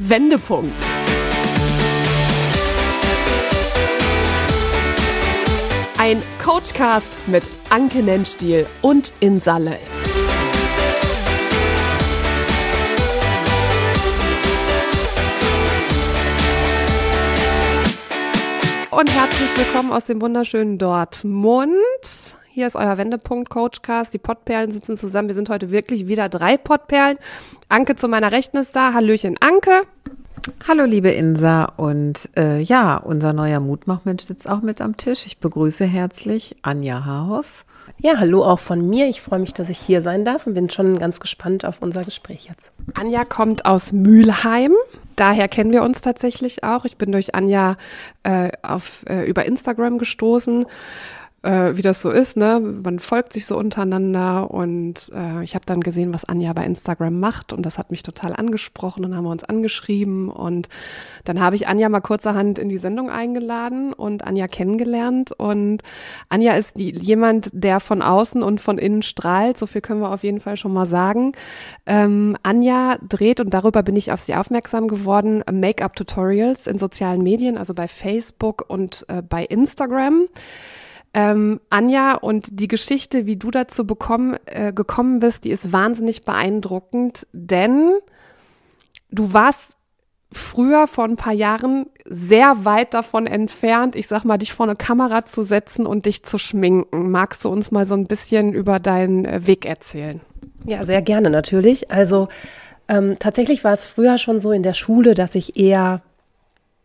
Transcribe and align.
Wendepunkt. 0.00 0.80
Ein 5.98 6.22
Coachcast 6.40 7.18
mit 7.26 7.42
Anke 7.68 8.04
Nennstiel 8.04 8.66
und 8.80 9.12
Insalle. 9.18 9.76
Und 18.92 19.12
herzlich 19.12 19.56
willkommen 19.56 19.90
aus 19.90 20.04
dem 20.04 20.22
wunderschönen 20.22 20.78
Dortmund. 20.78 21.74
Hier 22.58 22.66
ist 22.66 22.74
euer 22.74 22.98
Wendepunkt 22.98 23.50
Coachcast. 23.50 24.12
Die 24.12 24.18
Pottperlen 24.18 24.72
sitzen 24.72 24.96
zusammen. 24.96 25.28
Wir 25.28 25.36
sind 25.36 25.48
heute 25.48 25.70
wirklich 25.70 26.08
wieder 26.08 26.28
drei 26.28 26.56
Pottperlen. 26.56 27.16
Anke 27.68 27.94
zu 27.94 28.08
meiner 28.08 28.32
Rechten 28.32 28.56
ist 28.56 28.74
da. 28.74 28.94
Hallöchen, 28.94 29.36
Anke. 29.38 29.82
Hallo, 30.66 30.84
liebe 30.84 31.10
Insa. 31.10 31.66
Und 31.76 32.28
äh, 32.36 32.58
ja, 32.60 32.96
unser 32.96 33.32
neuer 33.32 33.60
Mutmachmensch 33.60 34.24
sitzt 34.24 34.48
auch 34.50 34.60
mit 34.60 34.80
am 34.80 34.96
Tisch. 34.96 35.24
Ich 35.26 35.38
begrüße 35.38 35.84
herzlich 35.84 36.56
Anja 36.62 37.04
Haarhoff. 37.04 37.64
Ja, 37.98 38.18
hallo 38.18 38.42
auch 38.42 38.58
von 38.58 38.90
mir. 38.90 39.06
Ich 39.06 39.20
freue 39.20 39.38
mich, 39.38 39.54
dass 39.54 39.68
ich 39.68 39.78
hier 39.78 40.02
sein 40.02 40.24
darf 40.24 40.48
und 40.48 40.54
bin 40.54 40.68
schon 40.68 40.98
ganz 40.98 41.20
gespannt 41.20 41.64
auf 41.64 41.80
unser 41.80 42.02
Gespräch 42.02 42.46
jetzt. 42.48 42.72
Anja 42.94 43.24
kommt 43.24 43.66
aus 43.66 43.92
Mülheim. 43.92 44.72
Daher 45.14 45.46
kennen 45.46 45.72
wir 45.72 45.84
uns 45.84 46.00
tatsächlich 46.00 46.64
auch. 46.64 46.84
Ich 46.84 46.96
bin 46.96 47.12
durch 47.12 47.36
Anja 47.36 47.76
äh, 48.24 48.50
auf, 48.62 49.04
äh, 49.08 49.24
über 49.26 49.44
Instagram 49.44 49.98
gestoßen 49.98 50.66
äh, 51.48 51.76
wie 51.78 51.82
das 51.82 52.02
so 52.02 52.10
ist, 52.10 52.36
ne? 52.36 52.60
Man 52.60 52.98
folgt 52.98 53.32
sich 53.32 53.46
so 53.46 53.56
untereinander 53.56 54.50
und 54.50 55.10
äh, 55.14 55.42
ich 55.42 55.54
habe 55.54 55.64
dann 55.64 55.80
gesehen, 55.80 56.12
was 56.12 56.26
Anja 56.26 56.52
bei 56.52 56.64
Instagram 56.64 57.18
macht 57.18 57.54
und 57.54 57.64
das 57.64 57.78
hat 57.78 57.90
mich 57.90 58.02
total 58.02 58.34
angesprochen 58.34 59.02
und 59.06 59.16
haben 59.16 59.24
wir 59.24 59.30
uns 59.30 59.44
angeschrieben 59.44 60.28
und 60.28 60.68
dann 61.24 61.40
habe 61.40 61.56
ich 61.56 61.66
Anja 61.66 61.88
mal 61.88 62.00
kurzerhand 62.00 62.58
in 62.58 62.68
die 62.68 62.76
Sendung 62.76 63.08
eingeladen 63.08 63.94
und 63.94 64.24
Anja 64.24 64.46
kennengelernt 64.46 65.32
und 65.32 65.82
Anja 66.28 66.54
ist 66.54 66.76
die, 66.76 66.90
jemand, 66.90 67.48
der 67.54 67.80
von 67.80 68.02
außen 68.02 68.42
und 68.42 68.60
von 68.60 68.76
innen 68.76 69.00
strahlt, 69.00 69.56
so 69.56 69.64
viel 69.64 69.80
können 69.80 70.02
wir 70.02 70.12
auf 70.12 70.24
jeden 70.24 70.40
Fall 70.40 70.58
schon 70.58 70.74
mal 70.74 70.86
sagen. 70.86 71.32
Ähm, 71.86 72.36
Anja 72.42 72.98
dreht 73.08 73.40
und 73.40 73.54
darüber 73.54 73.82
bin 73.82 73.96
ich 73.96 74.12
auf 74.12 74.20
sie 74.20 74.34
aufmerksam 74.34 74.86
geworden, 74.86 75.42
Make-up-Tutorials 75.50 76.66
in 76.66 76.76
sozialen 76.76 77.22
Medien, 77.22 77.56
also 77.56 77.72
bei 77.72 77.88
Facebook 77.88 78.66
und 78.68 79.06
äh, 79.08 79.22
bei 79.22 79.46
Instagram. 79.46 80.26
Ähm, 81.14 81.60
Anja, 81.70 82.14
und 82.14 82.60
die 82.60 82.68
Geschichte, 82.68 83.26
wie 83.26 83.36
du 83.36 83.50
dazu 83.50 83.86
bekommen, 83.86 84.36
äh, 84.46 84.72
gekommen 84.72 85.20
bist, 85.20 85.44
die 85.44 85.50
ist 85.50 85.72
wahnsinnig 85.72 86.24
beeindruckend, 86.24 87.26
denn 87.32 87.94
du 89.10 89.32
warst 89.32 89.76
früher 90.30 90.86
vor 90.86 91.04
ein 91.04 91.16
paar 91.16 91.32
Jahren 91.32 91.86
sehr 92.04 92.64
weit 92.64 92.92
davon 92.92 93.26
entfernt, 93.26 93.96
ich 93.96 94.06
sag 94.06 94.24
mal, 94.24 94.38
dich 94.38 94.52
vor 94.52 94.66
eine 94.66 94.76
Kamera 94.76 95.24
zu 95.24 95.42
setzen 95.42 95.86
und 95.86 96.04
dich 96.06 96.22
zu 96.22 96.38
schminken. 96.38 97.10
Magst 97.10 97.44
du 97.44 97.48
uns 97.48 97.70
mal 97.70 97.86
so 97.86 97.94
ein 97.94 98.06
bisschen 98.06 98.52
über 98.52 98.78
deinen 98.78 99.24
äh, 99.24 99.46
Weg 99.46 99.64
erzählen? 99.64 100.20
Ja, 100.64 100.84
sehr 100.84 101.00
gerne 101.00 101.30
natürlich. 101.30 101.90
Also 101.90 102.28
ähm, 102.88 103.16
tatsächlich 103.18 103.64
war 103.64 103.72
es 103.72 103.86
früher 103.86 104.18
schon 104.18 104.38
so 104.38 104.52
in 104.52 104.62
der 104.62 104.74
Schule, 104.74 105.14
dass 105.14 105.34
ich 105.34 105.56
eher 105.58 106.02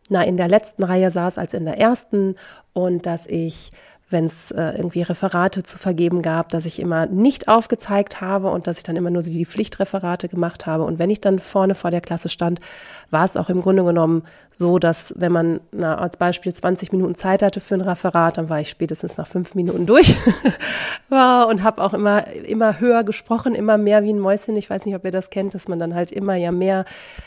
na, 0.10 0.24
in 0.24 0.38
der 0.38 0.48
letzten 0.48 0.84
Reihe 0.84 1.12
saß 1.12 1.38
als 1.38 1.54
in 1.54 1.66
der 1.66 1.78
ersten 1.80 2.36
und 2.74 3.06
dass 3.06 3.26
ich 3.26 3.72
wenn 4.14 4.25
es 4.25 4.52
äh, 4.52 4.78
irgendwie 4.78 5.02
Referate 5.02 5.64
zu 5.64 5.78
vergeben 5.78 6.22
gab, 6.22 6.47
dass 6.50 6.66
ich 6.66 6.80
immer 6.80 7.08
nicht 7.08 7.50
aufgezeigt 7.50 8.22
habe 8.22 8.50
und 8.50 8.67
dass 8.67 8.78
ich 8.78 8.83
dann 8.83 8.95
immer 8.95 9.09
nur 9.09 9.23
die 9.23 9.45
Pflichtreferate 9.45 10.30
gemacht 10.30 10.66
habe. 10.66 10.83
Und 10.83 11.00
wenn 11.00 11.09
ich 11.09 11.19
dann 11.19 11.39
vorne 11.39 11.75
vor 11.75 11.92
der 11.92 12.00
Klasse 12.00 12.30
stand, 12.30 12.61
war 13.09 13.25
es 13.25 13.36
auch 13.36 13.50
im 13.50 13.61
Grunde 13.61 13.84
genommen 13.84 14.23
so, 14.53 14.80
dass 14.80 15.14
wenn 15.17 15.31
man 15.31 15.59
na, 15.72 15.95
als 15.97 16.16
Beispiel 16.16 16.53
20 16.53 16.94
Minuten 16.94 17.16
Zeit 17.16 17.44
hatte 17.44 17.59
für 17.59 17.75
ein 17.75 17.81
Referat, 17.81 18.38
dann 18.38 18.47
war 18.47 18.62
ich 18.62 18.69
spätestens 18.69 19.18
nach 19.18 19.28
fünf 19.28 19.56
Minuten 19.56 19.85
durch 19.85 20.16
und 21.09 21.63
habe 21.63 21.84
auch 21.84 21.94
immer, 21.94 22.28
immer 22.28 22.79
höher 22.79 23.03
gesprochen, 23.03 23.56
immer 23.56 23.78
mehr 23.78 24.03
wie 24.03 24.13
ein 24.13 24.19
Mäuschen. 24.19 24.56
Ich 24.56 24.69
weiß 24.69 24.85
nicht, 24.85 24.96
ob 24.96 25.03
ihr 25.03 25.12
das 25.12 25.31
kennt, 25.31 25.56
dass 25.56 25.68
man 25.68 25.79
dann 25.79 25.96
halt 25.96 26.12
immer 26.12 26.35
ja 26.35 26.52
mehr 26.52 26.85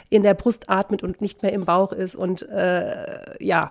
in 0.09 0.23
der 0.23 0.35
Brust 0.35 0.71
atmet 0.71 1.03
und 1.03 1.21
nicht 1.21 1.43
mehr 1.43 1.53
im 1.53 1.65
Bauch 1.65 1.93
ist 1.93 2.15
und 2.15 2.49
äh, 2.49 3.45
ja 3.45 3.71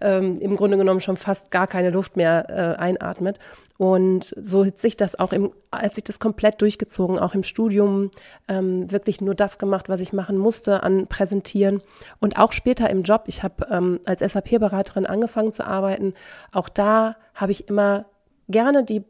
ähm, 0.00 0.36
im 0.40 0.56
Grunde 0.56 0.76
genommen 0.76 1.00
schon 1.00 1.16
fast 1.16 1.50
gar 1.50 1.66
keine 1.66 1.90
Luft 1.90 2.16
mehr 2.16 2.46
äh, 2.48 2.80
einatmet. 2.80 3.38
Und 3.78 4.34
so 4.40 4.64
hat 4.64 4.78
sich 4.78 4.96
das 4.96 5.18
auch 5.18 5.32
im, 5.32 5.52
als 5.70 5.96
ich 5.98 6.04
das 6.04 6.18
komplett 6.18 6.60
durchgezogen, 6.60 7.18
auch 7.18 7.34
im 7.34 7.42
Studium, 7.42 8.10
ähm, 8.48 8.90
wirklich 8.90 9.20
nur 9.20 9.34
das 9.34 9.58
gemacht, 9.58 9.88
was 9.88 10.00
ich 10.00 10.12
machen 10.12 10.38
musste 10.38 10.82
an 10.82 11.06
Präsentieren. 11.06 11.82
Und 12.20 12.38
auch 12.38 12.52
später 12.52 12.90
im 12.90 13.02
Job. 13.02 13.24
Ich 13.26 13.42
habe 13.42 13.66
ähm, 13.70 14.00
als 14.04 14.20
SAP-Beraterin 14.20 15.06
angefangen 15.06 15.52
zu 15.52 15.66
arbeiten. 15.66 16.14
Auch 16.52 16.68
da 16.68 17.16
habe 17.34 17.52
ich 17.52 17.68
immer 17.68 18.06
gerne 18.48 18.84
die 18.84 19.04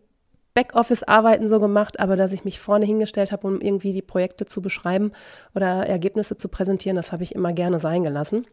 Backoffice-Arbeiten 0.54 1.48
so 1.48 1.58
gemacht, 1.58 1.98
aber 1.98 2.16
dass 2.16 2.32
ich 2.32 2.44
mich 2.44 2.60
vorne 2.60 2.86
hingestellt 2.86 3.32
habe, 3.32 3.46
um 3.46 3.60
irgendwie 3.60 3.92
die 3.92 4.02
Projekte 4.02 4.46
zu 4.46 4.62
beschreiben 4.62 5.12
oder 5.54 5.86
Ergebnisse 5.86 6.36
zu 6.36 6.48
präsentieren, 6.48 6.96
das 6.96 7.10
habe 7.10 7.24
ich 7.24 7.34
immer 7.34 7.52
gerne 7.52 7.80
sein 7.80 8.04
gelassen. 8.04 8.46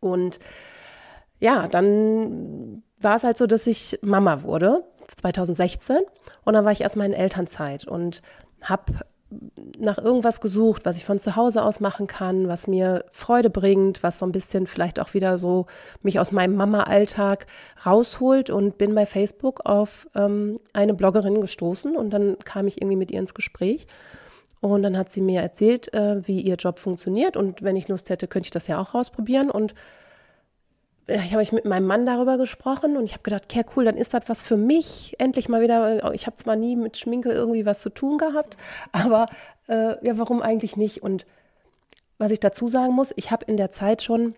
Und 0.00 0.40
ja, 1.40 1.66
dann 1.68 2.82
war 3.00 3.16
es 3.16 3.24
halt 3.24 3.38
so, 3.38 3.46
dass 3.46 3.66
ich 3.66 3.98
Mama 4.02 4.42
wurde, 4.42 4.84
2016. 5.16 5.98
Und 6.44 6.54
dann 6.54 6.64
war 6.64 6.72
ich 6.72 6.82
erstmal 6.82 7.06
in 7.06 7.12
Elternzeit 7.12 7.86
und 7.86 8.22
habe 8.62 8.92
nach 9.78 9.98
irgendwas 9.98 10.40
gesucht, 10.40 10.84
was 10.84 10.96
ich 10.96 11.04
von 11.04 11.20
zu 11.20 11.36
Hause 11.36 11.62
aus 11.62 11.78
machen 11.78 12.06
kann, 12.08 12.48
was 12.48 12.66
mir 12.66 13.04
Freude 13.12 13.48
bringt, 13.48 14.02
was 14.02 14.18
so 14.18 14.26
ein 14.26 14.32
bisschen 14.32 14.66
vielleicht 14.66 14.98
auch 14.98 15.14
wieder 15.14 15.38
so 15.38 15.66
mich 16.02 16.18
aus 16.18 16.32
meinem 16.32 16.56
Mama-Alltag 16.56 17.46
rausholt 17.86 18.50
und 18.50 18.76
bin 18.76 18.94
bei 18.94 19.06
Facebook 19.06 19.64
auf 19.64 20.08
ähm, 20.16 20.58
eine 20.72 20.94
Bloggerin 20.94 21.40
gestoßen 21.40 21.96
und 21.96 22.10
dann 22.10 22.38
kam 22.40 22.66
ich 22.66 22.82
irgendwie 22.82 22.96
mit 22.96 23.10
ihr 23.10 23.20
ins 23.20 23.34
Gespräch. 23.34 23.86
Und 24.60 24.82
dann 24.82 24.98
hat 24.98 25.08
sie 25.08 25.22
mir 25.22 25.40
erzählt, 25.40 25.94
äh, 25.94 26.26
wie 26.26 26.40
ihr 26.40 26.56
Job 26.56 26.78
funktioniert 26.78 27.36
und 27.36 27.62
wenn 27.62 27.76
ich 27.76 27.88
Lust 27.88 28.10
hätte, 28.10 28.26
könnte 28.26 28.48
ich 28.48 28.52
das 28.52 28.66
ja 28.66 28.80
auch 28.80 28.94
ausprobieren 28.94 29.50
und 29.50 29.74
ich 31.10 31.32
habe 31.32 31.42
ich 31.42 31.52
mit 31.52 31.64
meinem 31.64 31.86
Mann 31.86 32.06
darüber 32.06 32.38
gesprochen 32.38 32.96
und 32.96 33.04
ich 33.04 33.12
habe 33.12 33.22
gedacht, 33.22 33.44
okay, 33.44 33.64
cool, 33.76 33.84
dann 33.84 33.96
ist 33.96 34.14
das 34.14 34.24
was 34.26 34.42
für 34.42 34.56
mich. 34.56 35.16
Endlich 35.18 35.48
mal 35.48 35.60
wieder. 35.60 36.14
Ich 36.14 36.26
habe 36.26 36.36
zwar 36.36 36.56
nie 36.56 36.76
mit 36.76 36.96
Schminke 36.96 37.32
irgendwie 37.32 37.66
was 37.66 37.80
zu 37.80 37.90
tun 37.90 38.18
gehabt, 38.18 38.56
aber 38.92 39.26
äh, 39.68 40.04
ja, 40.06 40.18
warum 40.18 40.42
eigentlich 40.42 40.76
nicht? 40.76 41.02
Und 41.02 41.26
was 42.18 42.30
ich 42.30 42.40
dazu 42.40 42.68
sagen 42.68 42.92
muss, 42.92 43.12
ich 43.16 43.30
habe 43.30 43.44
in 43.46 43.56
der 43.56 43.70
Zeit 43.70 44.02
schon 44.02 44.34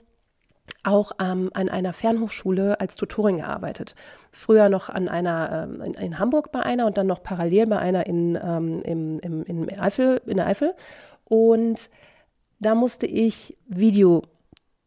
auch 0.84 1.12
ähm, 1.20 1.50
an 1.54 1.68
einer 1.68 1.92
Fernhochschule 1.92 2.80
als 2.80 2.96
Tutorin 2.96 3.38
gearbeitet. 3.38 3.94
Früher 4.30 4.68
noch 4.68 4.88
an 4.88 5.08
einer 5.08 5.68
ähm, 5.68 5.82
in, 5.82 5.94
in, 5.94 6.18
Hamburg 6.18 6.52
bei 6.52 6.60
einer 6.60 6.86
und 6.86 6.96
dann 6.96 7.06
noch 7.06 7.22
parallel 7.22 7.66
bei 7.66 7.78
einer 7.78 8.06
in, 8.06 8.38
ähm, 8.42 8.82
im, 8.82 9.20
im, 9.20 9.44
in, 9.44 9.80
Eifel, 9.80 10.20
in 10.26 10.36
der 10.36 10.46
Eifel. 10.46 10.74
Und 11.24 11.90
da 12.60 12.74
musste 12.74 13.06
ich 13.06 13.56
Video 13.66 14.22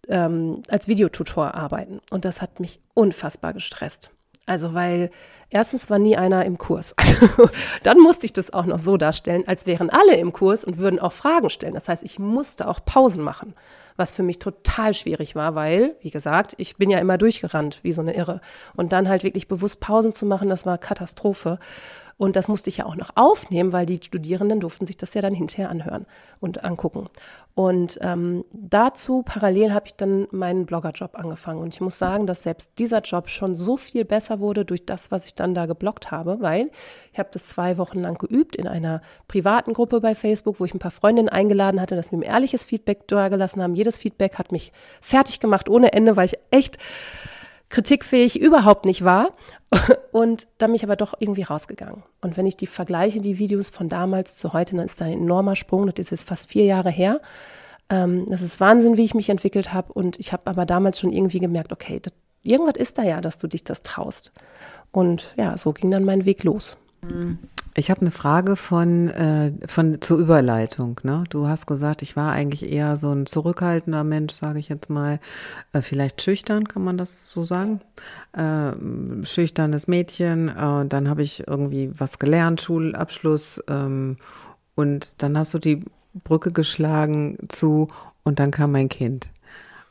ähm, 0.09 0.61
als 0.69 0.87
Videotutor 0.87 1.55
arbeiten. 1.55 1.99
Und 2.11 2.25
das 2.25 2.41
hat 2.41 2.59
mich 2.59 2.79
unfassbar 2.93 3.53
gestresst. 3.53 4.11
Also, 4.47 4.75
weil 4.75 5.09
erstens 5.49 5.89
war 5.89 5.97
nie 5.97 6.17
einer 6.17 6.45
im 6.45 6.57
Kurs. 6.57 6.93
Also, 7.05 7.49
dann 7.83 7.99
musste 7.99 8.25
ich 8.25 8.33
das 8.33 8.53
auch 8.53 8.65
noch 8.65 8.79
so 8.79 8.97
darstellen, 8.97 9.43
als 9.47 9.65
wären 9.65 9.89
alle 9.89 10.15
im 10.17 10.33
Kurs 10.33 10.63
und 10.63 10.77
würden 10.77 10.99
auch 10.99 11.13
Fragen 11.13 11.49
stellen. 11.49 11.73
Das 11.73 11.89
heißt, 11.89 12.03
ich 12.03 12.19
musste 12.19 12.67
auch 12.67 12.83
Pausen 12.83 13.23
machen, 13.23 13.55
was 13.95 14.11
für 14.11 14.23
mich 14.23 14.39
total 14.39 14.93
schwierig 14.93 15.35
war, 15.35 15.55
weil, 15.55 15.95
wie 16.01 16.11
gesagt, 16.11 16.53
ich 16.57 16.77
bin 16.77 16.89
ja 16.89 16.99
immer 16.99 17.17
durchgerannt, 17.17 17.79
wie 17.81 17.93
so 17.93 18.01
eine 18.01 18.15
Irre. 18.15 18.41
Und 18.75 18.91
dann 18.91 19.09
halt 19.09 19.23
wirklich 19.23 19.47
bewusst 19.47 19.79
Pausen 19.79 20.13
zu 20.13 20.25
machen, 20.25 20.49
das 20.49 20.65
war 20.65 20.77
Katastrophe. 20.77 21.57
Und 22.17 22.37
das 22.37 22.47
musste 22.47 22.69
ich 22.69 22.77
ja 22.77 22.85
auch 22.85 22.95
noch 22.95 23.11
aufnehmen, 23.15 23.73
weil 23.73 23.85
die 23.85 23.99
Studierenden 24.01 24.61
durften 24.61 24.85
sich 24.85 24.95
das 24.95 25.13
ja 25.13 25.21
dann 25.21 25.33
hinterher 25.33 25.69
anhören 25.69 26.05
und 26.39 26.63
angucken. 26.63 27.09
Und 27.55 27.99
ähm, 28.01 28.45
dazu 28.53 29.21
parallel 29.23 29.73
habe 29.73 29.87
ich 29.87 29.95
dann 29.95 30.27
meinen 30.31 30.65
Bloggerjob 30.65 31.17
angefangen. 31.17 31.61
Und 31.61 31.73
ich 31.73 31.81
muss 31.81 31.97
sagen, 31.97 32.25
dass 32.25 32.43
selbst 32.43 32.79
dieser 32.79 33.01
Job 33.01 33.29
schon 33.29 33.53
so 33.53 33.75
viel 33.75 34.05
besser 34.05 34.39
wurde 34.39 34.63
durch 34.63 34.85
das, 34.85 35.11
was 35.11 35.25
ich 35.25 35.35
dann 35.35 35.53
da 35.53 35.65
gebloggt 35.65 36.11
habe, 36.11 36.37
weil 36.39 36.69
ich 37.11 37.19
habe 37.19 37.29
das 37.31 37.47
zwei 37.47 37.77
Wochen 37.77 38.01
lang 38.01 38.17
geübt 38.17 38.55
in 38.55 38.67
einer 38.67 39.01
privaten 39.27 39.73
Gruppe 39.73 39.99
bei 39.99 40.15
Facebook, 40.15 40.59
wo 40.59 40.65
ich 40.65 40.73
ein 40.73 40.79
paar 40.79 40.91
Freundinnen 40.91 41.29
eingeladen 41.29 41.81
hatte, 41.81 41.97
dass 41.97 42.11
wir 42.11 42.19
mir 42.19 42.25
ehrliches 42.25 42.63
Feedback 42.63 43.07
dagelassen 43.07 43.61
haben. 43.61 43.75
Jedes 43.75 43.97
Feedback 43.97 44.37
hat 44.37 44.53
mich 44.53 44.71
fertig 45.01 45.41
gemacht 45.41 45.69
ohne 45.69 45.91
Ende, 45.91 46.15
weil 46.15 46.27
ich 46.27 46.39
echt 46.51 46.77
kritikfähig 47.75 48.39
überhaupt 48.39 48.85
nicht 48.85 49.03
war. 49.03 49.33
Und 50.13 50.47
da 50.59 50.67
bin 50.67 50.75
ich 50.75 50.83
aber 50.85 50.95
doch 50.95 51.13
irgendwie 51.19 51.43
rausgegangen. 51.43 52.03
Und 52.21 52.37
wenn 52.37 52.45
ich 52.45 52.55
die 52.55 52.67
vergleiche, 52.67 53.19
die 53.19 53.37
Videos 53.37 53.69
von 53.69 53.89
damals 53.89 54.37
zu 54.37 54.53
heute, 54.53 54.77
dann 54.77 54.85
ist 54.85 55.01
da 55.01 55.05
ein 55.05 55.13
enormer 55.13 55.57
Sprung. 55.57 55.85
Das 55.87 55.99
ist 55.99 56.11
jetzt 56.11 56.27
fast 56.27 56.49
vier 56.49 56.63
Jahre 56.63 56.89
her. 56.89 57.19
Ähm, 57.89 58.25
das 58.29 58.41
ist 58.41 58.61
Wahnsinn, 58.61 58.95
wie 58.95 59.03
ich 59.03 59.13
mich 59.13 59.29
entwickelt 59.29 59.73
habe. 59.73 59.91
Und 59.91 60.17
ich 60.19 60.31
habe 60.31 60.49
aber 60.49 60.65
damals 60.65 61.01
schon 61.01 61.11
irgendwie 61.11 61.39
gemerkt, 61.39 61.73
okay, 61.73 61.99
das, 62.01 62.13
irgendwas 62.43 62.77
ist 62.77 62.97
da 62.97 63.03
ja, 63.03 63.19
dass 63.19 63.39
du 63.39 63.47
dich 63.47 63.65
das 63.65 63.83
traust. 63.83 64.31
Und 64.93 65.33
ja, 65.35 65.57
so 65.57 65.73
ging 65.73 65.91
dann 65.91 66.05
mein 66.05 66.23
Weg 66.23 66.45
los. 66.45 66.77
Ich 67.77 67.91
habe 67.91 68.01
eine 68.01 68.11
Frage 68.11 68.55
von, 68.55 69.09
äh, 69.09 69.51
von 69.65 69.99
zur 70.01 70.17
Überleitung. 70.17 71.01
Ne? 71.03 71.25
Du 71.29 71.47
hast 71.47 71.65
gesagt, 71.67 72.01
ich 72.01 72.15
war 72.15 72.31
eigentlich 72.31 72.71
eher 72.71 72.95
so 72.95 73.11
ein 73.11 73.25
zurückhaltender 73.25 74.05
Mensch, 74.05 74.33
sage 74.33 74.59
ich 74.59 74.69
jetzt 74.69 74.89
mal. 74.89 75.19
Äh, 75.73 75.81
vielleicht 75.81 76.21
schüchtern, 76.21 76.69
kann 76.69 76.85
man 76.85 76.97
das 76.97 77.29
so 77.29 77.43
sagen? 77.43 77.81
Äh, 78.31 78.71
schüchternes 79.25 79.87
Mädchen. 79.87 80.47
Äh, 80.47 80.85
dann 80.85 81.09
habe 81.09 81.21
ich 81.21 81.47
irgendwie 81.47 81.91
was 81.97 82.17
gelernt, 82.17 82.61
Schulabschluss. 82.61 83.61
Ähm, 83.67 84.17
und 84.75 85.21
dann 85.21 85.37
hast 85.37 85.53
du 85.53 85.59
die 85.59 85.83
Brücke 86.23 86.53
geschlagen 86.53 87.37
zu 87.49 87.89
und 88.23 88.39
dann 88.39 88.51
kam 88.51 88.71
mein 88.71 88.87
Kind. 88.87 89.27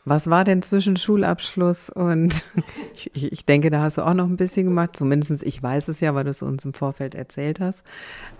Was 0.06 0.29
war 0.29 0.45
denn 0.45 0.61
zwischen 0.61 0.97
Schulabschluss 0.97 1.89
und 1.89 2.45
ich, 3.15 3.33
ich, 3.33 3.47
denke, 3.47 3.71
da 3.71 3.81
hast 3.81 3.99
du 3.99 4.03
auch 4.03 4.15
noch 4.15 4.27
ein 4.27 4.37
bisschen 4.37 4.67
gemacht, 4.67 4.97
zumindest 4.97 5.43
ich 5.43 5.62
weiß 5.62 5.89
es 5.89 6.01
ja, 6.01 6.15
weil 6.15 6.25
du 6.25 6.31
es 6.31 6.43
uns 6.43 6.65
im 6.65 6.75
Vorfeld 6.75 7.15
erzählt 7.15 7.59
hast. 7.59 7.85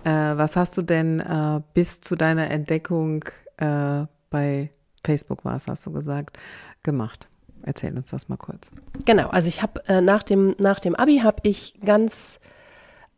Äh, 0.03 0.09
was 0.11 0.55
hast 0.55 0.77
du 0.77 0.83
denn 0.83 1.19
äh, 1.19 1.61
bis 1.73 2.01
zu 2.01 2.15
deiner 2.15 2.51
Entdeckung 2.51 3.25
äh, 3.57 4.03
bei 4.29 4.69
Facebook 5.03 5.43
war 5.43 5.55
es, 5.55 5.67
hast 5.67 5.85
du 5.85 5.91
gesagt, 5.91 6.37
gemacht? 6.83 7.29
Erzähl 7.63 7.97
uns 7.97 8.11
das 8.11 8.29
mal 8.29 8.37
kurz. 8.37 8.69
Genau, 9.05 9.29
also 9.29 9.47
ich 9.47 9.63
habe 9.63 9.83
äh, 9.87 10.01
nach, 10.01 10.21
dem, 10.21 10.55
nach 10.59 10.79
dem 10.79 10.95
Abi 10.95 11.19
habe 11.19 11.37
ich 11.43 11.79
ganz 11.83 12.39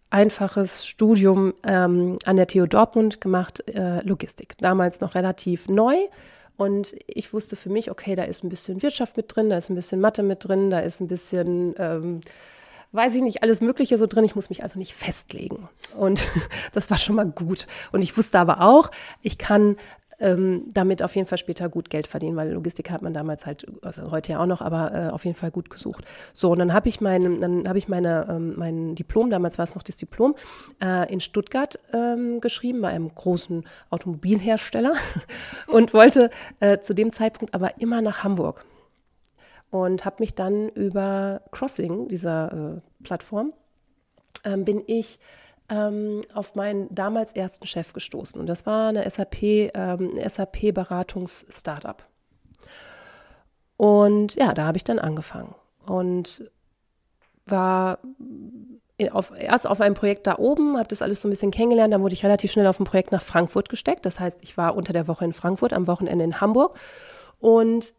einfaches 0.10 0.88
Studium 0.88 1.54
ähm, 1.64 2.18
an 2.26 2.38
der 2.38 2.48
TU 2.48 2.66
Dortmund 2.66 3.20
gemacht, 3.20 3.68
äh, 3.68 4.00
Logistik. 4.08 4.58
Damals 4.60 5.02
noch 5.02 5.16
relativ 5.16 5.68
neu 5.68 5.98
und 6.57 6.95
ich 7.06 7.33
wusste 7.33 7.56
für 7.56 7.69
mich, 7.69 7.92
okay, 7.92 8.15
da 8.15 8.24
ist 8.24 8.44
ein 8.44 8.50
bisschen 8.50 8.81
Wirtschaft 8.81 9.15
mit 9.15 9.33
drin, 9.33 9.50
da 9.50 9.57
ist 9.57 9.69
ein 9.69 9.75
bisschen 9.75 10.01
Mathe 10.01 10.24
mit 10.24 10.48
drin, 10.48 10.71
da 10.71 10.80
ist 10.80 11.00
ein 11.00 11.07
bisschen, 11.07 11.75
ähm, 11.77 12.21
weiß 12.94 13.13
ich 13.13 13.21
nicht, 13.21 13.44
alles 13.44 13.62
Mögliche 13.62 13.98
so 13.98 14.07
drin. 14.07 14.25
Ich 14.25 14.36
muss 14.36 14.50
mich 14.50 14.63
also 14.63 14.80
nicht 14.80 14.95
festlegen. 14.95 15.69
Und 15.95 16.24
das 16.74 16.89
war 16.89 16.98
schon 16.98 17.15
mal 17.15 17.27
gut. 17.27 17.68
Und 17.92 18.01
ich 18.01 18.18
wusste 18.18 18.39
aber 18.39 18.62
auch, 18.62 18.89
ich 19.21 19.38
kann 19.38 19.77
ähm, 20.19 20.64
damit 20.74 21.04
auf 21.04 21.16
jeden 21.16 21.28
Fall 21.28 21.38
später 21.38 21.69
gut 21.69 21.90
Geld 21.90 22.08
verdienen, 22.08 22.36
weil 22.36 22.52
Logistik 22.52 22.90
hat 22.90 23.02
man 23.02 23.14
damals 23.14 23.46
halt, 23.46 23.68
also 23.81 24.12
heute 24.12 24.34
ja 24.34 24.40
auch 24.42 24.48
noch, 24.48 24.62
aber 24.62 24.94
äh, 24.94 25.10
auf 25.10 25.25
jeden 25.25 25.38
Fall 25.38 25.52
gut 25.52 25.69
gesucht. 25.69 26.06
So, 26.34 26.52
und 26.52 26.60
dann 26.60 26.74
habe 26.74 26.90
ich 26.90 27.02
mein, 27.02 27.40
dann 27.40 27.68
habe 27.68 27.78
ich 27.78 27.88
meine, 27.88 28.28
ähm, 28.30 28.56
mein 28.58 28.96
Diplom, 28.96 29.30
damals 29.30 29.58
war 29.58 29.64
es 29.64 29.75
noch 29.75 29.84
das 29.84 29.98
Diplom, 29.98 30.36
äh, 30.81 31.12
in 31.12 31.19
Stuttgart 31.19 31.80
ähm, 31.94 32.42
geschrieben, 32.42 32.81
bei 32.81 32.90
einem 32.90 33.14
großen 33.14 33.64
Automobilhersteller 33.90 34.94
und 35.68 35.94
wollte 35.94 36.31
äh, 36.60 36.80
zu 36.80 36.94
dem 36.94 37.12
Zeitpunkt 37.12 37.54
aber 37.54 37.80
immer 37.80 38.02
nach 38.02 38.24
Hamburg. 38.24 38.66
Und 39.70 40.06
habe 40.06 40.18
mich 40.20 40.34
dann 40.34 40.70
über 40.70 41.42
Crossing, 41.52 42.08
dieser 42.08 42.78
äh, 42.78 43.04
Plattform, 43.04 43.54
ähm, 44.46 44.63
bin 44.63 44.81
ich 44.88 45.20
ähm, 45.69 46.22
auf 46.34 46.56
meinen 46.56 46.94
damals 46.94 47.34
ersten 47.34 47.68
Chef 47.68 47.94
gestoßen. 47.94 48.40
Und 48.40 48.48
das 48.48 48.66
war 48.66 48.90
eine 48.90 49.10
SAP, 49.10 49.44
ähm, 49.44 50.19
SAP-Beratungs-Startup. 50.25 52.04
Und 53.75 54.36
ja, 54.36 54.54
da 54.54 54.66
habe 54.66 54.78
ich 54.78 54.84
dann 54.84 55.00
angefangen 55.00 55.54
und 55.86 56.50
war 57.46 58.00
auf, 59.12 59.31
erst 59.38 59.68
auf 59.68 59.80
einem 59.80 59.94
Projekt 59.94 60.25
da 60.25 60.38
oben, 60.40 60.78
habe 60.78 60.88
das 60.88 61.04
alles 61.04 61.22
so 61.22 61.28
ein 61.28 61.31
bisschen 61.31 61.52
kennengelernt, 61.52 61.94
dann 61.94 62.02
wurde 62.02 62.16
ich 62.16 62.24
relativ 62.24 62.52
schnell 62.52 62.66
auf 62.66 62.80
ein 62.80 62.86
Projekt 62.86 63.12
nach 63.12 63.22
Frankfurt 63.22 63.70
gesteckt. 63.70 64.06
Das 64.06 64.20
heißt, 64.20 64.40
ich 64.42 64.58
war 64.58 64.75
unter 64.75 64.94
der 64.94 65.08
Woche 65.08 65.25
in 65.25 65.34
Frankfurt, 65.34 65.74
am 65.74 65.86
Wochenende 65.86 66.24
in 66.24 66.42
Hamburg. 66.42 66.80
Und 67.40 67.94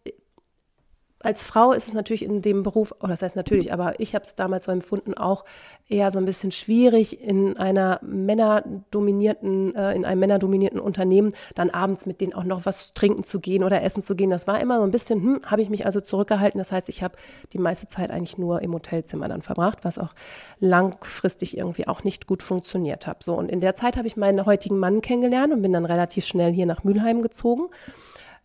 als 1.28 1.44
Frau 1.44 1.72
ist 1.72 1.86
es 1.86 1.92
natürlich 1.92 2.24
in 2.24 2.40
dem 2.40 2.62
Beruf, 2.62 2.94
oder 3.00 3.10
das 3.10 3.20
heißt 3.20 3.36
natürlich, 3.36 3.70
aber 3.70 4.00
ich 4.00 4.14
habe 4.14 4.24
es 4.24 4.34
damals 4.34 4.64
so 4.64 4.72
empfunden, 4.72 5.12
auch 5.12 5.44
eher 5.86 6.10
so 6.10 6.18
ein 6.18 6.24
bisschen 6.24 6.52
schwierig 6.52 7.22
in 7.22 7.58
einer 7.58 8.00
männerdominierten, 8.02 9.76
äh, 9.76 9.92
in 9.92 10.06
einem 10.06 10.20
männerdominierten 10.20 10.80
Unternehmen 10.80 11.34
dann 11.54 11.68
abends 11.68 12.06
mit 12.06 12.22
denen 12.22 12.32
auch 12.32 12.44
noch 12.44 12.64
was 12.64 12.94
trinken 12.94 13.24
zu 13.24 13.40
gehen 13.40 13.62
oder 13.62 13.82
essen 13.82 14.00
zu 14.00 14.16
gehen. 14.16 14.30
Das 14.30 14.46
war 14.46 14.58
immer 14.62 14.78
so 14.78 14.84
ein 14.84 14.90
bisschen, 14.90 15.22
hm, 15.22 15.40
habe 15.44 15.60
ich 15.60 15.68
mich 15.68 15.84
also 15.84 16.00
zurückgehalten. 16.00 16.56
Das 16.56 16.72
heißt, 16.72 16.88
ich 16.88 17.02
habe 17.02 17.16
die 17.52 17.58
meiste 17.58 17.86
Zeit 17.88 18.10
eigentlich 18.10 18.38
nur 18.38 18.62
im 18.62 18.72
Hotelzimmer 18.72 19.28
dann 19.28 19.42
verbracht, 19.42 19.80
was 19.82 19.98
auch 19.98 20.14
langfristig 20.60 21.58
irgendwie 21.58 21.86
auch 21.88 22.04
nicht 22.04 22.26
gut 22.26 22.42
funktioniert 22.42 23.06
hat. 23.06 23.22
So, 23.22 23.34
und 23.34 23.50
in 23.50 23.60
der 23.60 23.74
Zeit 23.74 23.98
habe 23.98 24.06
ich 24.06 24.16
meinen 24.16 24.46
heutigen 24.46 24.78
Mann 24.78 25.02
kennengelernt 25.02 25.52
und 25.52 25.60
bin 25.60 25.74
dann 25.74 25.84
relativ 25.84 26.24
schnell 26.24 26.54
hier 26.54 26.64
nach 26.64 26.84
Mülheim 26.84 27.20
gezogen. 27.20 27.68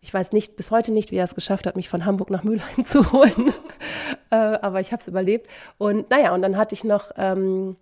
Ich 0.04 0.12
weiß 0.12 0.32
nicht, 0.32 0.56
bis 0.56 0.70
heute 0.70 0.92
nicht, 0.92 1.12
wie 1.12 1.16
er 1.16 1.24
es 1.24 1.34
geschafft 1.34 1.66
hat, 1.66 1.76
mich 1.76 1.88
von 1.88 2.04
Hamburg 2.04 2.28
nach 2.28 2.44
Mülheim 2.44 2.84
zu 2.84 3.10
holen. 3.10 3.54
äh, 4.30 4.36
aber 4.36 4.80
ich 4.80 4.92
habe 4.92 5.00
es 5.00 5.08
überlebt. 5.08 5.48
Und 5.78 6.10
naja, 6.10 6.34
und 6.34 6.42
dann 6.42 6.58
hatte 6.58 6.74
ich 6.74 6.84
noch 6.84 7.10
ähm, 7.16 7.76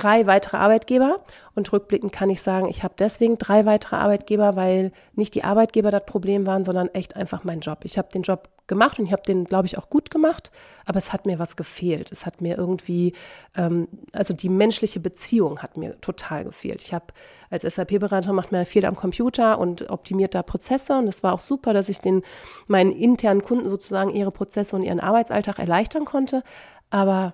drei 0.00 0.26
weitere 0.26 0.56
Arbeitgeber. 0.56 1.20
Und 1.54 1.72
rückblickend 1.72 2.12
kann 2.12 2.30
ich 2.30 2.42
sagen, 2.42 2.68
ich 2.68 2.82
habe 2.82 2.94
deswegen 2.98 3.38
drei 3.38 3.66
weitere 3.66 3.96
Arbeitgeber, 3.96 4.56
weil 4.56 4.92
nicht 5.14 5.34
die 5.34 5.44
Arbeitgeber 5.44 5.90
das 5.90 6.06
Problem 6.06 6.46
waren, 6.46 6.64
sondern 6.64 6.88
echt 6.88 7.16
einfach 7.16 7.44
mein 7.44 7.60
Job. 7.60 7.80
Ich 7.84 7.98
habe 7.98 8.08
den 8.12 8.22
Job 8.22 8.48
gemacht 8.66 8.98
und 8.98 9.06
ich 9.06 9.12
habe 9.12 9.22
den, 9.22 9.44
glaube 9.44 9.66
ich, 9.66 9.76
auch 9.76 9.90
gut 9.90 10.10
gemacht, 10.10 10.50
aber 10.86 10.98
es 10.98 11.12
hat 11.12 11.26
mir 11.26 11.38
was 11.38 11.56
gefehlt. 11.56 12.12
Es 12.12 12.24
hat 12.24 12.40
mir 12.40 12.56
irgendwie, 12.56 13.14
ähm, 13.56 13.88
also 14.12 14.32
die 14.32 14.48
menschliche 14.48 15.00
Beziehung 15.00 15.58
hat 15.58 15.76
mir 15.76 16.00
total 16.00 16.44
gefehlt. 16.44 16.80
Ich 16.82 16.94
habe 16.94 17.06
als 17.50 17.62
SAP-Berater 17.64 18.32
macht 18.32 18.52
man 18.52 18.64
viel 18.64 18.86
am 18.86 18.94
Computer 18.94 19.58
und 19.58 19.90
optimiert 19.90 20.34
da 20.34 20.42
Prozesse 20.42 20.96
und 20.96 21.08
es 21.08 21.22
war 21.22 21.34
auch 21.34 21.40
super, 21.40 21.74
dass 21.74 21.88
ich 21.88 21.98
den 21.98 22.22
meinen 22.68 22.92
internen 22.92 23.42
Kunden 23.42 23.68
sozusagen 23.68 24.10
ihre 24.10 24.30
Prozesse 24.30 24.76
und 24.76 24.84
ihren 24.84 25.00
Arbeitsalltag 25.00 25.58
erleichtern 25.58 26.04
konnte. 26.04 26.44
Aber 26.90 27.32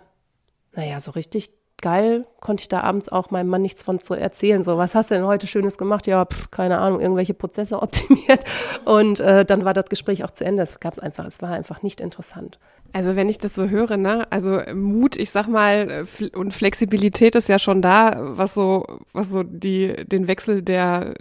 naja, 0.74 1.00
so 1.00 1.10
richtig 1.12 1.50
geil, 1.82 2.26
konnte 2.40 2.62
ich 2.62 2.68
da 2.68 2.80
abends 2.80 3.08
auch 3.08 3.30
meinem 3.30 3.48
Mann 3.48 3.62
nichts 3.62 3.82
von 3.82 3.98
zu 3.98 4.14
erzählen. 4.14 4.62
So, 4.62 4.78
was 4.78 4.94
hast 4.94 5.10
du 5.10 5.14
denn 5.14 5.26
heute 5.26 5.46
Schönes 5.46 5.78
gemacht? 5.78 6.06
Ja, 6.06 6.24
pff, 6.24 6.50
keine 6.50 6.78
Ahnung, 6.78 7.00
irgendwelche 7.00 7.34
Prozesse 7.34 7.82
optimiert. 7.82 8.44
Und 8.84 9.20
äh, 9.20 9.44
dann 9.44 9.64
war 9.64 9.74
das 9.74 9.86
Gespräch 9.86 10.24
auch 10.24 10.30
zu 10.30 10.44
Ende. 10.44 10.62
Es 10.62 10.80
gab 10.80 10.94
es 10.94 10.98
einfach, 10.98 11.26
es 11.26 11.42
war 11.42 11.50
einfach 11.50 11.82
nicht 11.82 12.00
interessant. 12.00 12.58
Also 12.92 13.16
wenn 13.16 13.28
ich 13.28 13.38
das 13.38 13.54
so 13.54 13.68
höre, 13.68 13.96
ne, 13.96 14.26
also 14.30 14.60
Mut, 14.74 15.16
ich 15.16 15.30
sag 15.30 15.48
mal, 15.48 16.06
und 16.34 16.54
Flexibilität 16.54 17.34
ist 17.34 17.48
ja 17.48 17.58
schon 17.58 17.82
da, 17.82 18.16
was 18.18 18.54
so, 18.54 18.86
was 19.12 19.28
so 19.28 19.42
die, 19.42 20.06
den 20.06 20.28
Wechsel 20.28 20.62
der, 20.62 21.14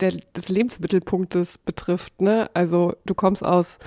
der, 0.00 0.12
des 0.34 0.48
Lebensmittelpunktes 0.48 1.58
betrifft, 1.58 2.22
ne? 2.22 2.48
Also 2.54 2.94
du 3.04 3.14
kommst 3.14 3.44
aus 3.44 3.78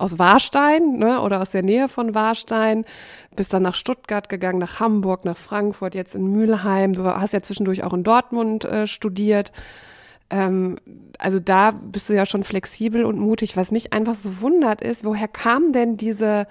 aus 0.00 0.18
Warstein 0.18 0.96
ne, 0.96 1.20
oder 1.20 1.42
aus 1.42 1.50
der 1.50 1.62
Nähe 1.62 1.88
von 1.88 2.14
Warstein, 2.14 2.84
bist 3.36 3.52
dann 3.52 3.62
nach 3.62 3.74
Stuttgart 3.74 4.28
gegangen, 4.28 4.58
nach 4.58 4.80
Hamburg, 4.80 5.24
nach 5.24 5.36
Frankfurt, 5.36 5.94
jetzt 5.94 6.14
in 6.14 6.26
Mülheim. 6.26 6.92
Du 6.92 7.04
hast 7.04 7.32
ja 7.32 7.42
zwischendurch 7.42 7.84
auch 7.84 7.92
in 7.92 8.02
Dortmund 8.02 8.64
äh, 8.64 8.86
studiert. 8.86 9.52
Ähm, 10.30 10.78
also 11.18 11.38
da 11.38 11.70
bist 11.70 12.08
du 12.08 12.14
ja 12.14 12.26
schon 12.26 12.44
flexibel 12.44 13.04
und 13.04 13.18
mutig. 13.18 13.56
Was 13.56 13.70
mich 13.70 13.92
einfach 13.92 14.14
so 14.14 14.40
wundert 14.40 14.80
ist, 14.80 15.04
woher 15.04 15.28
kam 15.28 15.72
denn 15.72 15.96
diese, 15.96 16.48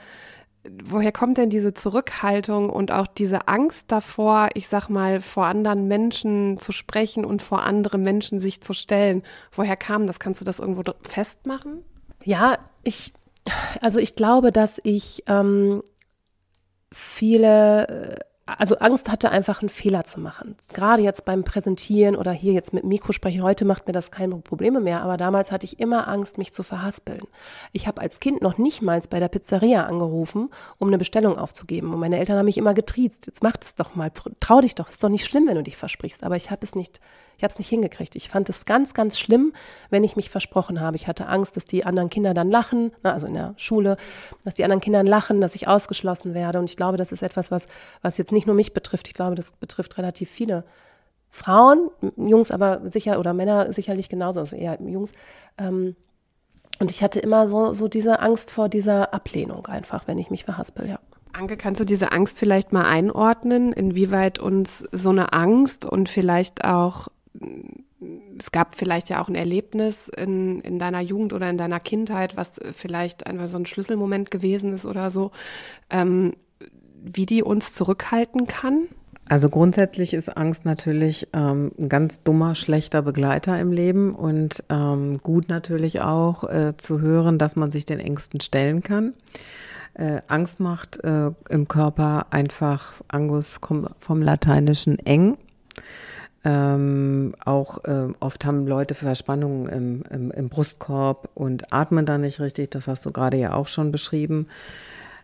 woher 0.84 1.12
kommt 1.12 1.38
denn 1.38 1.50
diese 1.50 1.74
Zurückhaltung 1.74 2.70
und 2.70 2.92
auch 2.92 3.08
diese 3.08 3.48
Angst 3.48 3.92
davor, 3.92 4.50
ich 4.54 4.68
sag 4.68 4.90
mal, 4.90 5.20
vor 5.20 5.46
anderen 5.46 5.88
Menschen 5.88 6.58
zu 6.58 6.72
sprechen 6.72 7.26
und 7.26 7.42
vor 7.42 7.64
andere 7.64 7.98
Menschen 7.98 8.40
sich 8.40 8.62
zu 8.62 8.74
stellen? 8.74 9.24
Woher 9.52 9.76
kam 9.76 10.08
das? 10.08 10.20
Kannst 10.20 10.40
du 10.40 10.46
das 10.46 10.60
irgendwo 10.60 10.84
festmachen? 11.04 11.84
Ja, 12.24 12.58
ich 12.84 13.14
also 13.82 14.00
ich 14.00 14.16
glaube, 14.16 14.52
dass 14.52 14.80
ich 14.84 15.24
ähm, 15.28 15.82
viele, 16.92 17.88
äh, 17.88 18.16
also 18.46 18.78
Angst 18.80 19.10
hatte, 19.10 19.30
einfach 19.30 19.62
einen 19.62 19.70
Fehler 19.70 20.06
zu 20.06 20.20
machen. 20.20 20.56
Gerade 20.74 21.04
jetzt 21.04 21.26
beim 21.26 21.44
Präsentieren 21.44 22.16
oder 22.16 22.32
hier 22.32 22.54
jetzt 22.54 22.74
mit 22.74 22.84
Mikro 22.84 23.12
sprechen, 23.12 23.44
heute 23.44 23.64
macht 23.64 23.86
mir 23.86 23.94
das 23.94 24.10
keine 24.10 24.38
Probleme 24.38 24.80
mehr, 24.80 25.02
aber 25.02 25.18
damals 25.18 25.52
hatte 25.52 25.66
ich 25.66 25.80
immer 25.80 26.08
Angst, 26.08 26.38
mich 26.40 26.52
zu 26.52 26.64
verhaspeln. 26.64 27.22
Ich 27.74 27.88
habe 27.88 28.02
als 28.02 28.20
Kind 28.20 28.42
noch 28.42 28.58
nicht 28.58 28.82
mal 28.82 29.00
bei 29.10 29.20
der 29.20 29.28
Pizzeria 29.28 29.86
angerufen, 29.86 30.50
um 30.80 30.88
eine 30.88 30.98
Bestellung 30.98 31.38
aufzugeben. 31.38 31.94
Und 31.94 32.00
meine 32.00 32.18
Eltern 32.18 32.38
haben 32.38 32.46
mich 32.46 32.58
immer 32.58 32.74
getriezt. 32.74 33.28
Jetzt 33.28 33.44
mach 33.44 33.56
es 33.62 33.76
doch 33.76 33.96
mal, 33.96 34.12
trau 34.40 34.62
dich 34.62 34.76
doch, 34.76 34.90
ist 34.90 35.04
doch 35.04 35.10
nicht 35.10 35.26
schlimm, 35.26 35.48
wenn 35.48 35.56
du 35.56 35.64
dich 35.64 35.78
versprichst. 35.78 36.24
Aber 36.24 36.36
ich 36.36 36.50
habe 36.50 36.66
es 36.66 36.74
nicht 36.74 37.00
ich 37.40 37.44
habe 37.44 37.52
es 37.54 37.58
nicht 37.58 37.70
hingekriegt. 37.70 38.18
Ich 38.18 38.28
fand 38.28 38.50
es 38.50 38.66
ganz, 38.66 38.94
ganz 38.94 39.18
schlimm, 39.18 39.54
wenn 39.90 40.04
ich 40.04 40.18
mich 40.18 40.30
versprochen 40.30 40.82
habe. 40.82 40.98
Ich 40.98 41.08
hatte 41.08 41.28
Angst, 41.28 41.56
dass 41.56 41.64
die 41.64 41.86
anderen 41.86 42.10
Kinder 42.10 42.34
dann 42.34 42.52
lachen, 42.52 42.92
also 43.02 43.28
in 43.28 43.34
der 43.34 43.54
Schule, 43.56 43.96
dass 44.44 44.56
die 44.56 44.66
anderen 44.66 44.82
Kinder 44.82 45.06
lachen, 45.06 45.40
dass 45.40 45.56
ich 45.56 45.66
ausgeschlossen 45.66 46.34
werde. 46.34 46.60
Und 46.60 46.70
ich 46.70 46.76
glaube, 46.76 46.98
das 46.98 47.14
ist 47.14 47.22
etwas, 47.22 47.50
was, 47.50 47.68
was 48.02 48.18
jetzt 48.18 48.34
nicht 48.34 48.46
nur 48.46 48.58
mich 48.58 48.74
betrifft. 48.74 49.08
Ich 49.08 49.14
glaube, 49.14 49.36
das 49.36 49.54
betrifft 49.54 49.98
relativ 49.98 50.30
viele 50.30 50.66
Frauen, 51.30 51.90
Jungs 52.18 52.52
aber 52.52 52.82
sicher 52.90 53.20
oder 53.20 53.34
Männer 53.34 53.72
sicherlich 53.72 54.10
genauso, 54.10 54.42
also 54.42 54.58
eher 54.58 54.78
Jungs. 54.82 55.14
Ähm, 55.58 55.96
und 56.82 56.92
ich 56.92 57.02
hatte 57.02 57.22
immer 57.22 57.48
so, 57.48 57.72
so 57.72 57.88
diese 57.88 58.20
Angst 58.20 58.52
vor 58.52 58.68
dieser 58.68 59.14
Ablehnung 59.14 59.66
einfach, 59.68 60.08
wenn 60.08 60.18
ich 60.18 60.30
mich 60.30 60.44
verhaspel, 60.44 60.90
ja. 60.90 61.00
Anke, 61.32 61.58
kannst 61.58 61.80
du 61.80 61.86
diese 61.86 62.12
Angst 62.12 62.40
vielleicht 62.40 62.74
mal 62.74 62.86
einordnen, 62.86 63.72
inwieweit 63.72 64.40
uns 64.40 64.84
so 64.92 65.10
eine 65.10 65.32
Angst 65.32 65.86
und 65.86 66.10
vielleicht 66.10 66.64
auch 66.64 67.08
es 68.38 68.52
gab 68.52 68.76
vielleicht 68.76 69.10
ja 69.10 69.22
auch 69.22 69.28
ein 69.28 69.36
Erlebnis 69.36 70.10
in, 70.10 70.62
in 70.62 70.80
deiner 70.80 71.02
Jugend 71.02 71.34
oder 71.34 71.50
in 71.50 71.58
deiner 71.58 71.80
Kindheit, 71.80 72.38
was 72.38 72.54
vielleicht 72.74 73.28
einfach 73.28 73.48
so 73.48 73.58
ein 73.58 73.66
Schlüsselmoment 73.66 74.32
gewesen 74.32 74.74
ist 74.74 74.86
oder 74.86 75.12
so, 75.12 75.32
ähm, 75.90 76.34
wie 77.02 77.26
die 77.26 77.44
uns 77.44 77.74
zurückhalten 77.74 78.48
kann? 78.48 78.88
Also 79.30 79.50
grundsätzlich 79.50 80.16
ist 80.16 80.36
Angst 80.36 80.66
natürlich 80.66 81.28
ähm, 81.34 81.72
ein 81.80 81.88
ganz 81.88 82.24
dummer, 82.24 82.56
schlechter 82.56 83.04
Begleiter 83.04 83.60
im 83.60 83.72
Leben 83.72 84.16
und 84.16 84.64
ähm, 84.70 85.20
gut 85.20 85.50
natürlich 85.50 86.02
auch 86.02 86.44
äh, 86.46 86.74
zu 86.78 87.00
hören, 87.00 87.38
dass 87.38 87.56
man 87.56 87.70
sich 87.70 87.86
den 87.86 88.00
Ängsten 88.00 88.42
stellen 88.42 88.82
kann. 88.82 89.14
Äh, 89.94 90.22
Angst 90.28 90.60
macht 90.60 91.04
äh, 91.04 91.32
im 91.50 91.68
Körper 91.68 92.28
einfach, 92.32 92.94
Angus 93.08 93.62
kommt 93.62 93.92
vom 94.00 94.24
lateinischen 94.24 94.98
eng. 94.98 95.38
Ähm, 96.46 97.34
auch 97.44 97.84
äh, 97.84 98.08
oft 98.22 98.46
haben 98.46 98.66
Leute 98.66 98.96
Verspannungen 98.96 99.68
im, 99.68 100.04
im, 100.10 100.32
im 100.32 100.50
Brustkorb 100.50 101.30
und 101.36 101.74
atmen 101.74 102.06
da 102.06 102.18
nicht 102.18 102.40
richtig. 102.40 102.72
Das 102.72 102.88
hast 102.88 103.06
du 103.06 103.12
gerade 103.12 103.38
ja 103.38 103.54
auch 103.54 103.68
schon 103.68 103.92
beschrieben. 103.92 104.48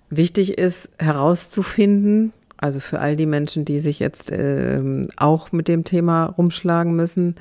Wichtig 0.10 0.58
ist 0.58 0.90
herauszufinden, 1.00 2.34
also 2.58 2.80
für 2.80 3.00
all 3.00 3.16
die 3.16 3.26
Menschen, 3.26 3.66
die 3.66 3.80
sich 3.80 4.00
jetzt 4.00 4.30
ähm, 4.32 5.08
auch 5.18 5.52
mit 5.52 5.68
dem 5.68 5.84
Thema 5.84 6.26
rumschlagen 6.26 6.96
müssen, 6.96 7.36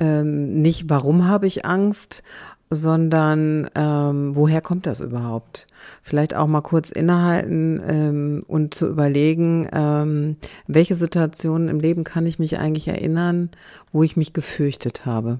ähm, 0.00 0.60
nicht 0.60 0.90
warum 0.90 1.28
habe 1.28 1.46
ich 1.46 1.64
Angst, 1.64 2.22
sondern 2.70 3.68
ähm, 3.74 4.34
woher 4.34 4.60
kommt 4.60 4.86
das 4.86 5.00
überhaupt? 5.00 5.66
Vielleicht 6.02 6.34
auch 6.34 6.46
mal 6.46 6.62
kurz 6.62 6.90
innehalten 6.90 7.80
ähm, 7.86 8.44
und 8.46 8.74
zu 8.74 8.88
überlegen, 8.88 9.68
ähm, 9.72 10.36
welche 10.66 10.94
Situationen 10.94 11.68
im 11.68 11.80
Leben 11.80 12.04
kann 12.04 12.26
ich 12.26 12.38
mich 12.38 12.58
eigentlich 12.58 12.88
erinnern, 12.88 13.50
wo 13.92 14.02
ich 14.02 14.16
mich 14.16 14.32
gefürchtet 14.32 15.06
habe. 15.06 15.38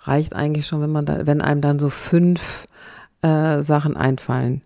Reicht 0.00 0.34
eigentlich 0.34 0.66
schon, 0.66 0.80
wenn 0.80 0.90
man 0.90 1.06
da, 1.06 1.26
wenn 1.26 1.40
einem 1.40 1.60
dann 1.60 1.78
so 1.78 1.88
fünf 1.88 2.66
äh, 3.22 3.60
Sachen 3.60 3.96
einfallen. 3.96 4.62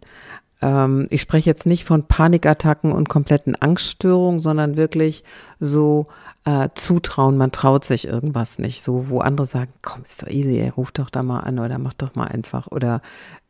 Ähm, 0.63 1.07
ich 1.11 1.21
spreche 1.21 1.51
jetzt 1.51 1.67
nicht 1.67 1.85
von 1.85 2.07
Panikattacken 2.07 2.93
und 2.93 3.09
kompletten 3.09 3.55
Angststörungen, 3.55 4.41
sondern 4.41 4.77
wirklich 4.77 5.25
so 5.59 6.07
äh, 6.45 6.69
Zutrauen, 6.75 7.37
man 7.37 7.53
traut 7.53 7.85
sich 7.85 8.07
irgendwas 8.07 8.59
nicht. 8.59 8.83
So, 8.83 9.09
wo 9.09 9.21
andere 9.21 9.47
sagen, 9.47 9.73
komm, 9.83 10.03
ist 10.03 10.23
doch 10.23 10.29
easy, 10.29 10.59
ey, 10.59 10.69
ruf 10.69 10.93
doch 10.93 11.11
da 11.11 11.23
mal 11.23 11.41
an 11.41 11.59
oder 11.59 11.79
mach 11.79 11.95
doch 11.95 12.15
mal 12.15 12.29
einfach. 12.29 12.69
Oder 12.69 13.01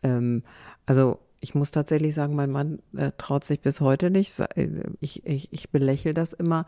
ähm, 0.02 0.42
also 0.86 1.18
ich 1.46 1.54
muss 1.54 1.70
tatsächlich 1.70 2.12
sagen, 2.12 2.34
mein 2.34 2.50
Mann 2.50 2.80
äh, 2.96 3.12
traut 3.18 3.44
sich 3.44 3.60
bis 3.60 3.80
heute 3.80 4.10
nicht. 4.10 4.36
Äh, 4.56 4.68
ich, 5.00 5.24
ich, 5.24 5.52
ich 5.52 5.70
belächle 5.70 6.12
das 6.12 6.32
immer, 6.32 6.66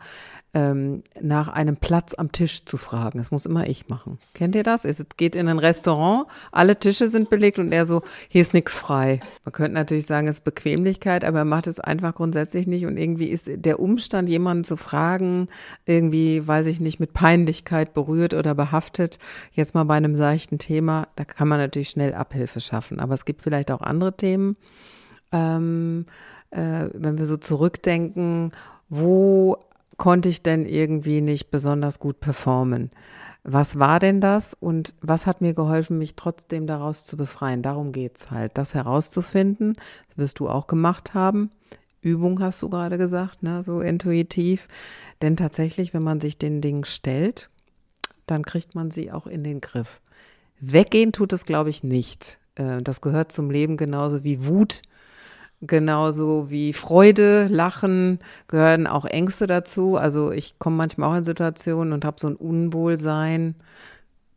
ähm, 0.53 1.03
nach 1.19 1.49
einem 1.49 1.75
Platz 1.75 2.13
am 2.13 2.31
Tisch 2.31 2.63
zu 2.63 2.77
fragen. 2.77 3.19
Das 3.19 3.29
muss 3.29 3.45
immer 3.45 3.67
ich 3.67 3.89
machen. 3.89 4.19
Kennt 4.33 4.55
ihr 4.55 4.63
das? 4.63 4.85
Es 4.85 5.05
geht 5.17 5.35
in 5.35 5.49
ein 5.49 5.59
Restaurant, 5.59 6.27
alle 6.53 6.79
Tische 6.79 7.09
sind 7.09 7.29
belegt 7.29 7.59
und 7.59 7.73
er 7.73 7.85
so, 7.85 8.03
hier 8.29 8.39
ist 8.39 8.53
nichts 8.53 8.77
frei. 8.77 9.19
Man 9.43 9.51
könnte 9.51 9.73
natürlich 9.73 10.05
sagen, 10.05 10.29
es 10.29 10.37
ist 10.37 10.45
Bequemlichkeit, 10.45 11.25
aber 11.25 11.39
er 11.39 11.45
macht 11.45 11.67
es 11.67 11.81
einfach 11.81 12.15
grundsätzlich 12.15 12.65
nicht. 12.65 12.85
Und 12.85 12.95
irgendwie 12.95 13.27
ist 13.27 13.49
der 13.53 13.81
Umstand, 13.81 14.29
jemanden 14.29 14.63
zu 14.63 14.77
fragen, 14.77 15.49
irgendwie, 15.85 16.47
weiß 16.47 16.67
ich 16.67 16.79
nicht, 16.79 17.01
mit 17.01 17.11
Peinlichkeit 17.11 17.93
berührt 17.93 18.33
oder 18.33 18.55
behaftet. 18.55 19.19
Jetzt 19.51 19.75
mal 19.75 19.83
bei 19.83 19.95
einem 19.95 20.15
seichten 20.15 20.57
Thema, 20.57 21.09
da 21.17 21.25
kann 21.25 21.49
man 21.49 21.59
natürlich 21.59 21.89
schnell 21.89 22.13
Abhilfe 22.13 22.61
schaffen. 22.61 23.01
Aber 23.01 23.13
es 23.13 23.25
gibt 23.25 23.41
vielleicht 23.41 23.71
auch 23.71 23.81
andere 23.81 24.15
Themen. 24.15 24.55
Ähm, 25.31 26.05
äh, 26.51 26.89
wenn 26.93 27.17
wir 27.17 27.25
so 27.25 27.37
zurückdenken, 27.37 28.51
wo 28.89 29.57
konnte 29.97 30.29
ich 30.29 30.41
denn 30.41 30.65
irgendwie 30.65 31.21
nicht 31.21 31.51
besonders 31.51 31.99
gut 31.99 32.19
performen? 32.19 32.91
Was 33.43 33.79
war 33.79 33.99
denn 33.99 34.19
das 34.19 34.53
und 34.53 34.93
was 35.01 35.25
hat 35.25 35.41
mir 35.41 35.53
geholfen, 35.53 35.97
mich 35.97 36.15
trotzdem 36.15 36.67
daraus 36.67 37.05
zu 37.05 37.15
befreien? 37.15 37.61
Darum 37.61 37.91
geht 37.91 38.17
es 38.17 38.31
halt, 38.31 38.57
das 38.57 38.73
herauszufinden. 38.73 39.75
Das 40.09 40.17
wirst 40.17 40.39
du 40.39 40.49
auch 40.49 40.67
gemacht 40.67 41.13
haben. 41.13 41.51
Übung 42.01 42.39
hast 42.41 42.61
du 42.61 42.69
gerade 42.69 42.97
gesagt, 42.97 43.43
ne? 43.43 43.63
so 43.63 43.81
intuitiv. 43.81 44.67
Denn 45.21 45.37
tatsächlich, 45.37 45.93
wenn 45.93 46.03
man 46.03 46.19
sich 46.21 46.37
den 46.37 46.61
Dingen 46.61 46.85
stellt, 46.85 47.49
dann 48.25 48.43
kriegt 48.43 48.75
man 48.75 48.91
sie 48.91 49.11
auch 49.11 49.27
in 49.27 49.43
den 49.43 49.61
Griff. 49.61 50.01
Weggehen 50.59 51.11
tut 51.13 51.33
es, 51.33 51.45
glaube 51.45 51.69
ich, 51.69 51.83
nicht. 51.83 52.37
Äh, 52.59 52.81
das 52.83 53.01
gehört 53.01 53.31
zum 53.31 53.49
Leben 53.49 53.77
genauso 53.77 54.23
wie 54.23 54.45
Wut 54.45 54.83
Genauso 55.61 56.49
wie 56.49 56.71
Freude, 56.71 57.47
Lachen 57.47 58.19
gehören 58.47 58.87
auch 58.87 59.03
Ängste 59.03 59.45
dazu. 59.45 59.97
Also 59.97 60.31
ich 60.31 60.57
komme 60.57 60.77
manchmal 60.77 61.11
auch 61.11 61.17
in 61.17 61.25
Situationen 61.25 61.91
und 61.91 62.05
habe 62.05 62.15
so 62.17 62.29
ein 62.29 62.37
Unwohlsein. 62.37 63.55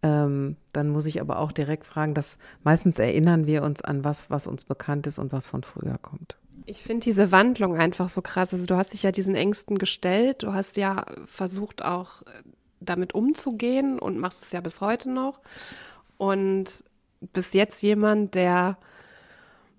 Ähm, 0.02 0.57
dann 0.73 0.88
muss 0.88 1.07
ich 1.07 1.21
aber 1.21 1.38
auch 1.38 1.52
direkt 1.52 1.85
fragen, 1.85 2.12
dass 2.12 2.38
meistens 2.64 2.99
erinnern 2.99 3.47
wir 3.47 3.62
uns 3.62 3.83
an 3.83 4.02
was, 4.02 4.31
was 4.31 4.49
uns 4.49 4.64
bekannt 4.64 5.07
ist 5.07 5.21
und 5.21 5.33
was 5.33 5.47
von 5.47 5.62
früher 5.62 5.97
kommt. 5.97 6.37
Ich 6.67 6.83
finde 6.83 7.05
diese 7.05 7.31
Wandlung 7.31 7.76
einfach 7.76 8.09
so 8.09 8.21
krass. 8.21 8.52
Also 8.52 8.67
du 8.67 8.76
hast 8.76 8.93
dich 8.93 9.05
ja 9.05 9.12
diesen 9.12 9.37
Ängsten 9.37 9.79
gestellt, 9.79 10.43
du 10.43 10.52
hast 10.52 10.76
ja 10.76 11.07
versucht 11.26 11.85
auch 11.85 12.23
äh, 12.23 12.43
damit 12.81 13.14
umzugehen 13.14 14.00
und 14.00 14.19
machst 14.19 14.43
es 14.43 14.50
ja 14.50 14.61
bis 14.61 14.81
heute 14.81 15.09
noch. 15.09 15.38
Und 16.19 16.83
bis 17.33 17.52
jetzt 17.52 17.83
jemand, 17.83 18.35
der 18.35 18.79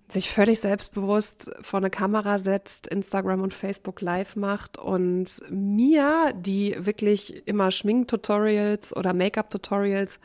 sich 0.07 0.29
völlig 0.29 0.59
selbstbewusst 0.59 1.51
vor 1.61 1.79
eine 1.79 1.89
Kamera 1.89 2.37
setzt, 2.37 2.87
Instagram 2.87 3.41
und 3.41 3.53
Facebook 3.53 4.01
live 4.01 4.35
macht 4.35 4.77
und 4.77 5.27
mir, 5.49 6.33
die 6.35 6.75
wirklich 6.77 7.47
immer 7.47 7.71
Schminktutorials 7.71 8.95
oder 8.95 9.13
Make-up-Tutorials 9.13 10.19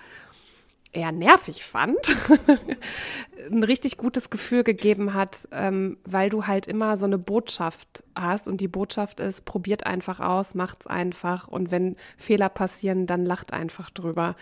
eher 0.93 1.13
nervig 1.13 1.65
fand, 1.65 1.99
ein 3.51 3.63
richtig 3.63 3.99
gutes 3.99 4.31
Gefühl 4.31 4.65
gegeben 4.65 5.15
hat, 5.15 5.49
ähm, 5.53 5.99
weil 6.05 6.31
du 6.31 6.47
halt 6.47 6.67
immer 6.67 6.97
so 6.97 7.05
eine 7.05 7.19
Botschaft 7.19 8.05
hast 8.15 8.49
und 8.49 8.61
die 8.61 8.69
Botschaft 8.69 9.21
ist, 9.21 9.45
probiert 9.45 9.87
einfach 9.87 10.21
aus, 10.21 10.55
macht's 10.55 10.87
einfach 10.87 11.47
und 11.47 11.71
wenn 11.71 11.97
Fehler 12.17 12.49
passieren, 12.49 13.07
dann 13.07 13.25
lacht 13.25 13.53
einfach 13.53 13.91
drüber. 13.91 14.35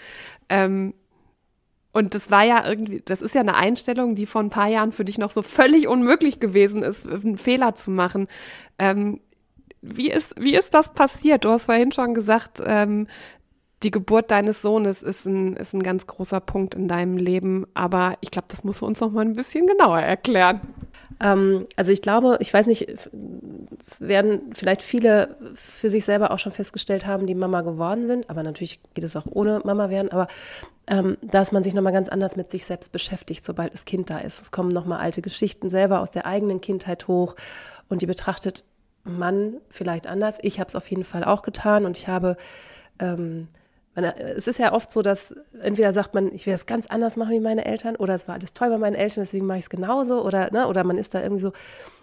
Ähm, 0.49 0.95
und 1.96 2.14
das 2.14 2.30
war 2.30 2.44
ja 2.44 2.68
irgendwie, 2.68 3.00
das 3.02 3.22
ist 3.22 3.34
ja 3.34 3.40
eine 3.40 3.54
Einstellung, 3.54 4.14
die 4.14 4.26
vor 4.26 4.42
ein 4.42 4.50
paar 4.50 4.68
Jahren 4.68 4.92
für 4.92 5.06
dich 5.06 5.16
noch 5.16 5.30
so 5.30 5.40
völlig 5.40 5.88
unmöglich 5.88 6.40
gewesen 6.40 6.82
ist, 6.82 7.06
einen 7.08 7.38
Fehler 7.38 7.74
zu 7.74 7.90
machen. 7.90 8.28
Ähm, 8.78 9.18
wie, 9.80 10.10
ist, 10.10 10.34
wie 10.38 10.54
ist 10.54 10.74
das 10.74 10.92
passiert? 10.92 11.46
Du 11.46 11.48
hast 11.48 11.64
vorhin 11.64 11.92
schon 11.92 12.12
gesagt, 12.12 12.62
ähm, 12.62 13.06
die 13.83 13.90
Geburt 13.90 14.30
deines 14.30 14.62
Sohnes 14.62 15.02
ist 15.02 15.26
ein, 15.26 15.54
ist 15.56 15.75
ein 15.75 15.83
ganz 15.83 16.06
großer 16.06 16.40
Punkt 16.40 16.75
in 16.75 16.88
deinem 16.88 17.16
Leben, 17.16 17.66
aber 17.75 18.16
ich 18.21 18.30
glaube, 18.30 18.49
das 18.49 18.64
musst 18.64 18.80
du 18.80 18.87
uns 18.87 19.00
noch 19.00 19.11
mal 19.11 19.23
ein 19.23 19.35
bisschen 19.35 19.66
genauer 19.66 20.00
erklären. 20.00 20.61
Ähm, 21.21 21.66
also 21.76 21.92
ich 21.92 22.00
glaube, 22.00 22.38
ich 22.40 22.52
weiß 22.52 22.66
nicht, 22.68 22.88
es 22.88 24.00
werden 24.00 24.52
vielleicht 24.54 24.83
viele 24.83 25.37
für 25.54 25.90
sich 25.90 26.04
selber 26.04 26.30
auch 26.30 26.38
schon 26.38 26.52
festgestellt 26.52 27.06
haben, 27.06 27.26
die 27.26 27.35
Mama 27.35 27.61
geworden 27.62 28.06
sind, 28.06 28.30
aber 28.30 28.42
natürlich 28.42 28.80
geht 28.95 29.04
es 29.04 29.14
auch 29.14 29.26
ohne 29.28 29.61
Mama 29.64 29.90
werden, 29.90 30.11
aber 30.11 30.26
ähm, 30.87 31.18
dass 31.21 31.52
man 31.52 31.62
sich 31.62 31.75
nochmal 31.75 31.92
ganz 31.92 32.09
anders 32.09 32.37
mit 32.37 32.50
sich 32.50 32.64
selbst 32.64 32.92
beschäftigt, 32.92 33.45
sobald 33.45 33.73
das 33.73 33.85
Kind 33.85 34.09
da 34.09 34.18
ist. 34.18 34.40
Es 34.40 34.52
kommen 34.52 34.71
nochmal 34.71 35.00
alte 35.00 35.21
Geschichten 35.21 35.68
selber 35.68 36.00
aus 36.00 36.12
der 36.12 36.26
eigenen 36.26 36.61
Kindheit 36.61 37.09
hoch 37.09 37.37
und 37.88 38.02
die 38.02 38.06
betrachtet 38.06 38.64
man 39.04 39.59
vielleicht 39.68 40.06
anders. 40.06 40.38
Ich 40.42 40.61
habe 40.61 40.68
es 40.68 40.76
auf 40.76 40.88
jeden 40.90 41.04
Fall 41.04 41.25
auch 41.25 41.42
getan 41.42 41.85
und 41.85 41.99
ich 41.99 42.09
habe 42.09 42.37
ähm, 42.99 43.49
man, 43.96 44.04
es 44.04 44.46
ist 44.46 44.58
ja 44.58 44.72
oft 44.72 44.92
so, 44.92 45.02
dass 45.02 45.34
entweder 45.62 45.92
sagt 45.92 46.14
man, 46.14 46.32
ich 46.32 46.46
will 46.46 46.54
es 46.54 46.66
ganz 46.66 46.86
anders 46.86 47.16
machen 47.16 47.32
wie 47.32 47.40
meine 47.40 47.64
Eltern, 47.64 47.96
oder 47.96 48.14
es 48.14 48.28
war 48.28 48.36
alles 48.36 48.52
toll 48.52 48.70
bei 48.70 48.78
meinen 48.78 48.94
Eltern, 48.94 49.22
deswegen 49.22 49.46
mache 49.46 49.58
ich 49.58 49.64
es 49.64 49.70
genauso, 49.70 50.24
oder, 50.24 50.50
ne, 50.52 50.68
oder 50.68 50.84
man 50.84 50.98
ist 50.98 51.14
da 51.14 51.22
irgendwie 51.22 51.42
so. 51.42 51.52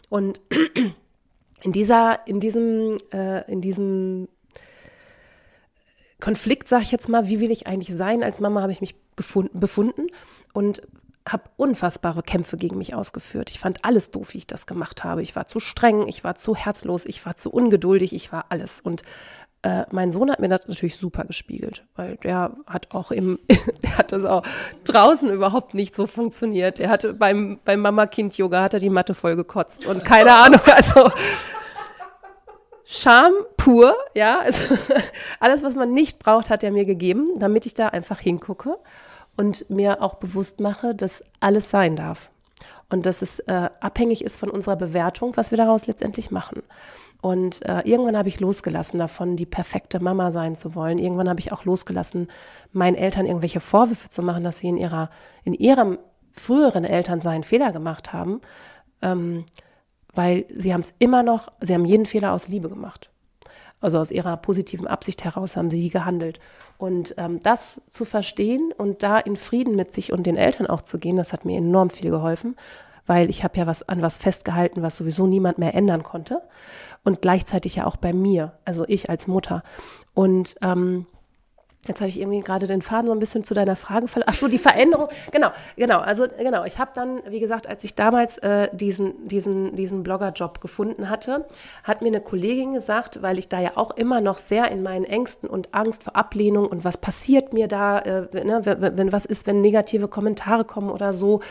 Und 0.10 0.42
in 1.62 1.72
dieser, 1.72 2.28
in 2.28 2.40
diesem, 2.40 2.98
äh, 3.14 3.50
in 3.50 3.62
diesem 3.62 4.28
Konflikt, 6.20 6.68
sage 6.68 6.84
ich 6.84 6.92
jetzt 6.92 7.10
mal, 7.10 7.28
wie 7.28 7.40
will 7.40 7.52
ich 7.52 7.68
eigentlich 7.68 7.96
sein 7.96 8.24
als 8.24 8.40
Mama, 8.40 8.62
habe 8.62 8.72
ich 8.72 8.82
mich 8.82 8.96
gefunden, 9.16 9.60
befunden 9.60 10.08
und 10.54 10.82
habe 11.28 11.44
unfassbare 11.56 12.22
Kämpfe 12.22 12.58
gegen 12.58 12.78
mich 12.78 12.96
ausgeführt. 12.96 13.50
Ich 13.50 13.60
fand 13.60 13.86
alles 13.86 14.12
doof, 14.12 14.34
wie 14.34 14.40
ich 14.40 14.48
das 14.48 14.66
gemacht 14.66 15.04
habe. 15.04 15.22
Ich 15.22 15.36
war 15.36 15.48
zu 15.48 15.60
streng, 15.60 16.08
ich 16.08 16.24
war 16.24 16.36
zu 16.36 16.56
herzlos, 16.56 17.06
ich 17.06 17.26
war 17.26 17.36
zu 17.36 17.50
ungeduldig, 17.50 18.14
ich 18.14 18.32
war 18.32 18.48
alles. 18.50 18.82
Und 18.82 19.04
äh, 19.64 19.86
mein 19.92 20.12
Sohn 20.12 20.30
hat 20.30 20.40
mir 20.40 20.50
das 20.50 20.68
natürlich 20.68 20.98
super 20.98 21.24
gespiegelt, 21.24 21.86
weil 21.96 22.18
der 22.18 22.52
hat 22.68 22.94
auch 22.94 23.12
im, 23.12 23.40
der 23.84 23.98
hat 23.98 24.12
das 24.12 24.26
auch 24.26 24.44
draußen 24.84 25.30
überhaupt 25.30 25.74
nicht 25.74 25.96
so 25.96 26.06
funktioniert. 26.06 26.80
Er 26.80 26.90
hatte 26.90 27.14
beim, 27.14 27.60
beim 27.64 27.80
Mama-Kind-Yoga 27.80 28.62
hat 28.62 28.74
er 28.74 28.80
die 28.80 28.90
Matte 28.90 29.16
voll 29.16 29.36
gekotzt 29.36 29.86
und 29.86 30.04
keine 30.04 30.34
Ahnung, 30.36 30.62
also 30.66 31.10
Scham 32.86 33.34
pur, 33.58 33.96
ja, 34.14 34.40
also 34.40 34.76
alles, 35.40 35.64
was 35.64 35.76
man 35.76 35.94
nicht 35.94 36.20
braucht, 36.20 36.50
hat 36.50 36.64
er 36.64 36.72
mir 36.72 36.86
gegeben, 36.86 37.32
damit 37.38 37.66
ich 37.66 37.74
da 37.74 37.88
einfach 37.88 38.20
hingucke 38.20 38.78
und 39.38 39.68
mir 39.70 40.02
auch 40.02 40.16
bewusst 40.16 40.60
mache, 40.60 40.94
dass 40.94 41.24
alles 41.40 41.72
sein 41.72 41.96
darf 41.96 42.30
und 42.90 43.06
dass 43.06 43.22
es 43.22 43.40
äh, 43.40 43.70
abhängig 43.80 44.24
ist 44.24 44.38
von 44.38 44.50
unserer 44.50 44.76
Bewertung, 44.76 45.36
was 45.38 45.52
wir 45.52 45.58
daraus 45.58 45.88
letztendlich 45.88 46.30
machen. 46.30 46.62
Und 47.24 47.64
äh, 47.66 47.80
irgendwann 47.86 48.18
habe 48.18 48.28
ich 48.28 48.42
losgelassen 48.42 49.00
davon, 49.00 49.38
die 49.38 49.46
perfekte 49.46 50.02
Mama 50.02 50.34
sein 50.34 50.58
zu 50.58 50.76
wollen. 50.76 51.00
Irgendwann 51.00 51.30
habe 51.30 51.40
ich 51.40 51.54
auch 51.54 51.64
losgelassen, 51.64 52.28
meinen 52.74 52.96
Eltern 52.96 53.26
irgendwelche 53.26 53.62
Vorwürfe 53.62 54.10
zu 54.10 54.22
machen, 54.22 54.44
dass 54.44 54.60
sie 54.60 54.68
in 54.68 54.76
ihrer, 54.76 55.10
in 55.46 55.54
ihrem 55.54 56.00
früheren 56.34 56.84
Elternsein 56.84 57.46
Fehler 57.46 57.72
gemacht 57.72 58.12
haben, 58.12 58.42
ähm, 59.02 59.46
weil 60.14 60.44
sie 60.54 60.74
haben 60.74 60.82
es 60.82 60.96
immer 61.00 61.24
noch, 61.24 61.48
sie 61.62 61.74
haben 61.74 61.86
jeden 61.86 62.06
Fehler 62.06 62.34
aus 62.34 62.50
Liebe 62.50 62.68
gemacht. 62.68 63.10
also 63.80 64.00
aus 64.00 64.12
ihrer 64.12 64.36
positiven 64.36 64.86
Absicht 64.86 65.24
heraus 65.24 65.56
haben 65.56 65.70
sie 65.70 65.88
gehandelt. 65.88 66.42
Und 66.78 67.16
ähm, 67.18 67.40
das 67.42 67.84
zu 67.90 68.04
verstehen 68.04 68.74
und 68.78 69.02
da 69.02 69.18
in 69.18 69.38
Frieden 69.38 69.78
mit 69.78 69.94
sich 69.94 70.12
und 70.12 70.28
den 70.28 70.36
Eltern 70.36 70.68
auch 70.68 70.82
zu 70.82 71.00
gehen, 71.00 71.16
das 71.16 71.32
hat 71.32 71.46
mir 71.46 71.58
enorm 71.58 71.90
viel 71.90 72.12
geholfen, 72.12 72.58
weil 73.06 73.30
ich 73.30 73.44
habe 73.44 73.58
ja 73.58 73.68
was 73.68 73.88
an 73.88 74.02
was 74.02 74.18
festgehalten, 74.18 74.82
was 74.82 74.98
sowieso 74.98 75.28
niemand 75.28 75.58
mehr 75.58 75.74
ändern 75.74 76.04
konnte. 76.04 76.42
Und 77.04 77.22
gleichzeitig 77.22 77.76
ja 77.76 77.86
auch 77.86 77.98
bei 77.98 78.14
mir, 78.14 78.54
also 78.66 78.86
ich 78.88 79.10
als 79.10 79.28
Mutter. 79.28 79.64
Und 80.14 80.56
ähm, 80.62 81.06
Jetzt 81.88 82.00
habe 82.00 82.10
ich 82.10 82.20
irgendwie 82.20 82.40
gerade 82.40 82.66
den 82.66 82.82
Faden 82.82 83.08
so 83.08 83.12
ein 83.12 83.20
bisschen 83.20 83.44
zu 83.44 83.54
deiner 83.54 83.76
Frage 83.76 84.08
verloren. 84.08 84.30
Ach 84.32 84.38
so, 84.38 84.48
die 84.48 84.58
Veränderung. 84.58 85.10
Genau, 85.32 85.50
genau. 85.76 86.00
Also 86.00 86.26
genau. 86.38 86.64
Ich 86.64 86.80
habe 86.80 86.92
dann, 86.96 87.22
wie 87.28 87.42
gesagt, 87.42 87.68
als 87.68 87.84
ich 87.84 87.94
damals 87.94 88.38
äh, 88.38 88.70
diesen 88.72 89.28
diesen 89.28 89.76
diesen 89.76 90.02
Bloggerjob 90.04 90.62
gefunden 90.62 91.10
hatte, 91.10 91.46
hat 91.84 92.02
mir 92.02 92.08
eine 92.08 92.22
Kollegin 92.22 92.74
gesagt, 92.74 93.22
weil 93.22 93.38
ich 93.38 93.50
da 93.50 93.60
ja 93.60 93.72
auch 93.76 93.92
immer 93.92 94.22
noch 94.22 94.38
sehr 94.38 94.72
in 94.72 94.82
meinen 94.82 95.04
Ängsten 95.04 95.50
und 95.50 95.74
Angst 95.74 96.04
vor 96.04 96.16
Ablehnung 96.16 96.68
und 96.68 96.86
was 96.86 96.98
passiert 96.98 97.52
mir 97.52 97.68
da, 97.68 98.00
äh, 98.00 98.46
ne, 98.46 98.62
wenn, 98.64 98.98
wenn 98.98 99.12
was 99.12 99.26
ist, 99.26 99.46
wenn 99.46 99.60
negative 99.60 100.08
Kommentare 100.08 100.64
kommen 100.64 100.90
oder 100.90 101.12
so 101.12 101.42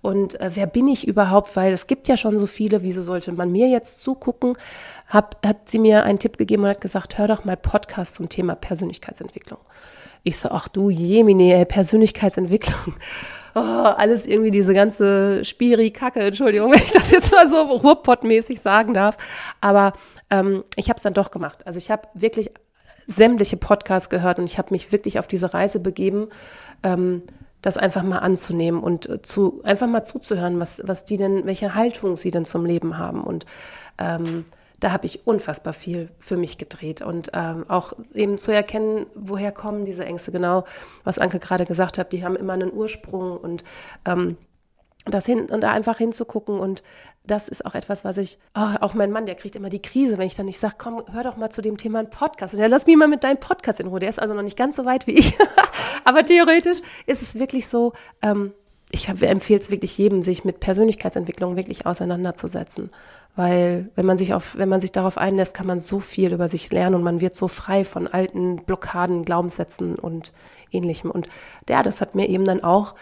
und 0.00 0.40
äh, 0.40 0.50
wer 0.54 0.66
bin 0.66 0.86
ich 0.86 1.08
überhaupt, 1.08 1.56
weil 1.56 1.72
es 1.72 1.86
gibt 1.86 2.06
ja 2.08 2.16
schon 2.16 2.38
so 2.38 2.46
viele, 2.46 2.82
wieso 2.82 3.02
sollte 3.02 3.32
man 3.32 3.50
mir 3.50 3.68
jetzt 3.68 4.02
zugucken? 4.02 4.56
Hab, 5.08 5.44
hat 5.46 5.68
sie 5.68 5.78
mir 5.78 6.04
einen 6.04 6.18
Tipp 6.18 6.36
gegeben 6.36 6.64
und 6.64 6.70
hat 6.70 6.80
gesagt, 6.80 7.18
hör 7.18 7.28
doch 7.28 7.44
mal 7.44 7.56
Podcast 7.56 8.14
zum 8.14 8.28
Thema 8.28 8.54
Persönlichkeitsentwicklung. 8.54 9.60
Ich 10.22 10.38
so, 10.38 10.50
ach 10.50 10.68
du 10.68 10.90
Jemine, 10.90 11.64
Persönlichkeitsentwicklung. 11.66 12.96
Oh, 13.54 13.60
alles 13.60 14.26
irgendwie 14.26 14.52
diese 14.52 14.72
ganze 14.72 15.44
Spiri-Kacke, 15.44 16.20
Entschuldigung, 16.20 16.70
wenn 16.72 16.82
ich 16.82 16.92
das 16.92 17.10
jetzt 17.10 17.32
mal 17.32 17.48
so 17.48 17.56
Ruhrpott-mäßig 17.56 18.60
sagen 18.60 18.94
darf. 18.94 19.16
Aber 19.60 19.94
ähm, 20.30 20.62
ich 20.76 20.90
habe 20.90 20.98
es 20.98 21.02
dann 21.02 21.14
doch 21.14 21.32
gemacht. 21.32 21.66
Also 21.66 21.78
ich 21.78 21.90
habe 21.90 22.02
wirklich 22.14 22.52
sämtliche 23.06 23.56
Podcasts 23.56 24.10
gehört 24.10 24.38
und 24.38 24.44
ich 24.44 24.58
habe 24.58 24.68
mich 24.70 24.92
wirklich 24.92 25.18
auf 25.18 25.26
diese 25.26 25.54
Reise 25.54 25.80
begeben. 25.80 26.28
Ähm, 26.84 27.22
das 27.62 27.76
einfach 27.76 28.02
mal 28.02 28.18
anzunehmen 28.18 28.80
und 28.80 29.08
äh, 29.08 29.22
zu, 29.22 29.60
einfach 29.64 29.88
mal 29.88 30.02
zuzuhören, 30.02 30.60
was, 30.60 30.82
was 30.84 31.04
die 31.04 31.16
denn, 31.16 31.44
welche 31.44 31.74
Haltung 31.74 32.14
sie 32.16 32.30
denn 32.30 32.44
zum 32.44 32.64
Leben 32.64 32.98
haben. 32.98 33.24
Und 33.24 33.46
ähm, 33.98 34.44
da 34.80 34.92
habe 34.92 35.06
ich 35.06 35.26
unfassbar 35.26 35.72
viel 35.72 36.10
für 36.18 36.36
mich 36.36 36.58
gedreht 36.58 37.02
und 37.02 37.30
ähm, 37.34 37.64
auch 37.68 37.92
eben 38.14 38.38
zu 38.38 38.52
erkennen, 38.52 39.06
woher 39.14 39.52
kommen 39.52 39.84
diese 39.84 40.04
Ängste 40.04 40.30
genau, 40.30 40.64
was 41.04 41.18
Anke 41.18 41.38
gerade 41.38 41.64
gesagt 41.64 41.98
hat, 41.98 42.12
die 42.12 42.24
haben 42.24 42.36
immer 42.36 42.52
einen 42.52 42.72
Ursprung 42.72 43.36
und 43.36 43.64
ähm, 44.04 44.36
das 45.04 45.26
hin 45.26 45.46
und 45.50 45.62
da 45.62 45.72
einfach 45.72 45.98
hinzugucken 45.98 46.60
und 46.60 46.82
das 47.24 47.48
ist 47.48 47.66
auch 47.66 47.74
etwas, 47.74 48.04
was 48.04 48.18
ich, 48.18 48.38
oh, 48.56 48.76
auch 48.80 48.94
mein 48.94 49.10
Mann, 49.10 49.26
der 49.26 49.34
kriegt 49.34 49.56
immer 49.56 49.68
die 49.68 49.82
Krise, 49.82 50.18
wenn 50.18 50.26
ich 50.26 50.34
dann 50.34 50.46
nicht 50.46 50.58
sage, 50.58 50.74
komm, 50.78 51.02
hör 51.12 51.22
doch 51.22 51.36
mal 51.36 51.50
zu 51.50 51.62
dem 51.62 51.76
Thema 51.76 51.98
einen 51.98 52.10
Podcast. 52.10 52.54
Und 52.54 52.60
der 52.60 52.68
lass 52.68 52.86
mich 52.86 52.96
mal 52.96 53.08
mit 53.08 53.22
deinem 53.22 53.38
Podcast 53.38 53.80
in 53.80 53.86
Ruhe. 53.86 54.00
Der 54.00 54.08
ist 54.08 54.18
also 54.18 54.34
noch 54.34 54.42
nicht 54.42 54.56
ganz 54.56 54.76
so 54.76 54.84
weit 54.84 55.06
wie 55.06 55.12
ich. 55.12 55.36
Aber 56.04 56.24
theoretisch 56.24 56.78
ist 57.06 57.22
es 57.22 57.38
wirklich 57.38 57.68
so, 57.68 57.92
ähm, 58.22 58.54
ich 58.90 59.08
empfehle 59.08 59.60
es 59.60 59.70
wirklich 59.70 59.98
jedem, 59.98 60.22
sich 60.22 60.44
mit 60.44 60.60
Persönlichkeitsentwicklung 60.60 61.56
wirklich 61.56 61.84
auseinanderzusetzen. 61.86 62.90
Weil 63.36 63.90
wenn 63.94 64.06
man 64.06 64.16
sich 64.16 64.34
auf, 64.34 64.56
wenn 64.56 64.68
man 64.68 64.80
sich 64.80 64.92
darauf 64.92 65.18
einlässt, 65.18 65.54
kann 65.54 65.66
man 65.66 65.78
so 65.78 66.00
viel 66.00 66.32
über 66.32 66.48
sich 66.48 66.72
lernen 66.72 66.96
und 66.96 67.02
man 67.02 67.20
wird 67.20 67.36
so 67.36 67.48
frei 67.48 67.84
von 67.84 68.06
alten 68.06 68.56
Blockaden, 68.64 69.24
Glaubenssätzen 69.24 69.96
und 69.96 70.32
ähnlichem. 70.72 71.10
Und 71.10 71.28
ja, 71.68 71.82
das 71.82 72.00
hat 72.00 72.14
mir 72.14 72.28
eben 72.28 72.44
dann 72.44 72.64
auch 72.64 72.94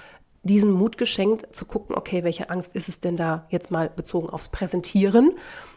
diesen 0.43 0.71
Mut 0.73 0.99
geschenkt, 0.99 1.55
zu 1.55 1.65
gucken, 1.65 1.97
okay, 1.97 2.23
welche 2.25 2.51
Angst 2.51 2.75
ist 2.75 2.89
es 2.89 3.01
denn 3.01 3.17
da 3.17 3.47
jetzt 3.51 3.71
mal 3.71 3.89
bezogen 3.89 4.29
aufs 4.29 4.49
Präsentieren? 4.49 5.33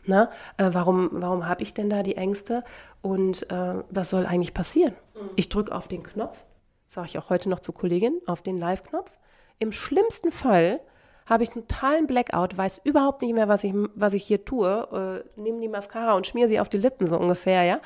Na, 0.06 0.30
äh, 0.58 0.70
warum 0.72 1.10
warum 1.14 1.48
habe 1.48 1.64
ich 1.64 1.74
denn 1.74 1.90
da 1.90 2.04
die 2.04 2.18
Ängste? 2.18 2.64
Und 3.02 3.50
äh, 3.52 3.84
was 3.90 4.10
soll 4.10 4.26
eigentlich 4.26 4.54
passieren? 4.54 4.94
Mhm. 5.16 5.30
Ich 5.36 5.50
drücke 5.50 5.74
auf 5.74 5.88
den 5.88 6.04
Knopf, 6.04 6.38
sage 6.88 7.08
ich 7.08 7.18
auch 7.18 7.30
heute 7.30 7.50
noch 7.50 7.60
zu 7.60 7.72
Kolleginnen, 7.72 8.20
auf 8.26 8.42
den 8.42 8.58
Live-Knopf. 8.58 9.12
Im 9.60 9.72
schlimmsten 9.72 10.32
Fall 10.32 10.80
habe 11.26 11.44
ich 11.44 11.52
einen 11.54 11.68
totalen 11.68 12.08
Blackout, 12.08 12.58
weiß 12.58 12.82
überhaupt 12.84 13.22
nicht 13.22 13.34
mehr, 13.34 13.48
was 13.48 13.64
ich, 13.64 13.74
was 13.94 14.14
ich 14.14 14.24
hier 14.24 14.44
tue, 14.46 15.24
äh, 15.38 15.40
nehme 15.40 15.62
die 15.62 15.68
Mascara 15.68 16.14
und 16.14 16.26
schmier 16.26 16.48
sie 16.48 16.60
auf 16.60 16.70
die 16.70 16.78
Lippen, 16.78 17.08
so 17.08 17.18
ungefähr, 17.18 17.64
ja. 17.64 17.80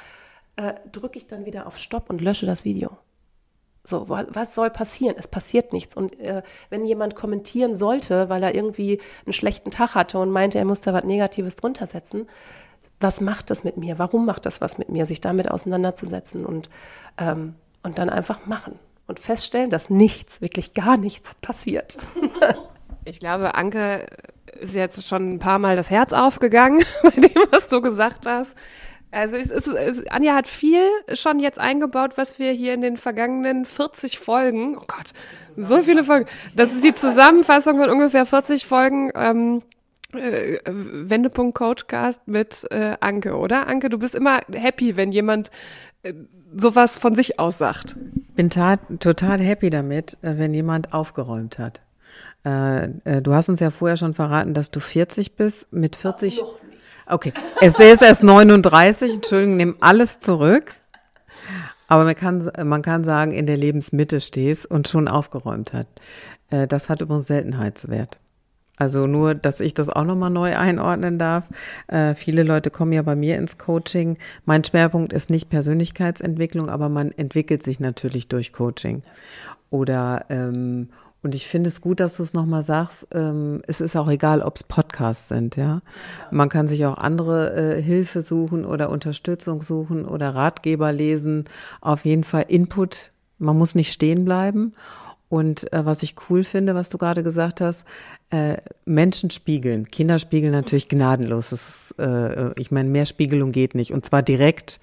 Äh, 0.56 0.74
drücke 0.92 1.18
ich 1.18 1.28
dann 1.28 1.46
wieder 1.46 1.68
auf 1.68 1.78
Stopp 1.78 2.10
und 2.10 2.22
lösche 2.22 2.46
das 2.46 2.64
Video. 2.64 2.98
So, 3.84 4.08
was 4.08 4.56
soll 4.56 4.70
passieren? 4.70 5.16
Es 5.18 5.28
passiert 5.28 5.74
nichts. 5.74 5.98
Und 5.98 6.18
äh, 6.22 6.42
wenn 6.70 6.86
jemand 6.86 7.16
kommentieren 7.16 7.76
sollte, 7.76 8.30
weil 8.30 8.42
er 8.44 8.56
irgendwie 8.56 9.02
einen 9.26 9.34
schlechten 9.34 9.72
Tag 9.72 9.94
hatte 9.94 10.20
und 10.20 10.30
meinte, 10.30 10.58
er 10.58 10.64
muss 10.64 10.80
da 10.80 10.94
was 10.94 11.04
Negatives 11.04 11.58
drunter 11.58 11.86
setzen, 11.86 12.30
was 13.02 13.20
macht 13.20 13.50
das 13.50 13.66
mit 13.66 13.76
mir? 13.76 14.00
Warum 14.00 14.26
macht 14.26 14.46
das 14.46 14.62
was 14.62 14.78
mit 14.78 14.88
mir, 14.88 15.06
sich 15.06 15.20
damit 15.20 15.52
auseinanderzusetzen 15.52 16.46
und, 16.46 16.70
ähm, 17.18 17.56
und 17.82 17.98
dann 17.98 18.10
einfach 18.10 18.46
machen 18.46 18.80
und 19.08 19.20
feststellen, 19.20 19.70
dass 19.70 19.90
nichts, 19.90 20.42
wirklich 20.42 20.74
gar 20.74 20.98
nichts 20.98 21.36
passiert. 21.36 21.98
ich 23.06 23.20
glaube, 23.20 23.56
Anke 23.56 24.08
ist 24.60 24.76
jetzt 24.76 25.08
schon 25.08 25.34
ein 25.34 25.40
paar 25.40 25.60
Mal 25.60 25.76
das 25.76 25.90
Herz 25.90 26.14
aufgegangen 26.14 26.84
bei 27.04 27.10
dem, 27.10 27.44
was 27.52 27.68
du 27.68 27.82
gesagt 27.82 28.26
hast. 28.28 28.52
Also 29.12 29.38
es 29.38 29.48
ist, 29.48 29.68
es, 29.68 30.08
Anja 30.08 30.34
hat 30.34 30.48
viel 30.48 30.82
schon 31.14 31.40
jetzt 31.40 31.60
eingebaut, 31.60 32.14
was 32.16 32.40
wir 32.40 32.52
hier 32.52 32.74
in 32.74 32.82
den 32.82 32.98
vergangenen 32.98 33.64
40 33.64 34.18
Folgen, 34.18 34.76
oh 34.76 34.86
Gott, 34.88 35.12
so 35.56 35.84
viele 35.84 36.04
Folgen. 36.04 36.28
Das 36.56 36.72
ist 36.72 36.84
die 36.84 36.96
Zusammenfassung 36.96 37.78
von 37.78 37.92
ungefähr 37.92 38.26
40 38.26 38.66
Folgen 38.66 39.12
ähm, 39.14 39.62
äh, 40.14 40.58
Wendepunkt 40.66 41.56
Coachcast 41.56 42.28
mit 42.28 42.66
äh, 42.72 42.98
Anke, 43.02 43.38
oder? 43.38 43.68
Anke, 43.68 43.90
du 43.90 44.00
bist 44.00 44.16
immer 44.16 44.40
happy, 44.52 44.98
wenn 44.98 45.12
jemand 45.12 45.52
äh, 46.02 46.14
sowas 46.56 46.98
von 46.98 47.14
sich 47.14 47.40
aussagt. 47.40 47.96
Bin 48.36 48.50
total 48.50 49.40
happy 49.40 49.70
damit, 49.70 50.18
äh, 50.22 50.38
wenn 50.38 50.54
jemand 50.54 50.94
aufgeräumt 50.94 51.60
hat. 51.60 51.82
Äh, 52.46 52.86
äh, 53.04 53.22
du 53.22 53.34
hast 53.34 53.50
uns 53.50 53.60
ja 53.60 53.70
vorher 53.70 53.98
schon 53.98 54.14
verraten, 54.14 54.54
dass 54.54 54.72
du 54.72 54.80
40 54.80 55.36
bist. 55.36 55.72
Mit 55.72 55.96
40. 55.96 56.42
Ach, 56.42 56.48
Okay, 57.06 57.34
es 57.60 57.78
ist 57.80 58.02
erst 58.02 58.24
39, 58.24 59.16
Entschuldigung, 59.16 59.58
nehme 59.58 59.76
alles 59.82 60.20
zurück. 60.20 60.74
Aber 61.90 62.06
man 62.06 62.16
kann, 62.16 62.50
man 62.64 62.82
kann 62.82 63.04
sagen, 63.04 63.34
in 63.34 63.46
der 63.46 63.58
Lebensmitte 63.58 64.22
stehst 64.22 64.66
und 64.66 64.88
schon 64.88 65.10
aufgeräumt 65.10 65.74
hat. 65.74 65.88
Das 66.50 66.88
hat 66.88 67.02
übrigens 67.02 67.28
Seltenheitswert. 67.28 68.20
Also 68.78 69.06
nur, 69.06 69.36
dass 69.36 69.60
ich 69.60 69.74
das 69.74 69.90
auch 69.90 70.04
nochmal 70.04 70.32
neu 70.32 70.58
einordnen 70.58 71.20
darf. 71.20 71.46
Äh, 71.88 72.16
viele 72.16 72.44
Leute 72.44 72.72
kommen 72.72 72.92
ja 72.92 73.04
bei 73.04 73.16
mir 73.16 73.38
ins 73.38 73.58
Coaching. 73.58 74.18
Mein 74.46 74.64
Schwerpunkt 74.64 75.14
ist 75.14 75.30
nicht 75.30 75.50
Persönlichkeitsentwicklung, 75.50 76.70
aber 76.70 76.90
man 76.90 77.12
entwickelt 77.12 77.62
sich 77.62 77.80
natürlich 77.80 78.28
durch 78.28 78.52
Coaching. 78.52 79.04
Oder 79.70 80.26
ähm, 80.30 80.90
und 81.24 81.36
ich 81.36 81.48
finde 81.48 81.70
es 81.70 81.80
gut, 81.80 82.02
dass 82.02 82.18
du 82.18 82.24
es 82.24 82.34
nochmal 82.34 82.64
sagst. 82.64 83.08
Ähm, 83.14 83.62
es 83.66 83.80
ist 83.80 83.96
auch 83.96 84.10
egal, 84.10 84.42
ob 84.42 84.58
es 84.58 84.64
Podcasts 84.64 85.30
sind, 85.30 85.56
ja. 85.56 85.82
Man 86.32 86.50
kann 86.50 86.68
sich 86.68 86.86
auch 86.86 86.98
andere 86.98 87.78
äh, 87.78 87.82
Hilfe 87.82 88.22
suchen 88.22 88.66
oder 88.66 88.90
Unterstützung 88.90 89.62
suchen 89.62 90.06
oder 90.06 90.36
Ratgeber 90.36 90.92
lesen. 90.92 91.46
Auf 91.80 92.04
jeden 92.04 92.26
Fall 92.26 92.46
Input. 92.50 93.12
Man 93.38 93.58
muss 93.58 93.74
nicht 93.74 93.94
stehen 93.94 94.26
bleiben. 94.26 94.74
Und 95.30 95.72
äh, 95.74 95.86
was 95.86 96.04
ich 96.04 96.16
cool 96.30 96.44
finde, 96.44 96.76
was 96.76 96.90
du 96.90 96.98
gerade 96.98 97.24
gesagt 97.24 97.62
hast, 97.62 97.86
äh, 98.34 98.58
Menschen 98.86 99.30
spiegeln. 99.30 99.86
Kinder 99.86 100.18
spiegeln 100.18 100.52
natürlich 100.52 100.90
gnadenlos. 100.90 101.52
Ist, 101.52 101.96
äh, 102.00 102.52
ich 102.60 102.72
meine, 102.72 102.90
mehr 102.90 103.06
Spiegelung 103.06 103.52
geht 103.52 103.76
nicht. 103.76 103.94
Und 103.94 104.06
zwar 104.06 104.24
direkt, 104.24 104.80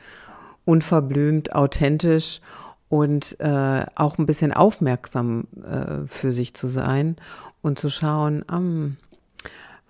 unverblümt, 0.64 1.52
authentisch 1.52 2.40
und 2.88 3.40
äh, 3.40 3.86
auch 3.96 4.18
ein 4.18 4.26
bisschen 4.26 4.52
aufmerksam 4.52 5.48
äh, 5.64 6.06
für 6.06 6.30
sich 6.30 6.54
zu 6.54 6.68
sein 6.68 7.16
und 7.60 7.80
zu 7.80 7.90
schauen, 7.90 8.42
um, 8.42 8.98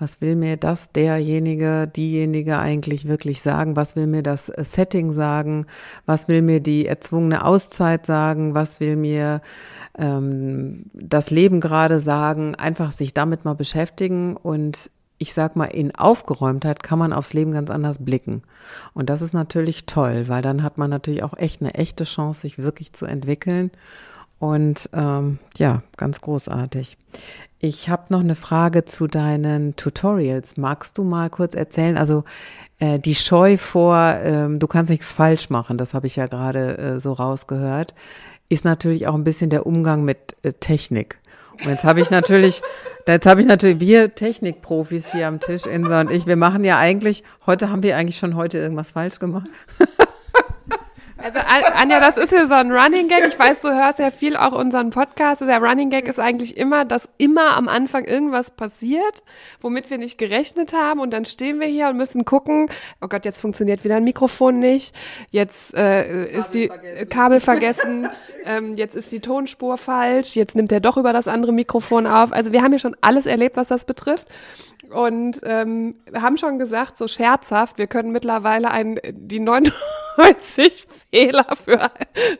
was 0.01 0.21
will 0.21 0.35
mir 0.35 0.57
das 0.57 0.93
derjenige, 0.93 1.87
diejenige 1.87 2.59
eigentlich 2.59 3.07
wirklich 3.07 3.43
sagen? 3.43 3.77
Was 3.77 3.97
will 3.97 4.07
mir 4.07 4.23
das 4.23 4.49
äh, 4.49 4.65
Setting 4.65 5.13
sagen? 5.13 5.67
Was 6.07 6.27
will 6.27 6.43
mir 6.43 6.61
die 6.61 6.87
erzwungene 6.87 7.45
Auszeit 7.45 8.07
sagen? 8.07 8.55
Was 8.55 8.81
will 8.81 8.97
mir 8.97 9.43
ähm, 9.99 10.87
das 10.95 11.31
Leben 11.31 11.61
gerade 11.61 12.01
sagen? 12.01 12.55
Einfach 12.55 12.93
sich 12.93 13.13
damit 13.13 13.45
mal 13.45 13.55
beschäftigen 13.55 14.37
und 14.37 14.91
ich 15.19 15.35
sag 15.35 15.55
mal, 15.55 15.67
in 15.67 15.95
Aufgeräumtheit 15.95 16.83
kann 16.83 16.99
man 16.99 17.13
aufs 17.13 17.35
Leben 17.35 17.53
ganz 17.53 17.71
anders 17.71 18.03
blicken. 18.03 18.43
Und 18.95 19.11
das 19.11 19.21
ist 19.21 19.35
natürlich 19.35 19.85
toll, 19.85 20.29
weil 20.29 20.41
dann 20.41 20.63
hat 20.63 20.79
man 20.79 20.89
natürlich 20.89 21.23
auch 21.23 21.37
echt 21.37 21.61
eine 21.61 21.75
echte 21.75 22.05
Chance, 22.05 22.41
sich 22.41 22.59
wirklich 22.59 22.95
zu 22.95 23.05
entwickeln. 23.05 23.71
Und 24.41 24.89
ähm, 24.95 25.39
ja, 25.59 25.83
ganz 25.99 26.21
großartig. 26.23 26.97
Ich 27.61 27.91
habe 27.91 28.05
noch 28.09 28.21
eine 28.21 28.35
Frage 28.35 28.87
zu 28.87 29.07
deinen 29.07 29.77
Tutorials. 29.77 30.57
Magst 30.57 30.97
du 30.97 31.05
mal 31.05 31.29
kurz 31.29 31.55
erzählen? 31.55 31.99
Also 31.99 32.25
äh, 32.79 32.99
die 32.99 33.15
Scheu 33.15 33.59
vor, 33.59 33.99
ähm, 34.25 34.59
du 34.59 34.67
kannst 34.67 34.91
nichts 34.91 35.13
falsch 35.13 35.51
machen, 35.51 35.77
das 35.77 35.93
habe 35.93 36.07
ich 36.07 36.17
ja 36.17 36.27
gerade 36.27 36.79
äh, 36.79 37.01
so 37.01 37.13
rausgehört, 37.13 37.95
ist 38.49 38.65
natürlich 38.65 39.07
auch 39.07 39.15
ein 39.15 39.25
bisschen 39.25 39.51
der 39.51 39.67
Umgang 39.67 40.05
mit 40.05 40.35
äh, 40.43 40.55
Technik. 40.55 41.19
Und 41.63 41.69
jetzt 41.69 41.85
habe 41.85 42.01
ich 42.01 42.11
natürlich, 42.11 42.63
jetzt 43.07 43.27
habe 43.27 43.43
ich 43.43 43.47
natürlich, 43.47 43.81
wir 43.81 44.15
Technikprofis 44.15 45.13
hier 45.13 45.29
am 45.29 45.39
Tisch, 45.39 45.67
Insa 45.67 46.01
und 46.01 46.11
ich, 46.11 46.27
wir 46.27 46.37
machen 46.37 46.65
ja 46.65 46.79
eigentlich, 46.79 47.25
heute 47.45 47.69
haben 47.69 47.83
wir 47.83 47.95
eigentlich 47.99 48.17
schon 48.17 48.37
heute 48.37 48.57
irgendwas 48.57 48.93
falsch 48.93 49.19
gemacht. 49.19 49.51
Also 51.23 51.39
Anja, 51.75 52.01
das 52.01 52.17
ist 52.17 52.33
ja 52.33 52.47
so 52.47 52.55
ein 52.55 52.73
Running 52.73 53.09
Gag. 53.09 53.27
Ich 53.27 53.39
weiß, 53.39 53.61
du 53.61 53.69
hörst 53.69 53.99
ja 53.99 54.11
viel 54.11 54.37
auch 54.37 54.53
unseren 54.53 54.91
Podcast. 54.91 55.43
Der 55.43 55.61
Running 55.61 55.91
Gag 55.91 56.09
ist 56.09 56.19
eigentlich 56.19 56.57
immer, 56.57 56.85
dass 56.85 57.09
immer 57.19 57.57
am 57.57 57.69
Anfang 57.69 58.05
irgendwas 58.05 58.51
passiert, 58.51 59.23
womit 59.61 59.91
wir 59.91 59.99
nicht 59.99 60.19
gerechnet 60.19 60.73
haben. 60.73 61.01
Und 61.01 61.11
dann 61.11 61.27
stehen 61.27 61.61
wir 61.61 61.67
hier 61.67 61.89
und 61.89 61.97
müssen 61.97 62.25
gucken, 62.25 62.69
oh 63.01 63.09
Gott, 63.09 63.25
jetzt 63.25 63.41
funktioniert 63.41 63.85
wieder 63.85 63.97
ein 63.97 64.05
Mikrofon 64.05 64.59
nicht. 64.59 64.95
Jetzt 65.31 65.75
äh, 65.75 66.31
ist 66.31 66.55
die 66.55 66.69
vergessen. 66.69 67.09
Kabel 67.09 67.41
vergessen. 67.41 68.09
ähm, 68.45 68.77
jetzt 68.77 68.97
ist 68.97 69.13
die 69.13 69.21
Tonspur 69.21 69.77
falsch. 69.77 70.37
Jetzt 70.37 70.57
nimmt 70.57 70.73
er 70.73 70.81
doch 70.81 70.97
über 70.97 71.13
das 71.13 71.29
andere 71.29 71.53
Mikrofon 71.53 72.07
auf. 72.07 72.33
Also 72.33 72.53
wir 72.53 72.63
haben 72.63 72.73
hier 72.73 72.79
schon 72.79 72.97
alles 73.01 73.27
erlebt, 73.27 73.57
was 73.57 73.69
das 73.69 73.85
betrifft. 73.85 74.27
Und 74.91 75.41
ähm, 75.45 75.97
haben 76.15 76.37
schon 76.37 76.59
gesagt, 76.59 76.99
so 76.99 77.07
scherzhaft, 77.07 77.79
wir 77.79 77.87
können 77.87 78.11
mittlerweile 78.11 78.71
ein, 78.71 78.99
die 79.13 79.41
99 79.41 80.87
Fehler 81.11 81.47
für, 81.63 81.91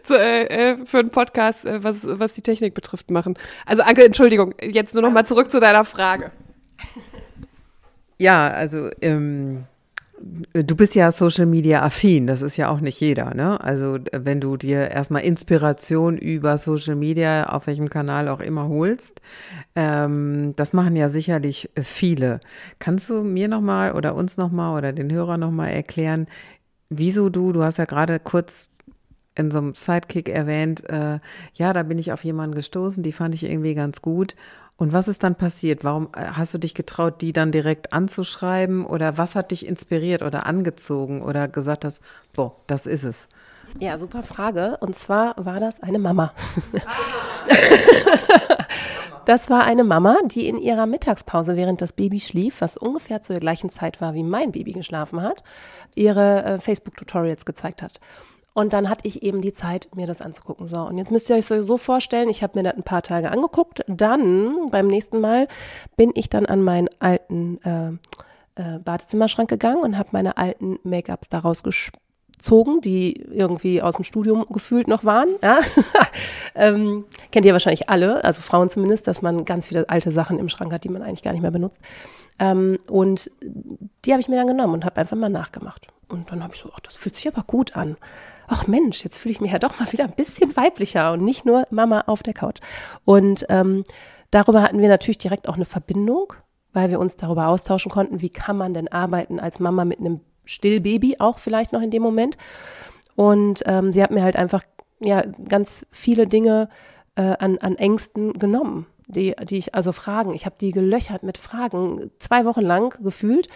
zu, 0.03 0.19
äh, 0.19 0.77
für 0.85 0.99
einen 0.99 1.11
Podcast, 1.11 1.65
äh, 1.65 1.83
was, 1.85 1.99
was 2.03 2.35
die 2.35 2.43
Technik 2.43 2.75
betrifft, 2.75 3.11
machen. 3.11 3.39
Also 3.67 3.83
Anke, 3.83 4.05
Entschuldigung, 4.05 4.55
jetzt 4.61 4.95
nur 4.95 5.03
noch 5.03 5.13
mal 5.13 5.25
zurück 5.27 5.51
zu 5.51 5.61
deiner 5.61 5.85
Frage. 5.85 6.33
Ja, 8.19 8.49
also 8.49 8.91
ähm, 9.01 9.65
Du 10.53 10.77
bist 10.77 10.95
ja 10.95 11.11
Social 11.13 11.47
Media 11.47 11.83
affin, 11.83 12.27
das 12.27 12.43
ist 12.43 12.59
ja 12.59 12.69
auch 12.69 12.81
nicht 12.81 13.01
jeder, 13.01 13.33
ne? 13.33 13.59
Also 13.63 13.99
wenn 14.13 14.39
du 14.39 14.59
dir 14.59 14.91
erstmal 14.91 15.23
Inspiration 15.23 16.19
über 16.19 16.59
Social 16.59 16.95
Media, 16.95 17.49
auf 17.49 17.67
welchem 17.67 17.89
Kanal 17.89 18.29
auch 18.29 18.41
immer 18.41 18.69
holst, 18.69 19.23
ähm, 19.77 20.53
das 20.57 20.75
machen 20.75 20.95
ja 20.95 21.09
sicherlich 21.09 21.71
viele. 21.83 22.41
Kannst 22.79 23.09
du 23.09 23.23
mir 23.23 23.49
nochmal 23.49 23.93
oder 23.93 24.15
uns 24.15 24.37
nochmal 24.37 24.77
oder 24.77 24.93
den 24.93 25.11
Hörer 25.11 25.39
nochmal 25.39 25.71
erklären, 25.71 26.27
wieso 26.91 27.31
du, 27.31 27.53
du 27.53 27.63
hast 27.63 27.79
ja 27.79 27.87
gerade 27.87 28.19
kurz 28.21 28.69
in 29.37 29.51
so 29.51 29.59
einem 29.59 29.75
Sidekick 29.75 30.29
erwähnt, 30.29 30.87
äh, 30.91 31.21
ja, 31.55 31.73
da 31.73 31.83
bin 31.83 31.99
ich 31.99 32.13
auf 32.13 32.25
jemanden 32.25 32.55
gestoßen, 32.55 33.03
die 33.03 33.13
fand 33.13 33.35
ich 33.35 33.45
irgendwie 33.45 33.75
ganz 33.75 34.03
gut 34.03 34.37
und 34.81 34.95
was 34.95 35.09
ist 35.09 35.23
dann 35.23 35.35
passiert? 35.35 35.85
Warum 35.85 36.09
äh, 36.17 36.25
hast 36.25 36.55
du 36.55 36.59
dich 36.59 36.75
getraut, 36.75 37.21
die 37.21 37.35
dann 37.35 37.53
direkt 37.53 37.93
anzuschreiben? 37.93 38.87
Oder 38.87 39.19
was 39.19 39.35
hat 39.35 39.51
dich 39.51 39.67
inspiriert 39.67 40.23
oder 40.23 40.47
angezogen 40.47 41.21
oder 41.21 41.49
gesagt 41.49 41.85
hast, 41.85 42.01
boah, 42.33 42.57
das 42.67 42.87
ist 42.87 43.05
es? 43.05 43.29
Ja, 43.79 43.99
super 43.99 44.23
Frage. 44.23 44.79
Und 44.81 44.97
zwar 44.97 45.35
war 45.37 45.61
das 45.61 45.83
eine 45.83 45.99
Mama. 45.99 46.33
das 49.27 49.51
war 49.51 49.65
eine 49.65 49.85
Mama, 49.85 50.17
die 50.25 50.49
in 50.49 50.57
ihrer 50.57 50.87
Mittagspause, 50.87 51.57
während 51.57 51.83
das 51.83 51.93
Baby 51.93 52.19
schlief, 52.19 52.63
was 52.63 52.79
ungefähr 52.79 53.21
zu 53.21 53.35
der 53.35 53.41
gleichen 53.41 53.69
Zeit 53.69 54.01
war, 54.01 54.15
wie 54.15 54.23
mein 54.23 54.51
Baby 54.51 54.73
geschlafen 54.73 55.21
hat, 55.21 55.43
ihre 55.95 56.43
äh, 56.43 56.59
Facebook-Tutorials 56.59 57.45
gezeigt 57.45 57.83
hat. 57.83 58.01
Und 58.53 58.73
dann 58.73 58.89
hatte 58.89 59.07
ich 59.07 59.23
eben 59.23 59.41
die 59.41 59.53
Zeit, 59.53 59.89
mir 59.95 60.07
das 60.07 60.21
anzugucken. 60.21 60.67
So, 60.67 60.81
und 60.81 60.99
jetzt 60.99 61.13
müsst 61.13 61.31
ihr 61.31 61.37
euch 61.37 61.47
so 61.47 61.79
vorstellen, 61.79 62.29
ich 62.29 62.43
habe 62.43 62.59
mir 62.59 62.65
das 62.65 62.75
ein 62.75 62.83
paar 62.83 63.03
Tage 63.03 63.31
angeguckt. 63.31 63.85
Dann, 63.87 64.71
beim 64.71 64.87
nächsten 64.87 65.21
Mal, 65.21 65.47
bin 65.97 66.11
ich 66.15 66.29
dann 66.31 66.47
an 66.47 66.63
meinen 66.63 66.89
alten 66.99 67.61
äh, 67.63 67.91
äh, 68.57 68.79
Badezimmerschrank 68.81 69.49
gegangen 69.49 69.83
und 69.83 69.97
habe 69.97 70.11
meine 70.13 70.37
alten 70.37 70.79
Make-ups 70.83 71.29
daraus 71.29 71.63
gezogen, 71.63 72.81
die 72.81 73.21
irgendwie 73.21 73.83
aus 73.83 73.95
dem 73.95 74.05
Studium 74.05 74.45
gefühlt 74.51 74.89
noch 74.89 75.05
waren. 75.05 75.29
Ja? 75.43 75.61
ähm, 76.57 77.05
kennt 77.31 77.47
ihr 77.47 77.53
wahrscheinlich 77.53 77.89
alle, 77.89 78.25
also 78.25 78.43
Frauen 78.43 78.69
zumindest, 78.69 79.07
dass 79.07 79.23
man 79.23 79.45
ganz 79.45 79.69
viele 79.69 79.89
alte 79.89 80.11
Sachen 80.11 80.41
im 80.41 80.49
Schrank 80.49 80.73
hat, 80.73 80.83
die 80.83 80.89
man 80.89 81.03
eigentlich 81.03 81.23
gar 81.23 81.33
nicht 81.33 81.43
mehr 81.43 81.53
benutzt. 81.53 81.81
Ähm, 82.41 82.79
und 82.89 83.31
die 84.05 84.11
habe 84.11 84.21
ich 84.21 84.29
mir 84.29 84.37
dann 84.37 84.49
genommen 84.49 84.75
und 84.75 84.85
habe 84.85 85.01
einfach 85.01 85.17
mal 85.17 85.29
nachgemacht. 85.29 85.87
Und 86.09 86.33
dann 86.33 86.43
habe 86.43 86.55
ich 86.55 86.61
so, 86.61 86.71
ach, 86.75 86.81
das 86.81 86.97
fühlt 86.97 87.15
sich 87.15 87.29
aber 87.29 87.45
gut 87.47 87.77
an 87.77 87.97
ach 88.51 88.67
Mensch, 88.67 89.05
jetzt 89.05 89.17
fühle 89.17 89.33
ich 89.33 89.41
mich 89.41 89.53
ja 89.53 89.59
doch 89.59 89.79
mal 89.79 89.91
wieder 89.93 90.05
ein 90.05 90.15
bisschen 90.15 90.55
weiblicher 90.57 91.13
und 91.13 91.25
nicht 91.25 91.47
nur 91.47 91.65
Mama 91.71 92.03
auf 92.07 92.23
der 92.23 92.35
Couch. 92.35 92.61
Und 93.05 93.47
ähm, 93.49 93.85
darüber 94.31 94.63
hatten 94.63 94.81
wir 94.81 94.89
natürlich 94.89 95.19
direkt 95.19 95.49
auch 95.49 95.55
eine 95.55 95.65
Verbindung, 95.65 96.35
weil 96.73 96.91
wir 96.91 97.01
uns 97.01 97.17
darüber 97.17 97.49
austauschen 97.49 97.91
konnten, 97.91 98.21
wie 98.21 98.31
kann 98.31 98.57
man 98.57 98.75
denn 98.75 98.89
arbeiten 98.89 99.41
als 99.41 99.61
Mama 99.61 99.85
mit 99.85 100.01
einem 100.01 100.21
Stillbaby, 100.45 101.17
auch 101.19 101.39
vielleicht 101.39 101.73
noch 101.73 101.83
in 101.83 101.91
dem 101.91 102.03
Moment. 102.03 102.37
Und 103.15 103.63
ähm, 103.67 103.93
sie 103.93 104.03
hat 104.03 104.11
mir 104.11 104.23
halt 104.23 104.37
einfach 104.37 104.65
ja 105.01 105.23
ganz 105.49 105.87
viele 105.91 106.27
Dinge 106.27 106.69
äh, 107.15 107.37
an, 107.39 107.59
an 107.59 107.77
Ängsten 107.77 108.35
genommen 108.39 108.87
die, 109.11 109.35
die 109.49 109.59
ich, 109.59 109.75
also 109.75 109.93
Fragen, 109.93 110.35
ich 110.35 110.47
habe 110.47 110.57
die 110.61 110.73
gelöchert 110.73 111.23
mit 111.23 111.39
Fragen, 111.39 112.11
zwei 112.19 112.45
Wochen 112.45 112.63
lang 112.63 112.95
gefühlt, 113.03 113.49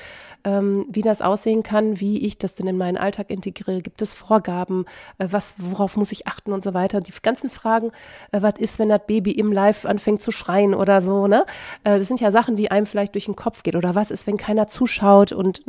ähm, 0.44 0.86
wie 0.90 1.02
das 1.02 1.22
aussehen 1.22 1.62
kann, 1.62 2.00
wie 2.00 2.18
ich 2.26 2.38
das 2.38 2.54
denn 2.54 2.66
in 2.66 2.76
meinen 2.76 2.96
Alltag 2.96 3.30
integriere, 3.30 3.80
gibt 3.80 4.02
es 4.02 4.14
Vorgaben, 4.14 4.84
äh, 5.18 5.28
was, 5.30 5.54
worauf 5.58 5.96
muss 5.96 6.12
ich 6.12 6.26
achten 6.26 6.52
und 6.52 6.62
so 6.62 6.74
weiter. 6.74 7.00
Die 7.00 7.12
ganzen 7.22 7.50
Fragen, 7.50 7.92
äh, 8.32 8.42
was 8.42 8.54
ist, 8.58 8.78
wenn 8.78 8.88
das 8.88 9.00
Baby 9.06 9.32
im 9.32 9.52
Live 9.52 9.86
anfängt 9.86 10.20
zu 10.20 10.32
schreien 10.32 10.74
oder 10.74 11.00
so, 11.00 11.26
ne? 11.26 11.46
Äh, 11.84 11.98
das 11.98 12.08
sind 12.08 12.20
ja 12.20 12.30
Sachen, 12.30 12.56
die 12.56 12.70
einem 12.70 12.86
vielleicht 12.86 13.14
durch 13.14 13.24
den 13.24 13.36
Kopf 13.36 13.62
geht. 13.62 13.76
Oder 13.76 13.94
was 13.94 14.10
ist, 14.10 14.26
wenn 14.26 14.36
keiner 14.36 14.66
zuschaut 14.66 15.32
und 15.32 15.62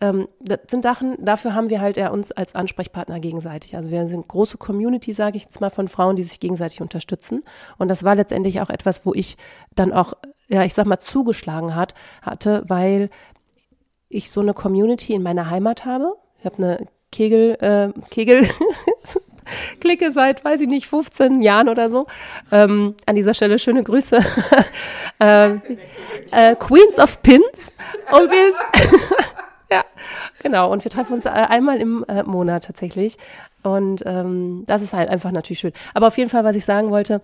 ähm, 0.00 0.28
das 0.40 0.60
sind 0.68 0.82
Sachen, 0.82 1.16
dafür 1.24 1.54
haben 1.54 1.70
wir 1.70 1.80
halt 1.80 1.96
ja 1.96 2.10
uns 2.10 2.30
als 2.32 2.54
Ansprechpartner 2.54 3.20
gegenseitig. 3.20 3.74
Also 3.76 3.90
wir 3.90 4.06
sind 4.08 4.28
große 4.28 4.58
Community, 4.58 5.12
sage 5.12 5.36
ich 5.36 5.44
jetzt 5.44 5.60
mal, 5.60 5.70
von 5.70 5.88
Frauen, 5.88 6.16
die 6.16 6.22
sich 6.22 6.40
gegenseitig 6.40 6.80
unterstützen. 6.80 7.44
Und 7.78 7.88
das 7.88 8.04
war 8.04 8.14
letztendlich 8.14 8.60
auch 8.60 8.70
etwas, 8.70 9.04
wo 9.04 9.14
ich 9.14 9.36
dann 9.74 9.92
auch, 9.92 10.14
ja, 10.48 10.62
ich 10.64 10.74
sag 10.74 10.86
mal, 10.86 10.98
zugeschlagen 10.98 11.74
hat, 11.74 11.94
hatte, 12.22 12.64
weil 12.68 13.10
ich 14.08 14.30
so 14.30 14.40
eine 14.40 14.54
Community 14.54 15.14
in 15.14 15.22
meiner 15.22 15.50
Heimat 15.50 15.84
habe. 15.84 16.14
Ich 16.38 16.44
habe 16.44 16.56
eine 16.58 16.86
Kegel, 17.10 17.56
äh, 17.60 17.92
Kegel, 18.10 18.48
Klicke 19.80 20.12
seit, 20.12 20.44
weiß 20.44 20.60
ich 20.60 20.68
nicht, 20.68 20.86
15 20.86 21.40
Jahren 21.40 21.68
oder 21.68 21.88
so. 21.88 22.06
Ähm, 22.52 22.94
an 23.06 23.16
dieser 23.16 23.34
Stelle 23.34 23.58
schöne 23.58 23.82
Grüße. 23.82 24.18
äh, 25.20 25.50
äh, 26.30 26.56
Queens 26.56 26.98
of 26.98 27.22
Pins. 27.22 27.72
Und 28.12 28.30
wir, 28.30 28.52
ja, 29.70 29.84
genau. 30.42 30.72
Und 30.72 30.84
wir 30.84 30.90
treffen 30.90 31.14
uns 31.14 31.26
äh, 31.26 31.30
einmal 31.30 31.80
im 31.80 32.04
äh, 32.08 32.22
Monat 32.22 32.64
tatsächlich. 32.64 33.18
Und 33.62 34.02
ähm, 34.06 34.64
das 34.66 34.82
ist 34.82 34.92
halt 34.92 35.08
einfach 35.08 35.30
natürlich 35.32 35.58
schön. 35.58 35.72
Aber 35.94 36.06
auf 36.06 36.18
jeden 36.18 36.30
Fall, 36.30 36.44
was 36.44 36.56
ich 36.56 36.64
sagen 36.64 36.90
wollte, 36.90 37.20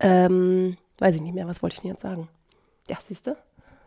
ähm, 0.00 0.76
weiß 0.98 1.14
ich 1.16 1.22
nicht 1.22 1.34
mehr, 1.34 1.46
was 1.46 1.62
wollte 1.62 1.74
ich 1.74 1.80
denn 1.80 1.90
jetzt 1.90 2.02
sagen? 2.02 2.28
Ja, 2.88 2.96
siehst 3.06 3.26
du? 3.26 3.36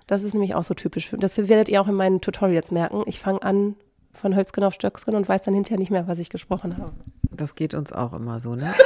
Das 0.07 0.23
ist 0.23 0.33
nämlich 0.33 0.55
auch 0.55 0.63
so 0.63 0.73
typisch. 0.73 1.07
Für, 1.07 1.17
das 1.17 1.37
werdet 1.37 1.69
ihr 1.69 1.81
auch 1.81 1.87
in 1.87 1.95
meinen 1.95 2.21
Tutorials 2.21 2.71
merken. 2.71 3.03
Ich 3.05 3.19
fange 3.19 3.41
an 3.43 3.75
von 4.11 4.35
Hölzgen 4.35 4.63
auf 4.63 4.73
Stöcksken 4.73 5.15
und 5.15 5.27
weiß 5.27 5.43
dann 5.43 5.53
hinterher 5.53 5.79
nicht 5.79 5.91
mehr, 5.91 6.07
was 6.07 6.19
ich 6.19 6.29
gesprochen 6.29 6.77
habe. 6.77 6.93
Das 7.31 7.55
geht 7.55 7.73
uns 7.73 7.91
auch 7.91 8.13
immer 8.13 8.39
so, 8.39 8.55
ne? 8.55 8.73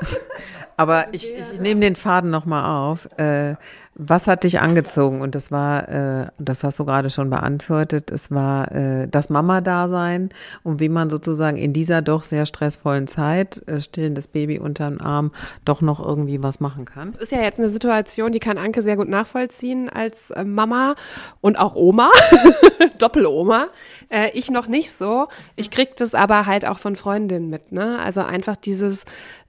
Aber 0.76 1.08
ich, 1.12 1.32
ich 1.32 1.60
nehme 1.60 1.80
den 1.80 1.96
Faden 1.96 2.30
nochmal 2.30 2.64
auf. 2.64 3.08
Äh, 3.18 3.56
was 4.00 4.28
hat 4.28 4.44
dich 4.44 4.60
angezogen? 4.60 5.20
Und 5.20 5.34
das 5.34 5.50
war, 5.50 5.88
äh, 5.88 6.26
das 6.38 6.62
hast 6.62 6.78
du 6.78 6.84
gerade 6.84 7.10
schon 7.10 7.30
beantwortet, 7.30 8.12
es 8.12 8.30
war 8.30 8.70
äh, 8.70 9.08
das 9.08 9.28
Mama-Dasein 9.28 10.28
und 10.62 10.78
wie 10.78 10.88
man 10.88 11.10
sozusagen 11.10 11.56
in 11.56 11.72
dieser 11.72 12.00
doch 12.00 12.22
sehr 12.22 12.46
stressvollen 12.46 13.08
Zeit, 13.08 13.60
äh, 13.66 13.80
stillendes 13.80 14.28
Baby 14.28 14.60
unter 14.60 14.88
dem 14.88 15.00
Arm, 15.00 15.32
doch 15.64 15.80
noch 15.80 15.98
irgendwie 15.98 16.44
was 16.44 16.60
machen 16.60 16.84
kann. 16.84 17.10
Das 17.10 17.22
ist 17.22 17.32
ja 17.32 17.42
jetzt 17.42 17.58
eine 17.58 17.70
Situation, 17.70 18.30
die 18.30 18.38
kann 18.38 18.56
Anke 18.56 18.80
sehr 18.80 18.96
gut 18.96 19.08
nachvollziehen 19.08 19.88
als 19.88 20.30
äh, 20.30 20.44
Mama 20.44 20.94
und 21.40 21.58
auch 21.58 21.74
Oma, 21.74 22.12
Doppeloma. 22.98 23.66
Äh, 24.10 24.30
ich 24.32 24.48
noch 24.52 24.68
nicht 24.68 24.92
so. 24.92 25.26
Ich 25.56 25.72
kriege 25.72 25.90
das 25.96 26.14
aber 26.14 26.46
halt 26.46 26.64
auch 26.64 26.78
von 26.78 26.94
Freundinnen 26.94 27.48
mit. 27.48 27.72
Ne? 27.72 27.98
Also 27.98 28.20
einfach 28.20 28.56
dieses 28.56 29.04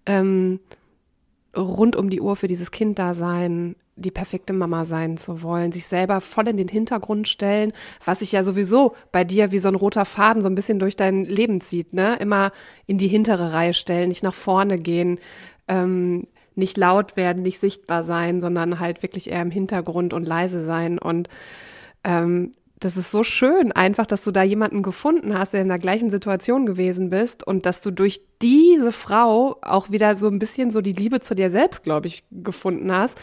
ähm, 0.09 0.59
rund 1.55 1.95
um 1.95 2.09
die 2.09 2.19
Uhr 2.19 2.35
für 2.35 2.47
dieses 2.47 2.71
Kind 2.71 2.97
da 2.99 3.13
sein, 3.13 3.75
die 3.95 4.11
perfekte 4.11 4.53
Mama 4.53 4.85
sein 4.85 5.17
zu 5.17 5.43
wollen, 5.43 5.71
sich 5.71 5.85
selber 5.85 6.19
voll 6.19 6.47
in 6.47 6.57
den 6.57 6.67
Hintergrund 6.67 7.27
stellen, 7.27 7.73
was 8.03 8.19
sich 8.19 8.31
ja 8.31 8.43
sowieso 8.43 8.95
bei 9.11 9.23
dir 9.23 9.51
wie 9.51 9.59
so 9.59 9.67
ein 9.67 9.75
roter 9.75 10.05
Faden 10.05 10.41
so 10.41 10.47
ein 10.47 10.55
bisschen 10.55 10.79
durch 10.79 10.95
dein 10.95 11.25
Leben 11.25 11.61
zieht, 11.61 11.93
ne? 11.93 12.15
Immer 12.15 12.51
in 12.87 12.97
die 12.97 13.07
hintere 13.07 13.53
Reihe 13.53 13.73
stellen, 13.73 14.09
nicht 14.09 14.23
nach 14.23 14.33
vorne 14.33 14.79
gehen, 14.79 15.19
ähm, 15.67 16.27
nicht 16.55 16.77
laut 16.77 17.15
werden, 17.15 17.43
nicht 17.43 17.59
sichtbar 17.59 18.03
sein, 18.03 18.41
sondern 18.41 18.79
halt 18.79 19.03
wirklich 19.03 19.29
eher 19.29 19.41
im 19.41 19.51
Hintergrund 19.51 20.13
und 20.13 20.27
leise 20.27 20.61
sein. 20.61 20.97
Und 20.97 21.29
ähm, 22.03 22.51
das 22.79 22.97
ist 22.97 23.11
so 23.11 23.23
schön, 23.23 23.71
einfach, 23.71 24.05
dass 24.05 24.23
du 24.23 24.31
da 24.31 24.43
jemanden 24.43 24.83
gefunden 24.83 25.37
hast, 25.37 25.53
der 25.53 25.61
in 25.61 25.67
der 25.67 25.79
gleichen 25.79 26.09
Situation 26.09 26.65
gewesen 26.65 27.09
bist 27.09 27.45
und 27.45 27.65
dass 27.65 27.81
du 27.81 27.91
durch 27.91 28.21
diese 28.41 28.91
Frau 28.91 29.57
auch 29.61 29.89
wieder 29.89 30.15
so 30.15 30.27
ein 30.27 30.39
bisschen 30.39 30.71
so 30.71 30.81
die 30.81 30.93
Liebe 30.93 31.19
zu 31.19 31.35
dir 31.35 31.49
selbst, 31.49 31.83
glaube 31.83 32.07
ich, 32.07 32.23
gefunden 32.31 32.91
hast 32.91 33.19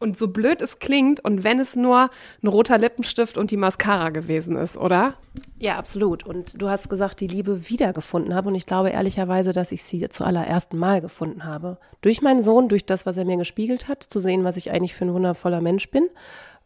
und 0.00 0.16
so 0.16 0.28
blöd 0.28 0.62
es 0.62 0.78
klingt, 0.78 1.24
und 1.24 1.42
wenn 1.44 1.58
es 1.58 1.74
nur 1.74 2.10
ein 2.42 2.48
roter 2.48 2.78
Lippenstift 2.78 3.36
und 3.36 3.50
die 3.50 3.56
Mascara 3.56 4.10
gewesen 4.10 4.56
ist, 4.56 4.76
oder? 4.76 5.14
Ja, 5.58 5.76
absolut. 5.76 6.24
Und 6.24 6.60
du 6.60 6.68
hast 6.68 6.88
gesagt, 6.88 7.20
die 7.20 7.26
Liebe 7.26 7.68
wiedergefunden 7.68 8.34
habe. 8.34 8.48
Und 8.48 8.54
ich 8.54 8.66
glaube 8.66 8.90
ehrlicherweise, 8.90 9.52
dass 9.52 9.72
ich 9.72 9.82
sie 9.82 10.08
zuallererst 10.08 10.72
Mal 10.72 11.00
gefunden 11.00 11.44
habe. 11.44 11.78
Durch 12.00 12.22
meinen 12.22 12.42
Sohn, 12.42 12.68
durch 12.68 12.86
das, 12.86 13.06
was 13.06 13.16
er 13.16 13.24
mir 13.24 13.36
gespiegelt 13.36 13.88
hat, 13.88 14.02
zu 14.02 14.20
sehen, 14.20 14.44
was 14.44 14.56
ich 14.56 14.70
eigentlich 14.70 14.94
für 14.94 15.04
ein 15.04 15.14
wundervoller 15.14 15.60
Mensch 15.60 15.90
bin. 15.90 16.08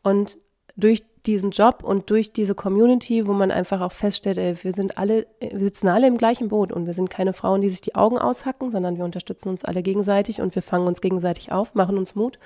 Und 0.02 0.36
durch 0.76 1.02
diesen 1.26 1.52
Job 1.52 1.84
und 1.84 2.10
durch 2.10 2.32
diese 2.32 2.54
Community, 2.54 3.26
wo 3.26 3.32
man 3.32 3.50
einfach 3.50 3.80
auch 3.80 3.92
feststellt, 3.92 4.38
ey, 4.38 4.56
wir 4.62 4.72
sind 4.72 4.98
alle, 4.98 5.26
wir 5.40 5.60
sitzen 5.60 5.88
alle 5.88 6.08
im 6.08 6.18
gleichen 6.18 6.48
Boot 6.48 6.72
und 6.72 6.86
wir 6.86 6.94
sind 6.94 7.10
keine 7.10 7.32
Frauen, 7.32 7.60
die 7.60 7.70
sich 7.70 7.80
die 7.80 7.94
Augen 7.94 8.18
aushacken, 8.18 8.70
sondern 8.70 8.96
wir 8.96 9.04
unterstützen 9.04 9.48
uns 9.48 9.64
alle 9.64 9.82
gegenseitig 9.82 10.40
und 10.40 10.54
wir 10.54 10.62
fangen 10.62 10.86
uns 10.86 11.00
gegenseitig 11.00 11.52
auf, 11.52 11.74
machen 11.74 11.96
uns 11.96 12.14
Mut, 12.14 12.38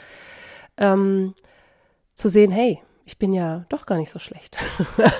ähm, 0.77 1.35
zu 2.15 2.29
sehen, 2.29 2.51
hey, 2.51 2.83
ich 3.07 3.19
bin 3.19 3.33
ja 3.33 3.65
doch 3.69 3.87
gar 3.87 3.97
nicht 3.97 4.11
so 4.11 4.19
schlecht. 4.19 4.59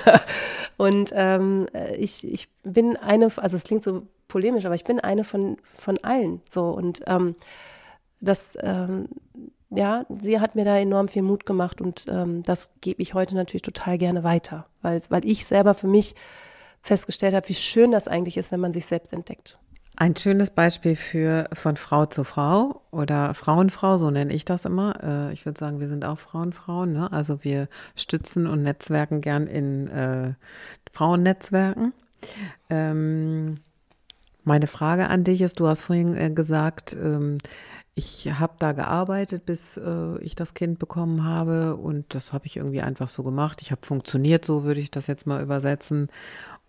und 0.77 1.11
ähm, 1.15 1.67
ich, 1.97 2.27
ich 2.27 2.49
bin 2.63 2.97
eine, 2.97 3.31
also 3.37 3.55
es 3.55 3.63
klingt 3.63 3.81
so 3.81 4.03
polemisch, 4.27 4.65
aber 4.65 4.75
ich 4.75 4.83
bin 4.83 4.99
eine 4.99 5.23
von, 5.23 5.57
von 5.77 5.97
allen. 6.03 6.41
So 6.49 6.69
und 6.69 7.01
ähm, 7.07 7.35
das, 8.19 8.57
ähm, 8.61 9.07
ja, 9.69 10.05
sie 10.09 10.39
hat 10.39 10.55
mir 10.55 10.65
da 10.65 10.77
enorm 10.77 11.07
viel 11.07 11.23
Mut 11.23 11.45
gemacht 11.45 11.81
und 11.81 12.05
ähm, 12.07 12.43
das 12.43 12.71
gebe 12.81 13.01
ich 13.01 13.13
heute 13.13 13.35
natürlich 13.35 13.61
total 13.61 13.97
gerne 13.97 14.23
weiter, 14.23 14.65
weil, 14.81 15.01
weil 15.09 15.25
ich 15.25 15.45
selber 15.45 15.73
für 15.73 15.87
mich 15.87 16.15
festgestellt 16.81 17.35
habe, 17.35 17.49
wie 17.49 17.53
schön 17.53 17.91
das 17.91 18.07
eigentlich 18.07 18.37
ist, 18.37 18.51
wenn 18.51 18.59
man 18.59 18.73
sich 18.73 18.85
selbst 18.85 19.11
entdeckt. 19.11 19.57
Ein 19.99 20.15
schönes 20.15 20.51
Beispiel 20.51 20.95
für 20.95 21.49
von 21.53 21.75
Frau 21.75 22.05
zu 22.05 22.23
Frau 22.23 22.81
oder 22.91 23.33
Frauenfrau, 23.33 23.97
so 23.97 24.11
nenne 24.11 24.31
ich 24.31 24.45
das 24.45 24.63
immer. 24.63 25.03
Äh, 25.03 25.33
ich 25.33 25.45
würde 25.45 25.57
sagen, 25.57 25.79
wir 25.79 25.87
sind 25.87 26.05
auch 26.05 26.19
Frauenfrauen. 26.19 26.93
Ne? 26.93 27.11
Also 27.11 27.43
wir 27.43 27.67
stützen 27.95 28.45
und 28.45 28.61
netzwerken 28.61 29.21
gern 29.21 29.47
in 29.47 29.87
äh, 29.87 30.33
Frauennetzwerken. 30.93 31.93
Ähm, 32.69 33.57
meine 34.43 34.67
Frage 34.67 35.07
an 35.07 35.23
dich 35.23 35.41
ist, 35.41 35.59
du 35.59 35.67
hast 35.67 35.81
vorhin 35.81 36.15
äh, 36.15 36.29
gesagt, 36.29 36.93
ähm, 36.93 37.39
ich 37.97 38.31
habe 38.39 38.53
da 38.59 38.73
gearbeitet, 38.73 39.47
bis 39.47 39.75
äh, 39.75 40.19
ich 40.19 40.35
das 40.35 40.53
Kind 40.53 40.77
bekommen 40.77 41.23
habe 41.23 41.75
und 41.75 42.13
das 42.13 42.31
habe 42.31 42.45
ich 42.45 42.57
irgendwie 42.57 42.81
einfach 42.81 43.07
so 43.07 43.23
gemacht. 43.23 43.63
Ich 43.63 43.71
habe 43.71 43.83
funktioniert, 43.83 44.45
so 44.45 44.63
würde 44.63 44.79
ich 44.79 44.91
das 44.91 45.07
jetzt 45.07 45.25
mal 45.25 45.41
übersetzen. 45.41 46.09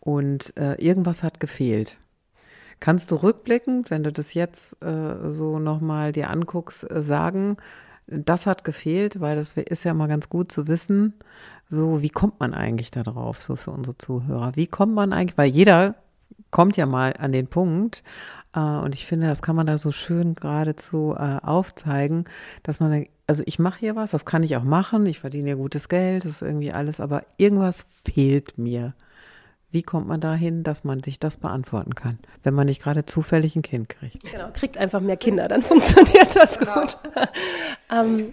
Und 0.01 0.57
äh, 0.57 0.77
irgendwas 0.77 1.23
hat 1.23 1.39
gefehlt. 1.39 1.99
Kannst 2.81 3.11
du 3.11 3.17
rückblickend, 3.17 3.91
wenn 3.91 4.05
du 4.05 4.11
das 4.11 4.33
jetzt 4.33 4.83
äh, 4.83 5.29
so 5.29 5.59
nochmal 5.59 6.13
dir 6.13 6.31
anguckst, 6.31 6.91
äh, 6.91 7.03
sagen, 7.03 7.59
das 8.07 8.47
hat 8.47 8.65
gefehlt, 8.65 9.21
weil 9.21 9.37
das 9.37 9.53
ist 9.53 9.85
ja 9.85 9.93
mal 9.93 10.09
ganz 10.09 10.31
gut 10.31 10.51
zu 10.51 10.67
wissen, 10.67 11.13
so 11.69 12.01
wie 12.01 12.09
kommt 12.09 12.41
man 12.41 12.55
eigentlich 12.55 12.91
da 12.91 13.03
drauf, 13.03 13.43
so 13.43 13.55
für 13.55 13.71
unsere 13.71 13.99
Zuhörer? 13.99 14.53
Wie 14.55 14.67
kommt 14.67 14.95
man 14.95 15.13
eigentlich, 15.13 15.37
weil 15.37 15.51
jeder 15.51 15.95
kommt 16.51 16.79
ja 16.79 16.87
mal 16.87 17.15
an 17.19 17.33
den 17.33 17.49
Punkt, 17.49 18.03
und 18.55 18.95
ich 18.95 19.07
finde, 19.07 19.27
das 19.27 19.43
kann 19.43 19.57
man 19.57 19.67
da 19.67 19.77
so 19.79 19.93
schön 19.93 20.35
geradezu 20.35 21.15
äh, 21.19 21.39
aufzeigen, 21.43 22.25
dass 22.63 22.81
man 22.81 22.91
denkt, 22.91 23.11
also 23.27 23.43
ich 23.47 23.59
mache 23.59 23.81
hier 23.81 23.95
was, 23.95 24.11
das 24.13 24.25
kann 24.25 24.43
ich 24.43 24.57
auch 24.57 24.63
machen, 24.63 25.05
ich 25.07 25.21
verdiene 25.21 25.51
ja 25.51 25.55
gutes 25.55 25.89
Geld, 25.89 26.25
das 26.25 26.33
ist 26.33 26.43
irgendwie 26.43 26.73
alles, 26.73 26.99
aber 26.99 27.25
irgendwas 27.37 27.87
fehlt 28.05 28.57
mir. 28.57 28.95
Wie 29.71 29.83
kommt 29.83 30.09
man 30.09 30.21
dahin, 30.21 30.63
dass 30.63 30.83
man 30.83 31.03
sich 31.03 31.21
das 31.21 31.37
beantworten 31.37 31.95
kann, 31.95 32.19
wenn 32.43 32.55
man 32.55 32.67
nicht 32.67 32.83
gerade 32.83 33.05
zufällig 33.05 33.55
ein 33.55 33.61
Kind 33.61 33.91
kriegt? 33.91 34.33
Genau, 34.33 34.49
kriegt 34.55 34.79
einfach 34.79 35.01
mehr 35.01 35.19
Kinder, 35.19 35.47
dann 35.47 35.63
funktioniert 35.63 36.35
das 36.35 36.59
genau. 36.59 36.81
gut. 36.81 36.97
ähm, 37.93 38.33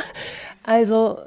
also 0.62 1.18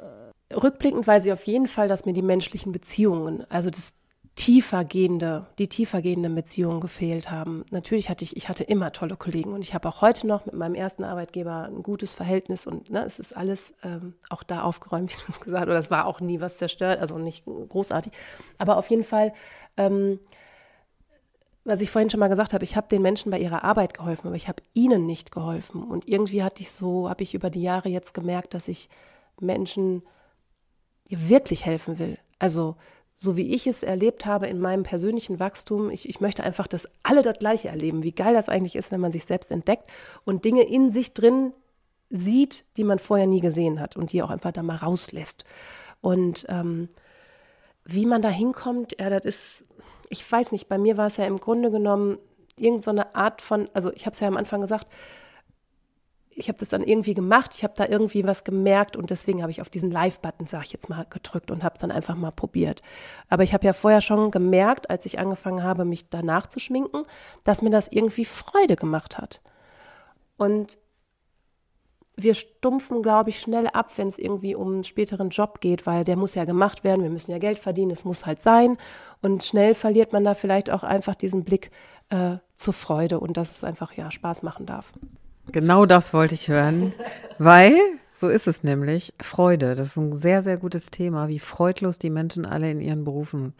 rückblickend 0.52 1.06
weiß 1.06 1.24
ich 1.26 1.32
auf 1.32 1.44
jeden 1.44 1.68
Fall, 1.68 1.86
dass 1.86 2.04
mir 2.04 2.14
die 2.14 2.22
menschlichen 2.22 2.72
Beziehungen, 2.72 3.48
also 3.48 3.70
das 3.70 3.94
tiefer 4.36 4.84
gehende, 4.84 5.46
die 5.58 5.68
tiefer 5.68 6.02
gehenden 6.02 6.34
Beziehungen 6.34 6.80
gefehlt 6.80 7.30
haben. 7.30 7.64
Natürlich 7.70 8.10
hatte 8.10 8.24
ich, 8.24 8.36
ich 8.36 8.48
hatte 8.48 8.64
immer 8.64 8.90
tolle 8.90 9.16
Kollegen 9.16 9.52
und 9.52 9.62
ich 9.62 9.74
habe 9.74 9.88
auch 9.88 10.00
heute 10.00 10.26
noch 10.26 10.44
mit 10.46 10.54
meinem 10.54 10.74
ersten 10.74 11.04
Arbeitgeber 11.04 11.66
ein 11.66 11.84
gutes 11.84 12.14
Verhältnis 12.14 12.66
und 12.66 12.90
ne, 12.90 13.04
es 13.04 13.20
ist 13.20 13.36
alles 13.36 13.74
ähm, 13.84 14.14
auch 14.30 14.42
da 14.42 14.62
aufgeräumt, 14.62 15.12
wie 15.16 15.22
du 15.26 15.32
es 15.32 15.40
gesagt 15.40 15.62
hast. 15.62 15.68
Oder 15.68 15.78
es 15.78 15.90
war 15.90 16.06
auch 16.06 16.20
nie 16.20 16.40
was 16.40 16.58
zerstört, 16.58 17.00
also 17.00 17.16
nicht 17.18 17.44
großartig. 17.44 18.12
Aber 18.58 18.76
auf 18.76 18.90
jeden 18.90 19.04
Fall, 19.04 19.32
ähm, 19.76 20.18
was 21.64 21.80
ich 21.80 21.90
vorhin 21.90 22.10
schon 22.10 22.20
mal 22.20 22.28
gesagt 22.28 22.52
habe, 22.52 22.64
ich 22.64 22.76
habe 22.76 22.88
den 22.88 23.02
Menschen 23.02 23.30
bei 23.30 23.38
ihrer 23.38 23.62
Arbeit 23.62 23.94
geholfen, 23.94 24.26
aber 24.26 24.36
ich 24.36 24.48
habe 24.48 24.62
ihnen 24.74 25.06
nicht 25.06 25.30
geholfen. 25.30 25.84
Und 25.84 26.08
irgendwie 26.08 26.42
hatte 26.42 26.60
ich 26.60 26.72
so, 26.72 27.08
habe 27.08 27.22
ich 27.22 27.34
über 27.34 27.50
die 27.50 27.62
Jahre 27.62 27.88
jetzt 27.88 28.14
gemerkt, 28.14 28.52
dass 28.52 28.66
ich 28.66 28.88
Menschen 29.40 30.02
wirklich 31.08 31.64
helfen 31.64 31.98
will. 31.98 32.18
Also 32.38 32.76
so 33.14 33.36
wie 33.36 33.54
ich 33.54 33.66
es 33.66 33.82
erlebt 33.82 34.26
habe 34.26 34.48
in 34.48 34.58
meinem 34.58 34.82
persönlichen 34.82 35.38
Wachstum, 35.38 35.90
ich, 35.90 36.08
ich 36.08 36.20
möchte 36.20 36.42
einfach, 36.42 36.66
dass 36.66 36.88
alle 37.02 37.22
das 37.22 37.38
Gleiche 37.38 37.68
erleben, 37.68 38.02
wie 38.02 38.12
geil 38.12 38.34
das 38.34 38.48
eigentlich 38.48 38.76
ist, 38.76 38.90
wenn 38.90 39.00
man 39.00 39.12
sich 39.12 39.24
selbst 39.24 39.50
entdeckt 39.50 39.90
und 40.24 40.44
Dinge 40.44 40.62
in 40.62 40.90
sich 40.90 41.14
drin 41.14 41.52
sieht, 42.10 42.64
die 42.76 42.84
man 42.84 42.98
vorher 42.98 43.26
nie 43.26 43.40
gesehen 43.40 43.80
hat 43.80 43.96
und 43.96 44.12
die 44.12 44.22
auch 44.22 44.30
einfach 44.30 44.52
da 44.52 44.62
mal 44.62 44.76
rauslässt. 44.76 45.44
Und 46.00 46.44
ähm, 46.48 46.88
wie 47.84 48.06
man 48.06 48.22
da 48.22 48.28
hinkommt, 48.28 48.96
ja, 49.00 49.10
das 49.10 49.24
ist, 49.24 49.64
ich 50.08 50.30
weiß 50.30 50.52
nicht, 50.52 50.68
bei 50.68 50.78
mir 50.78 50.96
war 50.96 51.06
es 51.06 51.16
ja 51.16 51.26
im 51.26 51.38
Grunde 51.38 51.70
genommen 51.70 52.18
irgendeine 52.56 53.02
so 53.02 53.18
Art 53.18 53.42
von, 53.42 53.68
also 53.74 53.92
ich 53.92 54.06
habe 54.06 54.14
es 54.14 54.20
ja 54.20 54.28
am 54.28 54.36
Anfang 54.36 54.60
gesagt, 54.60 54.88
ich 56.36 56.48
habe 56.48 56.58
das 56.58 56.68
dann 56.68 56.82
irgendwie 56.82 57.14
gemacht, 57.14 57.52
ich 57.54 57.64
habe 57.64 57.74
da 57.76 57.86
irgendwie 57.86 58.24
was 58.24 58.44
gemerkt 58.44 58.96
und 58.96 59.10
deswegen 59.10 59.42
habe 59.42 59.52
ich 59.52 59.60
auf 59.60 59.68
diesen 59.68 59.90
Live-Button, 59.90 60.46
sage 60.46 60.64
ich 60.66 60.72
jetzt 60.72 60.88
mal, 60.88 61.06
gedrückt 61.08 61.50
und 61.50 61.62
habe 61.62 61.74
es 61.74 61.80
dann 61.80 61.90
einfach 61.90 62.16
mal 62.16 62.32
probiert. 62.32 62.82
Aber 63.28 63.42
ich 63.42 63.54
habe 63.54 63.66
ja 63.66 63.72
vorher 63.72 64.00
schon 64.00 64.30
gemerkt, 64.30 64.90
als 64.90 65.06
ich 65.06 65.18
angefangen 65.18 65.62
habe, 65.62 65.84
mich 65.84 66.08
danach 66.08 66.46
zu 66.46 66.60
schminken, 66.60 67.04
dass 67.44 67.62
mir 67.62 67.70
das 67.70 67.88
irgendwie 67.88 68.24
Freude 68.24 68.76
gemacht 68.76 69.18
hat. 69.18 69.42
Und 70.36 70.78
wir 72.16 72.34
stumpfen, 72.34 73.02
glaube 73.02 73.30
ich, 73.30 73.40
schnell 73.40 73.66
ab, 73.68 73.90
wenn 73.96 74.08
es 74.08 74.18
irgendwie 74.18 74.54
um 74.54 74.72
einen 74.72 74.84
späteren 74.84 75.30
Job 75.30 75.60
geht, 75.60 75.84
weil 75.86 76.04
der 76.04 76.16
muss 76.16 76.34
ja 76.34 76.44
gemacht 76.44 76.84
werden, 76.84 77.02
wir 77.02 77.10
müssen 77.10 77.32
ja 77.32 77.38
Geld 77.38 77.58
verdienen, 77.58 77.90
es 77.90 78.04
muss 78.04 78.24
halt 78.24 78.40
sein. 78.40 78.76
Und 79.20 79.42
schnell 79.44 79.74
verliert 79.74 80.12
man 80.12 80.24
da 80.24 80.34
vielleicht 80.34 80.70
auch 80.70 80.84
einfach 80.84 81.16
diesen 81.16 81.44
Blick 81.44 81.70
äh, 82.10 82.36
zur 82.54 82.74
Freude 82.74 83.18
und 83.18 83.36
dass 83.36 83.56
es 83.56 83.64
einfach 83.64 83.92
ja 83.94 84.10
Spaß 84.10 84.42
machen 84.42 84.66
darf. 84.66 84.92
Genau 85.52 85.86
das 85.86 86.12
wollte 86.14 86.34
ich 86.34 86.48
hören, 86.48 86.92
weil 87.38 87.76
so 88.14 88.28
ist 88.28 88.46
es 88.46 88.62
nämlich. 88.62 89.12
Freude, 89.20 89.74
das 89.74 89.88
ist 89.88 89.96
ein 89.96 90.16
sehr, 90.16 90.42
sehr 90.42 90.56
gutes 90.56 90.86
Thema, 90.86 91.28
wie 91.28 91.38
freudlos 91.38 91.98
die 91.98 92.10
Menschen 92.10 92.46
alle 92.46 92.70
in 92.70 92.80
ihren 92.80 93.04
Berufen 93.04 93.54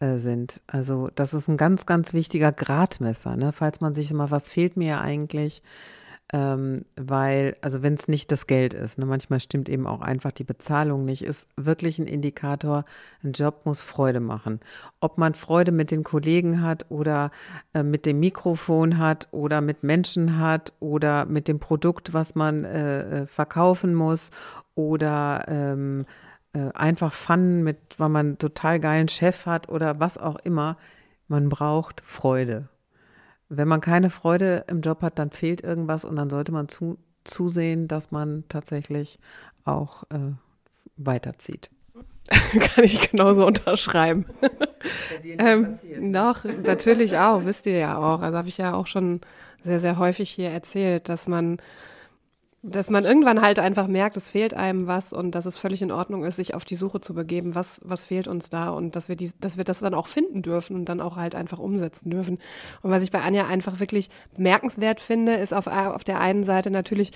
äh, 0.00 0.18
sind. 0.18 0.62
Also 0.66 1.10
das 1.14 1.34
ist 1.34 1.48
ein 1.48 1.56
ganz, 1.56 1.84
ganz 1.84 2.14
wichtiger 2.14 2.52
Gradmesser. 2.52 3.36
Ne? 3.36 3.52
Falls 3.52 3.80
man 3.80 3.94
sich 3.94 4.10
immer, 4.10 4.30
was 4.30 4.50
fehlt 4.50 4.76
mir 4.76 5.00
eigentlich, 5.00 5.62
ähm, 6.32 6.84
weil, 6.96 7.56
also 7.62 7.82
wenn 7.82 7.94
es 7.94 8.06
nicht 8.06 8.30
das 8.30 8.46
Geld 8.46 8.74
ist, 8.74 8.98
ne, 8.98 9.06
manchmal 9.06 9.40
stimmt 9.40 9.68
eben 9.68 9.86
auch 9.86 10.02
einfach 10.02 10.30
die 10.30 10.44
Bezahlung 10.44 11.04
nicht, 11.06 11.22
ist 11.22 11.48
wirklich 11.56 11.98
ein 11.98 12.06
Indikator, 12.06 12.84
ein 13.22 13.32
Job 13.32 13.62
muss 13.64 13.82
Freude 13.82 14.20
machen. 14.20 14.60
Ob 15.00 15.16
man 15.16 15.32
Freude 15.32 15.72
mit 15.72 15.90
den 15.90 16.04
Kollegen 16.04 16.62
hat 16.62 16.86
oder 16.90 17.30
äh, 17.72 17.82
mit 17.82 18.04
dem 18.04 18.20
Mikrofon 18.20 18.98
hat 18.98 19.28
oder 19.30 19.62
mit 19.62 19.82
Menschen 19.82 20.38
hat 20.38 20.74
oder 20.80 21.24
mit 21.24 21.48
dem 21.48 21.60
Produkt, 21.60 22.12
was 22.12 22.34
man 22.34 22.64
äh, 22.64 23.22
äh 23.22 23.26
verkaufen 23.26 23.94
muss 23.94 24.30
oder 24.74 25.44
ähm, 25.48 26.04
äh, 26.52 26.70
einfach 26.74 27.12
Fun 27.12 27.62
mit, 27.62 27.78
weil 27.98 28.08
man 28.10 28.26
einen 28.26 28.38
total 28.38 28.80
geilen 28.80 29.08
Chef 29.08 29.46
hat 29.46 29.68
oder 29.68 29.98
was 29.98 30.18
auch 30.18 30.36
immer. 30.44 30.76
Man 31.26 31.48
braucht 31.48 32.00
Freude. 32.02 32.68
Wenn 33.48 33.68
man 33.68 33.80
keine 33.80 34.10
Freude 34.10 34.64
im 34.68 34.80
Job 34.80 35.02
hat, 35.02 35.18
dann 35.18 35.30
fehlt 35.30 35.62
irgendwas 35.62 36.04
und 36.04 36.16
dann 36.16 36.30
sollte 36.30 36.52
man 36.52 36.68
zu, 36.68 36.98
zusehen, 37.24 37.88
dass 37.88 38.10
man 38.10 38.44
tatsächlich 38.48 39.18
auch 39.64 40.04
äh, 40.10 40.32
weiterzieht. 40.96 41.70
Kann 42.28 42.84
ich 42.84 43.10
genauso 43.10 43.46
unterschreiben. 43.46 44.26
ähm, 45.24 46.12
doch, 46.12 46.44
natürlich 46.44 47.16
auch, 47.16 47.44
wisst 47.44 47.66
ihr 47.66 47.78
ja 47.78 47.96
auch. 47.98 48.20
Also 48.20 48.36
habe 48.36 48.48
ich 48.48 48.58
ja 48.58 48.74
auch 48.74 48.86
schon 48.86 49.20
sehr, 49.62 49.80
sehr 49.80 49.98
häufig 49.98 50.30
hier 50.30 50.50
erzählt, 50.50 51.08
dass 51.08 51.26
man 51.26 51.58
dass 52.68 52.90
man 52.90 53.04
irgendwann 53.04 53.40
halt 53.40 53.58
einfach 53.58 53.86
merkt, 53.86 54.16
es 54.16 54.30
fehlt 54.30 54.54
einem 54.54 54.86
was 54.86 55.12
und 55.12 55.34
dass 55.34 55.46
es 55.46 55.58
völlig 55.58 55.82
in 55.82 55.90
Ordnung 55.90 56.24
ist, 56.24 56.36
sich 56.36 56.54
auf 56.54 56.64
die 56.64 56.76
Suche 56.76 57.00
zu 57.00 57.14
begeben, 57.14 57.54
was, 57.54 57.80
was 57.84 58.04
fehlt 58.04 58.28
uns 58.28 58.50
da 58.50 58.70
und 58.70 58.96
dass 58.96 59.08
wir, 59.08 59.16
die, 59.16 59.30
dass 59.40 59.56
wir 59.56 59.64
das 59.64 59.80
dann 59.80 59.94
auch 59.94 60.06
finden 60.06 60.42
dürfen 60.42 60.76
und 60.76 60.88
dann 60.88 61.00
auch 61.00 61.16
halt 61.16 61.34
einfach 61.34 61.58
umsetzen 61.58 62.10
dürfen. 62.10 62.38
Und 62.82 62.90
was 62.90 63.02
ich 63.02 63.10
bei 63.10 63.20
Anja 63.20 63.46
einfach 63.46 63.80
wirklich 63.80 64.10
bemerkenswert 64.34 65.00
finde, 65.00 65.34
ist 65.34 65.52
auf, 65.52 65.66
auf 65.66 66.04
der 66.04 66.20
einen 66.20 66.44
Seite 66.44 66.70
natürlich 66.70 67.12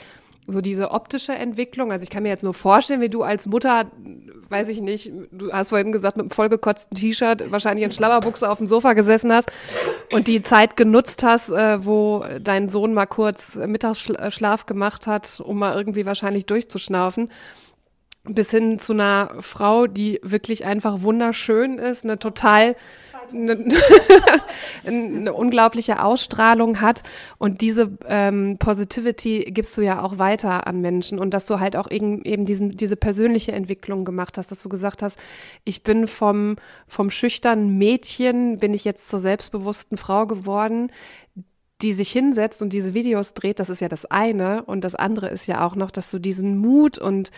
so 0.46 0.60
diese 0.60 0.90
optische 0.90 1.32
Entwicklung. 1.32 1.92
Also 1.92 2.02
ich 2.02 2.10
kann 2.10 2.24
mir 2.24 2.28
jetzt 2.30 2.42
nur 2.42 2.54
vorstellen, 2.54 3.00
wie 3.00 3.08
du 3.08 3.22
als 3.22 3.46
Mutter, 3.46 3.90
weiß 4.48 4.68
ich 4.70 4.80
nicht, 4.80 5.12
du 5.30 5.52
hast 5.52 5.68
vorhin 5.68 5.92
gesagt, 5.92 6.16
mit 6.16 6.24
einem 6.24 6.30
vollgekotzten 6.30 6.96
T-Shirt, 6.96 7.52
wahrscheinlich 7.52 7.84
in 7.84 7.92
Schlabberbuchse 7.92 8.50
auf 8.50 8.58
dem 8.58 8.66
Sofa 8.66 8.94
gesessen 8.94 9.32
hast 9.32 9.52
und 10.10 10.26
die 10.26 10.42
Zeit 10.42 10.76
genutzt 10.76 11.22
hast, 11.22 11.50
äh, 11.50 11.84
wo 11.84 12.24
dein 12.40 12.68
Sohn 12.68 12.92
mal 12.92 13.06
kurz 13.06 13.56
Mittagsschlaf 13.56 14.66
gemacht 14.66 15.06
hat, 15.06 15.40
um 15.40 15.58
mal 15.58 15.76
irgendwie 15.76 16.06
wahrscheinlich 16.06 16.46
durchzuschnaufen. 16.46 17.28
bis 18.24 18.50
hin 18.50 18.78
zu 18.78 18.92
einer 18.92 19.32
Frau, 19.40 19.86
die 19.88 20.20
wirklich 20.22 20.64
einfach 20.64 21.02
wunderschön 21.02 21.78
ist, 21.78 22.04
eine 22.04 22.18
total 22.20 22.76
eine, 23.32 23.58
eine 24.86 25.32
unglaubliche 25.32 26.02
Ausstrahlung 26.02 26.80
hat 26.80 27.02
und 27.38 27.60
diese 27.60 27.96
ähm, 28.06 28.56
Positivity 28.58 29.50
gibst 29.50 29.76
du 29.76 29.82
ja 29.82 30.02
auch 30.02 30.18
weiter 30.18 30.66
an 30.66 30.80
Menschen 30.80 31.18
und 31.18 31.32
dass 31.32 31.46
du 31.46 31.60
halt 31.60 31.76
auch 31.76 31.90
eben, 31.90 32.22
eben 32.24 32.44
diesen, 32.44 32.76
diese 32.76 32.96
persönliche 32.96 33.52
Entwicklung 33.52 34.04
gemacht 34.04 34.38
hast, 34.38 34.50
dass 34.50 34.62
du 34.62 34.68
gesagt 34.68 35.02
hast, 35.02 35.18
ich 35.64 35.82
bin 35.82 36.06
vom, 36.06 36.56
vom 36.86 37.10
schüchternen 37.10 37.78
Mädchen, 37.78 38.58
bin 38.58 38.74
ich 38.74 38.84
jetzt 38.84 39.08
zur 39.08 39.18
selbstbewussten 39.18 39.96
Frau 39.96 40.26
geworden, 40.26 40.90
die 41.82 41.92
sich 41.92 42.12
hinsetzt 42.12 42.62
und 42.62 42.72
diese 42.72 42.94
Videos 42.94 43.34
dreht, 43.34 43.60
das 43.60 43.68
ist 43.68 43.80
ja 43.80 43.88
das 43.88 44.06
eine. 44.06 44.62
Und 44.64 44.84
das 44.84 44.94
andere 44.94 45.28
ist 45.28 45.46
ja 45.46 45.66
auch 45.66 45.74
noch, 45.74 45.90
dass 45.90 46.10
du 46.10 46.18
diesen 46.18 46.56
Mut 46.56 46.98
und 46.98 47.30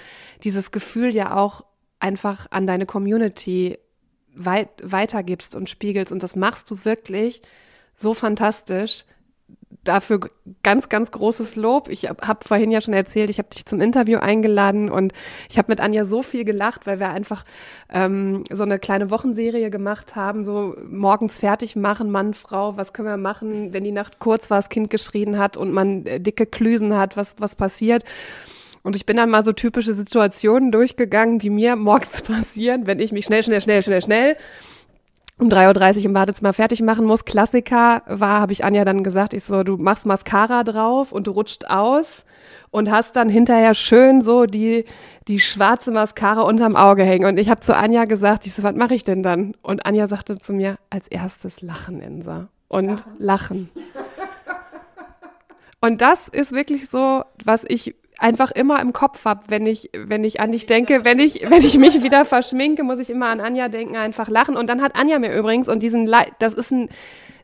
dieses 0.45 0.71
Gefühl 0.71 1.15
ja 1.15 1.37
auch 1.37 1.65
einfach 1.99 2.47
an 2.51 2.67
deine 2.67 2.87
Community 2.87 3.79
weit, 4.35 4.69
weitergibst 4.83 5.55
und 5.55 5.71
spiegelst. 5.71 6.13
Und 6.13 6.23
das 6.23 6.37
machst 6.37 6.71
du 6.71 6.85
wirklich 6.85 7.41
so 7.97 8.15
fantastisch. 8.15 9.05
Dafür 9.83 10.21
ganz, 10.63 10.89
ganz 10.89 11.11
großes 11.11 11.57
Lob. 11.57 11.89
Ich 11.89 12.09
habe 12.09 12.27
hab 12.27 12.45
vorhin 12.45 12.71
ja 12.71 12.81
schon 12.81 12.95
erzählt, 12.95 13.29
ich 13.29 13.39
habe 13.39 13.51
dich 13.51 13.67
zum 13.67 13.81
Interview 13.81 14.19
eingeladen 14.19 14.91
und 14.91 15.13
ich 15.51 15.59
habe 15.59 15.71
mit 15.71 15.81
Anja 15.81 16.07
so 16.07 16.23
viel 16.23 16.45
gelacht, 16.45 16.87
weil 16.87 17.01
wir 17.01 17.11
einfach 17.11 17.45
ähm, 17.91 18.45
so 18.51 18.63
eine 18.63 18.79
kleine 18.79 19.11
Wochenserie 19.11 19.69
gemacht 19.69 20.17
haben, 20.17 20.43
so 20.43 20.75
morgens 20.89 21.39
fertig 21.39 21.77
machen, 21.77 22.11
Mann, 22.11 22.33
Frau, 22.33 22.79
was 22.79 22.95
können 22.95 23.09
wir 23.09 23.19
machen, 23.19 23.75
wenn 23.75 23.85
die 23.85 23.93
Nacht 23.93 24.21
kurz 24.21 24.49
war, 24.49 24.59
das 24.59 24.71
Kind 24.71 24.89
geschrien 24.89 25.39
hat 25.39 25.59
und 25.59 25.73
man 25.73 26.07
äh, 26.07 26.19
dicke 26.19 26.47
Klüsen 26.47 26.97
hat, 26.97 27.19
was, 27.19 27.35
was 27.39 27.55
passiert. 27.55 28.05
Und 28.85 28.95
ich 28.95 29.07
bin 29.07 29.17
dann 29.17 29.31
mal 29.31 29.43
so 29.43 29.53
typische 29.53 29.95
Situationen 29.95 30.71
durchgegangen, 30.71 31.41
die 31.41 31.51
mir 31.51 31.75
morgens 31.75 32.23
passieren, 32.23 32.87
wenn 32.87 33.01
ich 33.01 33.11
mich 33.11 33.25
schnell, 33.25 33.43
schnell, 33.43 33.61
schnell, 33.61 33.83
schnell, 33.83 34.03
schnell 34.03 34.37
um 35.39 35.49
3.30 35.49 35.99
Uhr 35.99 36.05
im 36.05 36.13
Badezimmer 36.13 36.53
fertig 36.53 36.81
machen 36.81 37.07
muss. 37.07 37.25
Klassiker 37.25 38.03
war, 38.07 38.41
habe 38.41 38.53
ich 38.53 38.65
Anja 38.65 38.85
dann 38.85 39.03
gesagt, 39.03 39.35
ich 39.35 39.43
so, 39.43 39.65
du 39.65 39.77
machst 39.77 40.07
Mascara 40.07 40.63
drauf 40.63 41.11
und 41.11 41.27
du 41.27 41.33
rutscht 41.33 41.65
aus 41.67 42.25
und 42.71 42.91
hast 42.91 43.17
dann 43.17 43.29
hinterher 43.29 43.75
schön 43.75 44.23
so 44.23 44.47
die, 44.47 44.85
die 45.27 45.41
schwarze 45.41 45.91
Mascara 45.91 46.43
unterm 46.43 46.77
Auge 46.77 47.05
hängen. 47.05 47.27
Und 47.27 47.39
ich 47.39 47.51
habe 47.51 47.61
zu 47.61 47.77
Anja 47.77 48.05
gesagt, 48.05 48.47
ich 48.47 48.55
so, 48.55 48.63
was 48.63 48.77
mache 48.77 48.95
ich 48.95 49.03
denn 49.03 49.23
dann? 49.23 49.55
Und 49.63 49.87
Anja 49.87 50.07
sagte 50.07 50.39
zu 50.39 50.53
mir, 50.53 50.77
als 50.91 51.09
erstes 51.09 51.63
lachen, 51.63 52.01
Insa. 52.01 52.49
Und 52.69 53.05
lachen. 53.19 53.19
lachen. 53.19 53.71
Und 55.81 56.01
das 56.01 56.29
ist 56.29 56.53
wirklich 56.53 56.89
so, 56.89 57.25
was 57.45 57.65
ich 57.69 57.95
einfach 58.19 58.51
immer 58.53 58.81
im 58.81 58.93
Kopf 58.93 59.25
habe, 59.25 59.41
wenn 59.49 59.67
ich, 59.67 59.91
wenn 59.93 60.25
ich 60.25 60.41
an 60.41 60.53
dich 60.53 60.67
denke, 60.67 61.05
wenn 61.05 61.19
ich, 61.19 61.51
wenn 61.51 61.65
ich 61.65 61.79
mich 61.79 62.03
wieder 62.03 62.25
verschminke, 62.25 62.83
muss 62.83 62.99
ich 62.99 63.11
immer 63.11 63.27
an 63.27 63.41
Anja 63.41 63.69
denken, 63.69 63.97
einfach 63.97 64.29
lachen. 64.29 64.57
Und 64.57 64.69
dann 64.69 64.83
hat 64.83 64.97
Anja 64.97 65.19
mir 65.19 65.37
übrigens, 65.37 65.69
und 65.69 65.83
diesen, 65.83 66.07
Le 66.07 66.27
das 66.39 66.55
ist 66.55 66.71
ein, 66.71 66.89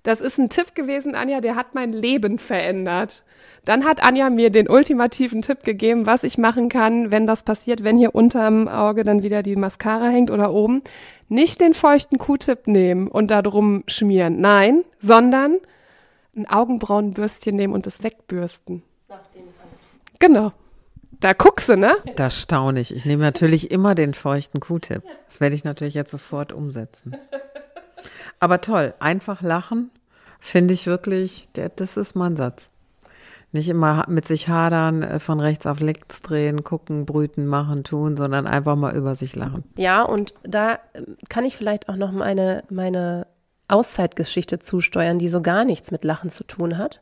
das 0.03 0.21
ist 0.21 0.39
ein 0.39 0.49
Tipp 0.49 0.75
gewesen, 0.75 1.15
Anja, 1.15 1.41
der 1.41 1.57
hat 1.57 1.75
mein 1.75 1.93
Leben 1.93 2.39
verändert. 2.39 3.23
Dann 3.65 3.85
hat 3.85 4.03
Anja 4.03 4.31
mir 4.31 4.51
den 4.51 4.69
ultimativen 4.69 5.43
Tipp 5.43 5.65
gegeben, 5.65 6.07
was 6.07 6.23
ich 6.23 6.39
machen 6.39 6.69
kann, 6.69 7.13
wenn 7.13 7.27
das 7.27 7.43
passiert, 7.43 7.85
wenn 7.85 7.99
hier 7.99 8.15
unterm 8.15 8.69
Auge 8.69 9.05
dann 9.05 9.23
wieder 9.23 9.43
die 9.43 9.57
Mascara 9.57 10.09
hängt 10.09 10.31
oder 10.31 10.53
oben. 10.53 10.83
Nicht 11.29 11.61
den 11.61 11.75
feuchten 11.75 12.19
Q-Tip 12.19 12.67
nehmen 12.67 13.09
und 13.09 13.31
da 13.31 13.43
drum 13.43 13.85
schmieren. 13.87 14.41
Nein, 14.41 14.85
sondern 15.01 15.59
ein 16.35 16.49
Augenbrauenbürstchen 16.49 17.55
nehmen 17.55 17.75
und 17.75 17.87
es 17.87 18.03
wegbürsten. 18.03 18.83
Nachdem 19.09 19.43
es 19.49 19.60
Genau. 20.21 20.53
Da 21.19 21.33
guckst 21.33 21.69
du, 21.69 21.77
ne? 21.77 21.97
Das 22.17 22.41
staune 22.41 22.81
ich. 22.81 22.95
Ich 22.95 23.05
nehme 23.05 23.23
natürlich 23.23 23.71
immer 23.71 23.95
den 23.95 24.15
feuchten 24.15 24.61
Q-Tip. 24.61 25.03
Das 25.27 25.41
werde 25.41 25.55
ich 25.55 25.65
natürlich 25.65 25.95
jetzt 25.95 26.13
sofort 26.13 26.53
umsetzen. 26.53 27.17
Aber 28.39 28.61
toll, 28.61 28.95
einfach 29.01 29.43
lachen, 29.43 29.91
finde 30.39 30.73
ich 30.73 30.87
wirklich, 30.87 31.49
der, 31.57 31.69
das 31.69 31.99
ist 31.99 32.15
mein 32.15 32.37
Satz. 32.37 32.71
Nicht 33.53 33.69
immer 33.69 34.05
mit 34.09 34.27
sich 34.27 34.49
hadern, 34.49 35.03
äh, 35.03 35.19
von 35.19 35.41
rechts 35.41 35.67
auf 35.67 35.81
links 35.81 36.23
drehen, 36.23 36.65
gucken, 36.65 37.05
brüten, 37.05 37.47
machen, 37.47 37.85
tun, 37.85 38.17
sondern 38.17 38.47
einfach 38.47 38.77
mal 38.77 38.97
über 38.97 39.17
sich 39.17 39.35
lachen. 39.35 39.65
Ja, 39.77 40.03
und 40.03 40.33
da 40.45 40.79
ähm, 40.95 41.17
kann 41.29 41.45
ich 41.45 41.57
vielleicht 41.57 41.89
auch 41.89 41.97
noch 41.97 42.13
meine, 42.13 42.63
meine 42.71 43.27
Auszeitgeschichte 43.69 44.61
zusteuern, 44.61 45.19
die 45.19 45.29
so 45.29 45.43
gar 45.43 45.65
nichts 45.65 45.91
mit 45.91 46.05
Lachen 46.05 46.31
zu 46.31 46.45
tun 46.45 46.79
hat 46.79 47.01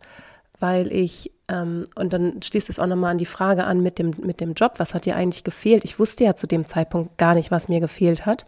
weil 0.59 0.93
ich, 0.93 1.33
ähm, 1.49 1.87
und 1.95 2.13
dann 2.13 2.43
schließt 2.43 2.69
es 2.69 2.79
auch 2.79 2.87
nochmal 2.87 3.13
an 3.13 3.19
die 3.19 3.27
Frage 3.27 3.65
an 3.65 3.83
mit 3.83 3.99
dem, 3.99 4.13
mit 4.23 4.41
dem 4.41 4.53
Job, 4.53 4.75
was 4.77 4.95
hat 4.95 5.07
dir 5.07 5.17
eigentlich 5.17 5.45
gefehlt? 5.45 5.85
Ich 5.85 5.99
wusste 5.99 6.25
ja 6.25 6.35
zu 6.35 6.47
dem 6.47 6.65
Zeitpunkt 6.65 7.17
gar 7.17 7.35
nicht, 7.35 7.51
was 7.51 7.69
mir 7.69 7.81
gefehlt 7.81 8.27
hat. 8.27 8.45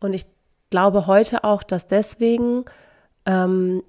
Und 0.00 0.12
ich 0.12 0.26
glaube 0.70 1.06
heute 1.06 1.44
auch, 1.44 1.62
dass 1.62 1.86
deswegen 1.86 2.64
ähm, 3.24 3.82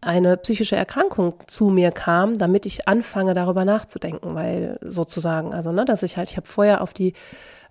eine 0.00 0.36
psychische 0.36 0.74
Erkrankung 0.74 1.34
zu 1.46 1.66
mir 1.66 1.92
kam, 1.92 2.38
damit 2.38 2.66
ich 2.66 2.88
anfange, 2.88 3.34
darüber 3.34 3.64
nachzudenken, 3.64 4.34
weil 4.34 4.78
sozusagen, 4.82 5.54
also, 5.54 5.70
ne, 5.70 5.84
dass 5.84 6.02
ich 6.02 6.16
halt, 6.16 6.28
ich 6.28 6.36
habe 6.36 6.48
vorher 6.48 6.80
auf 6.80 6.92
die, 6.92 7.14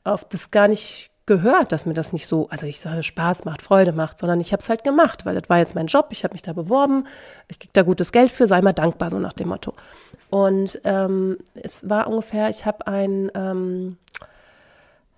auf 0.06 0.24
das 0.24 0.50
gar 0.50 0.70
nicht 0.70 1.12
gehört, 1.26 1.72
dass 1.72 1.86
mir 1.86 1.94
das 1.94 2.14
nicht 2.14 2.28
so, 2.28 2.48
also 2.50 2.66
ich 2.66 2.80
sage, 2.80 3.04
Spaß 3.04 3.46
macht, 3.46 3.62
Freude 3.62 3.92
macht, 3.92 4.18
sondern 4.18 4.40
ich 4.40 4.54
habe 4.54 4.62
es 4.62 4.70
halt 4.70 4.84
gemacht, 4.84 5.26
weil 5.26 5.36
das 5.36 5.50
war 5.50 5.60
jetzt 5.60 5.76
mein 5.76 5.88
Job, 5.88 6.08
ich 6.12 6.24
habe 6.24 6.34
mich 6.34 6.42
da 6.42 6.54
beworben, 6.54 7.06
ich 7.48 7.60
kriege 7.60 7.72
da 7.74 7.84
gutes 7.84 8.12
Geld 8.12 8.32
für, 8.32 8.48
sei 8.48 8.62
mal 8.62 8.74
dankbar, 8.74 9.10
so 9.10 9.20
nach 9.20 9.34
dem 9.34 9.50
Motto. 9.50 9.74
Und 10.32 10.80
ähm, 10.86 11.38
es 11.56 11.90
war 11.90 12.08
ungefähr, 12.08 12.50
ich 12.50 12.66
habe 12.66 12.88
ein 12.88 13.30
ähm, 13.36 13.98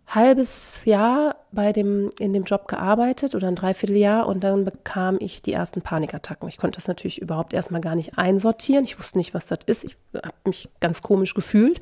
halbes 0.08 0.86
Jahr 0.86 1.36
bei 1.52 1.72
dem, 1.72 2.10
in 2.20 2.34
dem 2.34 2.44
Job 2.44 2.68
gearbeitet 2.68 3.36
oder 3.36 3.48
ein 3.48 3.56
Dreivierteljahr 3.56 4.28
und 4.28 4.44
dann 4.44 4.66
bekam 4.66 5.18
ich 5.20 5.44
die 5.44 5.54
ersten 5.54 5.84
Panikattacken. 5.84 6.50
Ich 6.50 6.58
konnte 6.58 6.78
das 6.78 6.88
natürlich 6.88 7.22
überhaupt 7.22 7.54
erstmal 7.54 7.80
gar 7.80 7.96
nicht 7.96 8.18
einsortieren. 8.18 8.86
Ich 8.86 8.98
wusste 8.98 9.20
nicht, 9.20 9.36
was 9.36 9.46
das 9.46 9.60
ist. 9.68 9.86
Ich 9.86 9.96
habe 10.16 10.34
mich 10.46 10.68
ganz 10.80 11.04
komisch 11.04 11.36
gefühlt. 11.36 11.80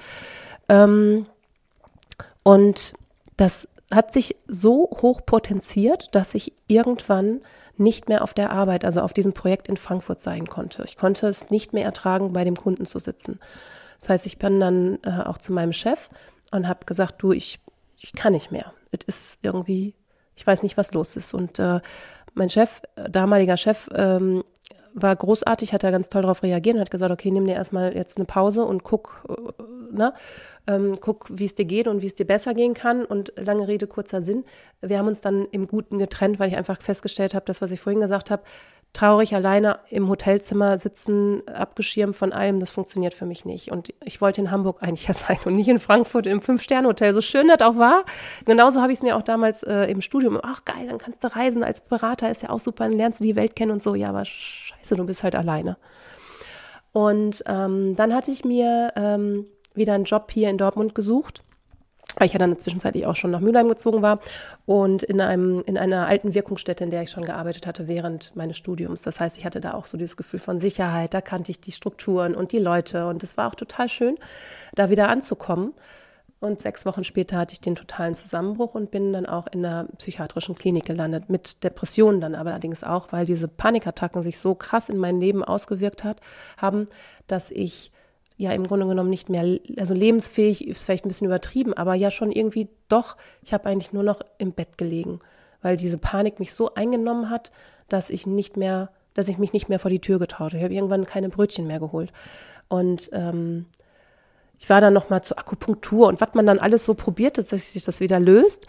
Ähm, 0.67 1.25
und 2.43 2.93
das 3.37 3.69
hat 3.91 4.13
sich 4.13 4.35
so 4.47 4.89
hoch 5.01 5.21
potenziert, 5.25 6.09
dass 6.13 6.33
ich 6.33 6.53
irgendwann 6.67 7.41
nicht 7.77 8.09
mehr 8.09 8.23
auf 8.23 8.33
der 8.33 8.51
Arbeit, 8.51 8.85
also 8.85 9.01
auf 9.01 9.13
diesem 9.13 9.33
Projekt 9.33 9.67
in 9.67 9.77
Frankfurt 9.77 10.19
sein 10.19 10.47
konnte. 10.47 10.83
Ich 10.85 10.97
konnte 10.97 11.27
es 11.27 11.49
nicht 11.49 11.73
mehr 11.73 11.85
ertragen, 11.85 12.33
bei 12.33 12.43
dem 12.43 12.55
Kunden 12.55 12.85
zu 12.85 12.99
sitzen. 12.99 13.39
Das 13.99 14.09
heißt, 14.09 14.25
ich 14.25 14.37
bin 14.37 14.59
dann 14.59 14.99
äh, 15.03 15.23
auch 15.25 15.37
zu 15.37 15.53
meinem 15.53 15.73
Chef 15.73 16.09
und 16.51 16.67
habe 16.67 16.85
gesagt, 16.85 17.21
du, 17.21 17.31
ich, 17.31 17.59
ich 17.97 18.13
kann 18.13 18.33
nicht 18.33 18.51
mehr. 18.51 18.73
Es 18.91 19.05
ist 19.05 19.39
irgendwie, 19.41 19.95
ich 20.35 20.45
weiß 20.45 20.63
nicht, 20.63 20.77
was 20.77 20.93
los 20.93 21.15
ist. 21.15 21.33
Und 21.33 21.59
äh, 21.59 21.81
mein 22.33 22.49
Chef, 22.49 22.81
äh, 22.95 23.09
damaliger 23.09 23.57
Chef, 23.57 23.89
ähm, 23.93 24.43
war 24.93 25.15
großartig, 25.15 25.73
hat 25.73 25.83
da 25.83 25.91
ganz 25.91 26.09
toll 26.09 26.21
darauf 26.21 26.43
reagiert 26.43 26.75
und 26.75 26.81
hat 26.81 26.91
gesagt, 26.91 27.11
okay, 27.11 27.31
nimm 27.31 27.45
dir 27.45 27.53
erstmal 27.53 27.95
jetzt 27.95 28.17
eine 28.17 28.25
Pause 28.25 28.65
und 28.65 28.83
guck, 28.83 29.23
äh, 29.29 29.63
ne, 29.95 30.13
ähm, 30.67 30.97
guck, 30.99 31.27
wie 31.31 31.45
es 31.45 31.55
dir 31.55 31.65
geht 31.65 31.87
und 31.87 32.01
wie 32.01 32.07
es 32.07 32.15
dir 32.15 32.25
besser 32.25 32.53
gehen 32.53 32.73
kann. 32.73 33.05
Und 33.05 33.33
lange 33.37 33.67
Rede, 33.67 33.87
kurzer 33.87 34.21
Sinn. 34.21 34.43
Wir 34.81 34.97
haben 34.97 35.07
uns 35.07 35.21
dann 35.21 35.47
im 35.51 35.67
Guten 35.67 35.99
getrennt, 35.99 36.39
weil 36.39 36.49
ich 36.49 36.57
einfach 36.57 36.81
festgestellt 36.81 37.33
habe, 37.33 37.45
das, 37.45 37.61
was 37.61 37.71
ich 37.71 37.79
vorhin 37.79 38.01
gesagt 38.01 38.31
habe, 38.31 38.43
traurig 38.93 39.33
alleine 39.33 39.79
im 39.89 40.09
Hotelzimmer 40.09 40.77
sitzen, 40.77 41.47
abgeschirmt 41.47 42.15
von 42.15 42.33
allem, 42.33 42.59
das 42.59 42.71
funktioniert 42.71 43.13
für 43.13 43.25
mich 43.25 43.45
nicht. 43.45 43.71
Und 43.71 43.93
ich 44.03 44.19
wollte 44.19 44.41
in 44.41 44.51
Hamburg 44.51 44.81
eigentlich 44.81 45.07
ja 45.07 45.13
sein 45.13 45.37
und 45.45 45.55
nicht 45.55 45.69
in 45.69 45.79
Frankfurt 45.79 46.27
im 46.27 46.41
Fünf-Sterne-Hotel. 46.41 47.13
So 47.13 47.21
schön 47.21 47.47
das 47.47 47.61
auch 47.61 47.77
war. 47.77 48.03
Genauso 48.45 48.81
habe 48.81 48.91
ich 48.91 48.99
es 48.99 49.03
mir 49.03 49.15
auch 49.15 49.21
damals 49.21 49.63
äh, 49.63 49.85
im 49.85 50.01
Studium, 50.01 50.39
ach 50.41 50.65
geil, 50.65 50.87
dann 50.87 50.97
kannst 50.97 51.23
du 51.23 51.33
reisen 51.33 51.63
als 51.63 51.81
Berater, 51.81 52.29
ist 52.29 52.43
ja 52.43 52.49
auch 52.49 52.59
super, 52.59 52.85
dann 52.85 52.97
lernst 52.97 53.19
du 53.19 53.23
die 53.23 53.35
Welt 53.35 53.55
kennen 53.55 53.71
und 53.71 53.81
so. 53.81 53.95
Ja, 53.95 54.09
aber 54.09 54.25
scheiße, 54.25 54.95
du 54.95 55.05
bist 55.05 55.23
halt 55.23 55.35
alleine. 55.35 55.77
Und 56.91 57.43
ähm, 57.47 57.95
dann 57.95 58.13
hatte 58.13 58.31
ich 58.31 58.43
mir 58.43 58.91
ähm, 58.97 59.45
wieder 59.73 59.93
einen 59.93 60.03
Job 60.03 60.29
hier 60.31 60.49
in 60.49 60.57
Dortmund 60.57 60.93
gesucht 60.93 61.43
weil 62.17 62.27
ich 62.27 62.33
ja 62.33 62.39
dann 62.39 62.57
zwischenzeitlich 62.57 63.05
auch 63.05 63.15
schon 63.15 63.31
nach 63.31 63.39
Mülheim 63.39 63.67
gezogen 63.67 64.01
war 64.01 64.19
und 64.65 65.03
in, 65.03 65.21
einem, 65.21 65.63
in 65.65 65.77
einer 65.77 66.07
alten 66.07 66.33
Wirkungsstätte, 66.33 66.83
in 66.83 66.89
der 66.89 67.03
ich 67.03 67.11
schon 67.11 67.25
gearbeitet 67.25 67.67
hatte 67.67 67.87
während 67.87 68.35
meines 68.35 68.57
Studiums. 68.57 69.01
Das 69.01 69.19
heißt, 69.19 69.37
ich 69.37 69.45
hatte 69.45 69.61
da 69.61 69.73
auch 69.73 69.85
so 69.85 69.97
dieses 69.97 70.17
Gefühl 70.17 70.39
von 70.39 70.59
Sicherheit, 70.59 71.13
da 71.13 71.21
kannte 71.21 71.51
ich 71.51 71.61
die 71.61 71.71
Strukturen 71.71 72.35
und 72.35 72.51
die 72.51 72.59
Leute 72.59 73.07
und 73.07 73.23
es 73.23 73.37
war 73.37 73.49
auch 73.49 73.55
total 73.55 73.89
schön, 73.89 74.17
da 74.75 74.89
wieder 74.89 75.09
anzukommen. 75.09 75.73
Und 76.39 76.59
sechs 76.59 76.87
Wochen 76.87 77.03
später 77.03 77.37
hatte 77.37 77.53
ich 77.53 77.61
den 77.61 77.75
totalen 77.75 78.15
Zusammenbruch 78.15 78.73
und 78.73 78.89
bin 78.89 79.13
dann 79.13 79.27
auch 79.27 79.45
in 79.45 79.63
einer 79.63 79.85
psychiatrischen 79.99 80.55
Klinik 80.55 80.85
gelandet, 80.85 81.29
mit 81.29 81.63
Depressionen 81.63 82.19
dann 82.19 82.33
aber 82.33 82.49
allerdings 82.49 82.83
auch, 82.83 83.11
weil 83.11 83.27
diese 83.27 83.47
Panikattacken 83.47 84.23
sich 84.23 84.39
so 84.39 84.55
krass 84.55 84.89
in 84.89 84.97
mein 84.97 85.19
Leben 85.19 85.43
ausgewirkt 85.43 86.03
hat, 86.03 86.19
haben, 86.57 86.87
dass 87.27 87.51
ich 87.51 87.91
ja 88.41 88.51
im 88.51 88.65
Grunde 88.65 88.87
genommen 88.87 89.09
nicht 89.09 89.29
mehr, 89.29 89.59
also 89.77 89.93
lebensfähig 89.93 90.67
ist 90.67 90.83
vielleicht 90.83 91.05
ein 91.05 91.09
bisschen 91.09 91.27
übertrieben, 91.27 91.73
aber 91.73 91.93
ja 91.93 92.09
schon 92.09 92.31
irgendwie 92.31 92.69
doch, 92.87 93.15
ich 93.43 93.53
habe 93.53 93.69
eigentlich 93.69 93.93
nur 93.93 94.03
noch 94.03 94.21
im 94.39 94.51
Bett 94.51 94.77
gelegen, 94.77 95.19
weil 95.61 95.77
diese 95.77 95.99
Panik 95.99 96.39
mich 96.39 96.53
so 96.53 96.73
eingenommen 96.73 97.29
hat, 97.29 97.51
dass 97.87 98.09
ich 98.09 98.25
nicht 98.25 98.57
mehr, 98.57 98.89
dass 99.13 99.27
ich 99.27 99.37
mich 99.37 99.53
nicht 99.53 99.69
mehr 99.69 99.77
vor 99.77 99.91
die 99.91 99.99
Tür 99.99 100.17
getraut 100.17 100.53
habe. 100.53 100.57
Ich 100.57 100.63
habe 100.63 100.73
irgendwann 100.73 101.05
keine 101.05 101.29
Brötchen 101.29 101.67
mehr 101.67 101.79
geholt. 101.79 102.11
Und 102.67 103.09
ähm, 103.13 103.67
ich 104.57 104.69
war 104.69 104.81
dann 104.81 104.93
noch 104.93 105.09
mal 105.09 105.21
zur 105.21 105.37
Akupunktur 105.37 106.07
und 106.07 106.19
was 106.19 106.33
man 106.33 106.47
dann 106.47 106.57
alles 106.57 106.85
so 106.85 106.93
probiert, 106.93 107.37
dass 107.37 107.49
sich 107.49 107.83
das 107.83 107.99
wieder 107.99 108.19
löst. 108.19 108.65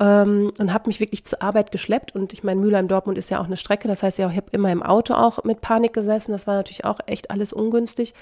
Ähm, 0.00 0.52
und 0.58 0.72
habe 0.72 0.88
mich 0.88 0.98
wirklich 0.98 1.22
zur 1.24 1.42
Arbeit 1.42 1.70
geschleppt. 1.70 2.14
Und 2.14 2.32
ich 2.32 2.42
meine, 2.42 2.60
Mülheim-Dortmund 2.60 3.18
ist 3.18 3.30
ja 3.30 3.40
auch 3.40 3.46
eine 3.46 3.58
Strecke. 3.58 3.86
Das 3.86 4.02
heißt 4.02 4.18
ja, 4.18 4.28
ich 4.28 4.36
habe 4.36 4.50
immer 4.50 4.72
im 4.72 4.82
Auto 4.82 5.14
auch 5.14 5.44
mit 5.44 5.60
Panik 5.60 5.92
gesessen. 5.92 6.32
Das 6.32 6.46
war 6.46 6.56
natürlich 6.56 6.84
auch 6.84 6.98
echt 7.06 7.30
alles 7.30 7.52
ungünstig. 7.52 8.14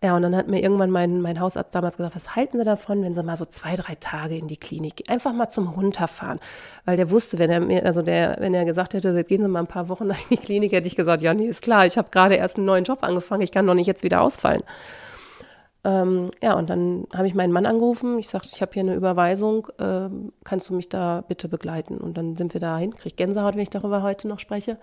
Ja, 0.00 0.14
und 0.14 0.22
dann 0.22 0.36
hat 0.36 0.46
mir 0.46 0.62
irgendwann 0.62 0.92
mein, 0.92 1.20
mein 1.20 1.40
Hausarzt 1.40 1.74
damals 1.74 1.96
gesagt, 1.96 2.14
was 2.14 2.36
halten 2.36 2.58
Sie 2.58 2.64
davon, 2.64 3.02
wenn 3.02 3.16
Sie 3.16 3.22
mal 3.24 3.36
so 3.36 3.44
zwei, 3.44 3.74
drei 3.74 3.96
Tage 3.96 4.36
in 4.36 4.46
die 4.46 4.56
Klinik 4.56 4.96
gehen? 4.96 5.08
Einfach 5.08 5.32
mal 5.32 5.48
zum 5.48 5.68
Runterfahren. 5.68 6.38
Weil 6.84 6.96
der 6.96 7.10
wusste, 7.10 7.40
wenn 7.40 7.50
er 7.50 7.58
mir, 7.58 7.84
also 7.84 8.02
der, 8.02 8.36
wenn 8.38 8.54
er 8.54 8.64
gesagt 8.64 8.94
hätte, 8.94 9.08
jetzt 9.10 9.28
gehen 9.28 9.42
Sie 9.42 9.48
mal 9.48 9.58
ein 9.58 9.66
paar 9.66 9.88
Wochen 9.88 10.10
in 10.10 10.16
die 10.30 10.36
Klinik, 10.36 10.70
hätte 10.70 10.86
ich 10.86 10.94
gesagt, 10.94 11.20
ja, 11.22 11.34
nee, 11.34 11.48
ist 11.48 11.62
klar, 11.62 11.84
ich 11.84 11.98
habe 11.98 12.10
gerade 12.10 12.36
erst 12.36 12.58
einen 12.58 12.66
neuen 12.66 12.84
Job 12.84 13.00
angefangen, 13.02 13.42
ich 13.42 13.50
kann 13.50 13.66
doch 13.66 13.74
nicht 13.74 13.88
jetzt 13.88 14.04
wieder 14.04 14.20
ausfallen. 14.20 14.62
Ähm, 15.84 16.30
ja, 16.42 16.54
und 16.54 16.70
dann 16.70 17.06
habe 17.12 17.26
ich 17.26 17.34
meinen 17.34 17.52
Mann 17.52 17.66
angerufen. 17.66 18.18
Ich 18.18 18.28
sagte, 18.28 18.50
ich 18.52 18.62
habe 18.62 18.72
hier 18.74 18.82
eine 18.82 18.94
Überweisung. 18.94 19.68
Ähm, 19.78 20.32
kannst 20.44 20.68
du 20.68 20.74
mich 20.74 20.88
da 20.88 21.24
bitte 21.26 21.48
begleiten? 21.48 21.98
Und 21.98 22.16
dann 22.16 22.36
sind 22.36 22.52
wir 22.52 22.60
dahin. 22.60 22.94
Krieg 22.94 23.16
Gänsehaut, 23.16 23.54
wenn 23.54 23.62
ich 23.62 23.70
darüber 23.70 24.02
heute 24.02 24.28
noch 24.28 24.38
spreche. 24.38 24.76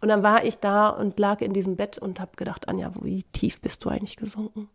Und 0.00 0.08
dann 0.08 0.22
war 0.22 0.44
ich 0.44 0.58
da 0.58 0.88
und 0.88 1.18
lag 1.18 1.40
in 1.40 1.52
diesem 1.52 1.76
Bett 1.76 1.98
und 1.98 2.20
habe 2.20 2.32
gedacht, 2.36 2.68
Anja, 2.68 2.90
wie 3.02 3.22
tief 3.22 3.60
bist 3.60 3.84
du 3.84 3.90
eigentlich 3.90 4.16
gesunken? 4.16 4.68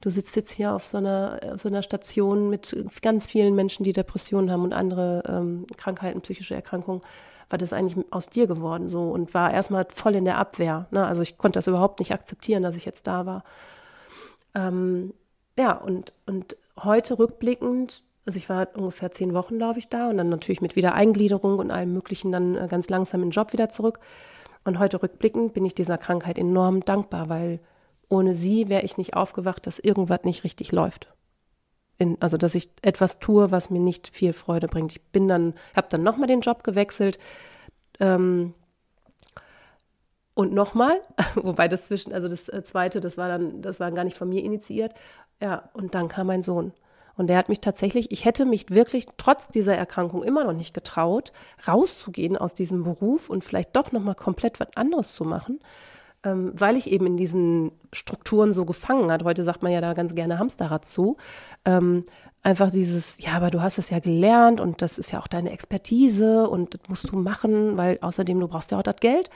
Du 0.00 0.10
sitzt 0.10 0.36
jetzt 0.36 0.52
hier 0.52 0.74
auf 0.74 0.86
so 0.86 0.98
einer, 0.98 1.40
auf 1.52 1.60
so 1.60 1.68
einer 1.68 1.82
Station 1.82 2.48
mit 2.48 2.76
ganz 3.02 3.26
vielen 3.26 3.56
Menschen, 3.56 3.82
die 3.82 3.92
Depressionen 3.92 4.50
haben 4.50 4.62
und 4.62 4.72
andere 4.72 5.24
ähm, 5.26 5.66
Krankheiten, 5.76 6.20
psychische 6.20 6.54
Erkrankungen. 6.54 7.00
War 7.50 7.58
das 7.58 7.72
eigentlich 7.72 8.06
aus 8.12 8.28
dir 8.28 8.46
geworden 8.46 8.88
so 8.88 9.10
und 9.10 9.34
war 9.34 9.52
erstmal 9.52 9.86
voll 9.92 10.14
in 10.14 10.24
der 10.24 10.38
Abwehr. 10.38 10.86
Ne? 10.92 11.04
Also 11.04 11.22
ich 11.22 11.36
konnte 11.36 11.56
das 11.56 11.66
überhaupt 11.66 11.98
nicht 11.98 12.12
akzeptieren, 12.12 12.62
dass 12.62 12.76
ich 12.76 12.84
jetzt 12.84 13.08
da 13.08 13.26
war. 13.26 13.42
Ähm, 14.54 15.14
ja, 15.58 15.72
und, 15.72 16.12
und 16.26 16.56
heute 16.78 17.18
rückblickend, 17.18 18.04
also 18.28 18.36
ich 18.36 18.50
war 18.50 18.68
ungefähr 18.74 19.10
zehn 19.10 19.32
Wochen, 19.32 19.56
glaube 19.56 19.78
ich, 19.78 19.88
da 19.88 20.10
und 20.10 20.18
dann 20.18 20.28
natürlich 20.28 20.60
mit 20.60 20.76
wieder 20.76 20.92
Eingliederung 20.92 21.58
und 21.58 21.70
allem 21.70 21.94
Möglichen 21.94 22.30
dann 22.30 22.58
äh, 22.58 22.68
ganz 22.68 22.90
langsam 22.90 23.22
in 23.22 23.28
den 23.28 23.32
Job 23.32 23.54
wieder 23.54 23.70
zurück. 23.70 24.00
Und 24.64 24.78
heute 24.78 25.02
rückblickend 25.02 25.54
bin 25.54 25.64
ich 25.64 25.74
dieser 25.74 25.96
Krankheit 25.96 26.36
enorm 26.36 26.84
dankbar, 26.84 27.30
weil 27.30 27.58
ohne 28.10 28.34
sie 28.34 28.68
wäre 28.68 28.82
ich 28.82 28.98
nicht 28.98 29.16
aufgewacht, 29.16 29.66
dass 29.66 29.78
irgendwas 29.78 30.24
nicht 30.24 30.44
richtig 30.44 30.72
läuft. 30.72 31.08
In, 31.96 32.20
also 32.20 32.36
dass 32.36 32.54
ich 32.54 32.68
etwas 32.82 33.18
tue, 33.18 33.50
was 33.50 33.70
mir 33.70 33.80
nicht 33.80 34.08
viel 34.08 34.34
Freude 34.34 34.68
bringt. 34.68 34.92
Ich 34.92 35.02
bin 35.04 35.26
dann, 35.26 35.54
habe 35.74 35.88
dann 35.88 36.02
nochmal 36.02 36.28
den 36.28 36.42
Job 36.42 36.64
gewechselt. 36.64 37.18
Ähm, 37.98 38.52
und 40.34 40.52
nochmal, 40.52 41.00
wobei 41.34 41.66
das 41.66 41.86
zwischen, 41.86 42.12
also 42.12 42.28
das 42.28 42.50
äh, 42.50 42.62
zweite, 42.62 43.00
das 43.00 43.16
war 43.16 43.28
dann, 43.28 43.62
das 43.62 43.80
war 43.80 43.90
gar 43.90 44.04
nicht 44.04 44.18
von 44.18 44.28
mir 44.28 44.44
initiiert. 44.44 44.92
Ja, 45.40 45.70
und 45.72 45.94
dann 45.94 46.08
kam 46.08 46.26
mein 46.26 46.42
Sohn. 46.42 46.74
Und 47.18 47.26
der 47.26 47.36
hat 47.36 47.48
mich 47.48 47.60
tatsächlich, 47.60 48.12
ich 48.12 48.24
hätte 48.24 48.44
mich 48.44 48.70
wirklich 48.70 49.06
trotz 49.16 49.48
dieser 49.48 49.76
Erkrankung 49.76 50.22
immer 50.22 50.44
noch 50.44 50.52
nicht 50.52 50.72
getraut, 50.72 51.32
rauszugehen 51.66 52.36
aus 52.36 52.54
diesem 52.54 52.84
Beruf 52.84 53.28
und 53.28 53.42
vielleicht 53.42 53.74
doch 53.74 53.90
nochmal 53.90 54.14
komplett 54.14 54.60
was 54.60 54.68
anderes 54.76 55.14
zu 55.14 55.24
machen, 55.24 55.58
ähm, 56.22 56.52
weil 56.54 56.76
ich 56.76 56.90
eben 56.90 57.06
in 57.06 57.16
diesen 57.16 57.72
Strukturen 57.92 58.52
so 58.52 58.64
gefangen 58.64 59.10
hat. 59.10 59.24
Heute 59.24 59.42
sagt 59.42 59.64
man 59.64 59.72
ja 59.72 59.80
da 59.80 59.94
ganz 59.94 60.14
gerne 60.14 60.38
Hamsterrad 60.38 60.84
zu. 60.84 61.16
Ähm, 61.64 62.04
einfach 62.42 62.70
dieses, 62.70 63.18
ja, 63.18 63.32
aber 63.32 63.50
du 63.50 63.62
hast 63.62 63.78
es 63.78 63.90
ja 63.90 63.98
gelernt 63.98 64.60
und 64.60 64.80
das 64.80 64.96
ist 64.96 65.10
ja 65.10 65.18
auch 65.18 65.26
deine 65.26 65.50
Expertise 65.50 66.48
und 66.48 66.74
das 66.74 66.82
musst 66.88 67.10
du 67.10 67.16
machen, 67.16 67.76
weil 67.76 67.98
außerdem 68.00 68.38
du 68.38 68.46
brauchst 68.46 68.70
ja 68.70 68.78
auch 68.78 68.84
das 68.84 68.96
Geld. 69.00 69.28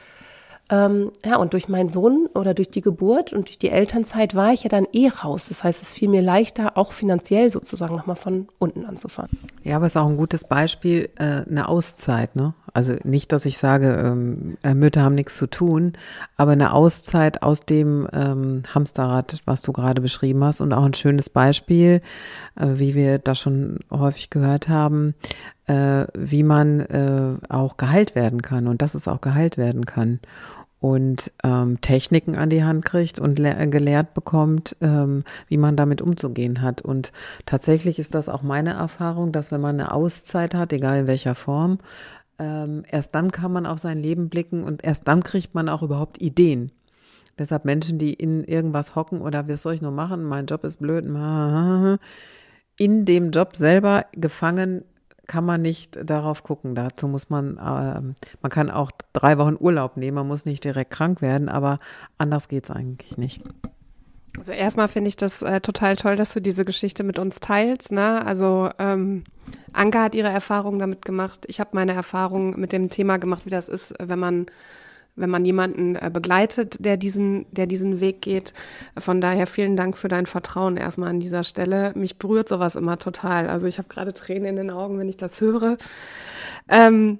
Ähm, 0.70 1.10
ja, 1.24 1.36
und 1.36 1.52
durch 1.52 1.68
meinen 1.68 1.88
Sohn 1.88 2.28
oder 2.34 2.54
durch 2.54 2.70
die 2.70 2.80
Geburt 2.80 3.32
und 3.32 3.48
durch 3.48 3.58
die 3.58 3.68
Elternzeit 3.68 4.34
war 4.34 4.52
ich 4.52 4.62
ja 4.62 4.68
dann 4.68 4.86
eh 4.92 5.08
raus. 5.08 5.48
Das 5.48 5.64
heißt, 5.64 5.82
es 5.82 5.92
fiel 5.92 6.08
mir 6.08 6.22
leichter, 6.22 6.78
auch 6.78 6.92
finanziell 6.92 7.50
sozusagen 7.50 7.96
nochmal 7.96 8.16
von 8.16 8.48
unten 8.58 8.86
anzufangen. 8.86 9.38
Ja, 9.64 9.76
aber 9.76 9.86
es 9.86 9.92
ist 9.92 10.00
auch 10.00 10.08
ein 10.08 10.16
gutes 10.16 10.44
Beispiel, 10.44 11.10
äh, 11.16 11.42
eine 11.48 11.68
Auszeit, 11.68 12.36
ne? 12.36 12.54
Also 12.74 12.94
nicht, 13.04 13.32
dass 13.32 13.44
ich 13.44 13.58
sage, 13.58 13.92
ähm, 13.92 14.56
äh, 14.62 14.72
Mütter 14.72 15.02
haben 15.02 15.14
nichts 15.14 15.36
zu 15.36 15.46
tun, 15.46 15.92
aber 16.38 16.52
eine 16.52 16.72
Auszeit 16.72 17.42
aus 17.42 17.66
dem 17.66 18.08
ähm, 18.14 18.62
Hamsterrad, 18.74 19.40
was 19.44 19.60
du 19.60 19.72
gerade 19.72 20.00
beschrieben 20.00 20.42
hast 20.42 20.62
und 20.62 20.72
auch 20.72 20.84
ein 20.84 20.94
schönes 20.94 21.28
Beispiel, 21.28 22.00
äh, 22.56 22.66
wie 22.74 22.94
wir 22.94 23.18
das 23.18 23.38
schon 23.38 23.80
häufig 23.90 24.30
gehört 24.30 24.70
haben, 24.70 25.14
äh, 25.66 26.06
wie 26.14 26.42
man 26.42 26.80
äh, 26.80 27.36
auch 27.48 27.76
geheilt 27.76 28.14
werden 28.14 28.42
kann 28.42 28.66
und 28.66 28.82
dass 28.82 28.94
es 28.94 29.08
auch 29.08 29.20
geheilt 29.20 29.56
werden 29.56 29.86
kann 29.86 30.20
und 30.82 31.30
ähm, 31.44 31.80
Techniken 31.80 32.34
an 32.34 32.50
die 32.50 32.64
Hand 32.64 32.84
kriegt 32.84 33.20
und 33.20 33.36
gelehrt 33.36 34.14
bekommt, 34.14 34.76
ähm, 34.80 35.22
wie 35.46 35.56
man 35.56 35.76
damit 35.76 36.02
umzugehen 36.02 36.60
hat. 36.60 36.82
Und 36.82 37.12
tatsächlich 37.46 38.00
ist 38.00 38.16
das 38.16 38.28
auch 38.28 38.42
meine 38.42 38.72
Erfahrung, 38.72 39.30
dass 39.30 39.52
wenn 39.52 39.60
man 39.60 39.78
eine 39.78 39.92
Auszeit 39.92 40.56
hat, 40.56 40.72
egal 40.72 41.00
in 41.00 41.06
welcher 41.06 41.36
Form, 41.36 41.78
ähm, 42.40 42.82
erst 42.90 43.14
dann 43.14 43.30
kann 43.30 43.52
man 43.52 43.64
auf 43.64 43.78
sein 43.78 43.98
Leben 43.98 44.28
blicken 44.28 44.64
und 44.64 44.82
erst 44.82 45.06
dann 45.06 45.22
kriegt 45.22 45.54
man 45.54 45.68
auch 45.68 45.84
überhaupt 45.84 46.20
Ideen. 46.20 46.72
Deshalb 47.38 47.64
Menschen, 47.64 47.98
die 47.98 48.12
in 48.12 48.42
irgendwas 48.42 48.96
hocken 48.96 49.20
oder 49.20 49.48
was 49.48 49.62
soll 49.62 49.74
ich 49.74 49.82
nur 49.82 49.92
machen, 49.92 50.24
mein 50.24 50.46
Job 50.46 50.64
ist 50.64 50.80
blöd, 50.80 51.04
in 52.76 53.04
dem 53.04 53.30
Job 53.30 53.54
selber 53.54 54.06
gefangen 54.12 54.82
kann 55.26 55.44
man 55.44 55.62
nicht 55.62 55.98
darauf 56.02 56.42
gucken. 56.42 56.74
Dazu 56.74 57.08
muss 57.08 57.30
man, 57.30 57.56
äh, 57.56 58.14
man 58.42 58.50
kann 58.50 58.70
auch 58.70 58.90
drei 59.12 59.38
Wochen 59.38 59.56
Urlaub 59.58 59.96
nehmen, 59.96 60.16
man 60.16 60.28
muss 60.28 60.44
nicht 60.44 60.64
direkt 60.64 60.90
krank 60.90 61.22
werden, 61.22 61.48
aber 61.48 61.78
anders 62.18 62.48
geht 62.48 62.64
es 62.64 62.70
eigentlich 62.70 63.16
nicht. 63.16 63.42
Also 64.38 64.52
erstmal 64.52 64.88
finde 64.88 65.08
ich 65.08 65.16
das 65.16 65.42
äh, 65.42 65.60
total 65.60 65.96
toll, 65.96 66.16
dass 66.16 66.32
du 66.32 66.40
diese 66.40 66.64
Geschichte 66.64 67.04
mit 67.04 67.18
uns 67.18 67.40
teilst. 67.40 67.92
Ne? 67.92 68.24
Also 68.24 68.70
ähm, 68.78 69.24
Anka 69.72 70.04
hat 70.04 70.14
ihre 70.14 70.28
Erfahrungen 70.28 70.78
damit 70.78 71.04
gemacht. 71.04 71.44
Ich 71.48 71.60
habe 71.60 71.70
meine 71.74 71.92
Erfahrungen 71.92 72.58
mit 72.58 72.72
dem 72.72 72.88
Thema 72.88 73.18
gemacht, 73.18 73.44
wie 73.44 73.50
das 73.50 73.68
ist, 73.68 73.94
wenn 73.98 74.18
man 74.18 74.46
wenn 75.14 75.30
man 75.30 75.44
jemanden 75.44 75.96
äh, 75.96 76.10
begleitet, 76.12 76.84
der 76.84 76.96
diesen, 76.96 77.46
der 77.50 77.66
diesen 77.66 78.00
Weg 78.00 78.22
geht. 78.22 78.54
Von 78.98 79.20
daher 79.20 79.46
vielen 79.46 79.76
Dank 79.76 79.96
für 79.96 80.08
dein 80.08 80.26
Vertrauen 80.26 80.76
erstmal 80.76 81.10
an 81.10 81.20
dieser 81.20 81.44
Stelle. 81.44 81.92
Mich 81.94 82.18
berührt 82.18 82.48
sowas 82.48 82.76
immer 82.76 82.98
total. 82.98 83.48
Also 83.48 83.66
ich 83.66 83.78
habe 83.78 83.88
gerade 83.88 84.14
Tränen 84.14 84.46
in 84.46 84.56
den 84.56 84.70
Augen, 84.70 84.98
wenn 84.98 85.08
ich 85.08 85.18
das 85.18 85.40
höre. 85.40 85.76
Ähm, 86.68 87.18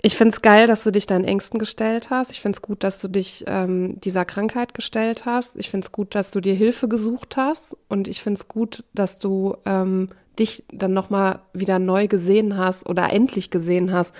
ich 0.00 0.16
finde 0.16 0.34
es 0.34 0.42
geil, 0.42 0.66
dass 0.66 0.84
du 0.84 0.92
dich 0.92 1.06
deinen 1.06 1.24
Ängsten 1.24 1.58
gestellt 1.58 2.10
hast. 2.10 2.30
Ich 2.30 2.40
finde 2.40 2.56
es 2.56 2.62
gut, 2.62 2.84
dass 2.84 2.98
du 2.98 3.08
dich 3.08 3.44
ähm, 3.46 3.98
dieser 4.00 4.24
Krankheit 4.24 4.74
gestellt 4.74 5.24
hast. 5.24 5.56
Ich 5.56 5.70
finde 5.70 5.86
es 5.86 5.92
gut, 5.92 6.14
dass 6.14 6.30
du 6.30 6.40
dir 6.40 6.54
Hilfe 6.54 6.88
gesucht 6.88 7.36
hast. 7.36 7.76
Und 7.88 8.06
ich 8.06 8.22
finde 8.22 8.38
es 8.38 8.48
gut, 8.48 8.84
dass 8.92 9.18
du 9.18 9.56
ähm, 9.64 10.08
dich 10.38 10.64
dann 10.70 10.92
nochmal 10.92 11.40
wieder 11.52 11.78
neu 11.78 12.06
gesehen 12.06 12.58
hast 12.58 12.86
oder 12.88 13.12
endlich 13.12 13.50
gesehen 13.50 13.92
hast 13.92 14.14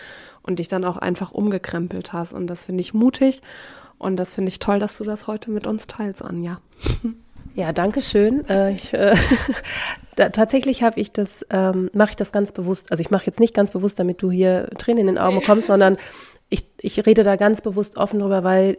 und 0.45 0.59
dich 0.59 0.69
dann 0.69 0.85
auch 0.85 0.97
einfach 0.97 1.33
umgekrempelt 1.33 2.13
hast. 2.13 2.33
Und 2.33 2.47
das 2.47 2.65
finde 2.65 2.83
ich 2.83 2.95
mutig 2.95 3.43
und 3.99 4.17
das 4.17 4.35
finde 4.35 4.51
ich 4.51 4.59
toll, 4.59 4.79
dass 4.79 4.99
du 4.99 5.05
das 5.05 5.27
heute 5.27 5.51
mit 5.51 5.67
uns 5.67 5.87
teilst, 5.87 6.23
Anja. 6.23 6.61
Ja, 7.55 7.73
danke 7.73 8.03
schön. 8.03 8.45
Äh, 8.49 8.73
ich, 8.73 8.93
äh, 8.95 9.15
da, 10.17 10.31
tatsächlich 10.31 10.83
habe 10.83 10.99
ich 10.99 11.13
das, 11.13 11.47
ähm, 11.51 11.89
mache 11.93 12.11
ich 12.11 12.17
das 12.17 12.33
ganz 12.33 12.51
bewusst. 12.51 12.91
Also 12.91 13.01
ich 13.01 13.13
mache 13.13 13.27
jetzt 13.27 13.39
nicht 13.39 13.55
ganz 13.55 13.71
bewusst, 13.71 13.99
damit 14.01 14.23
du 14.23 14.31
hier 14.31 14.69
Tränen 14.77 15.03
in 15.03 15.07
den 15.07 15.19
Augen 15.19 15.39
bekommst, 15.39 15.69
sondern 15.69 15.97
ich, 16.49 16.67
ich 16.81 17.07
rede 17.07 17.23
da 17.23 17.37
ganz 17.37 17.61
bewusst 17.61 17.97
offen 17.97 18.19
drüber, 18.19 18.43
weil 18.43 18.79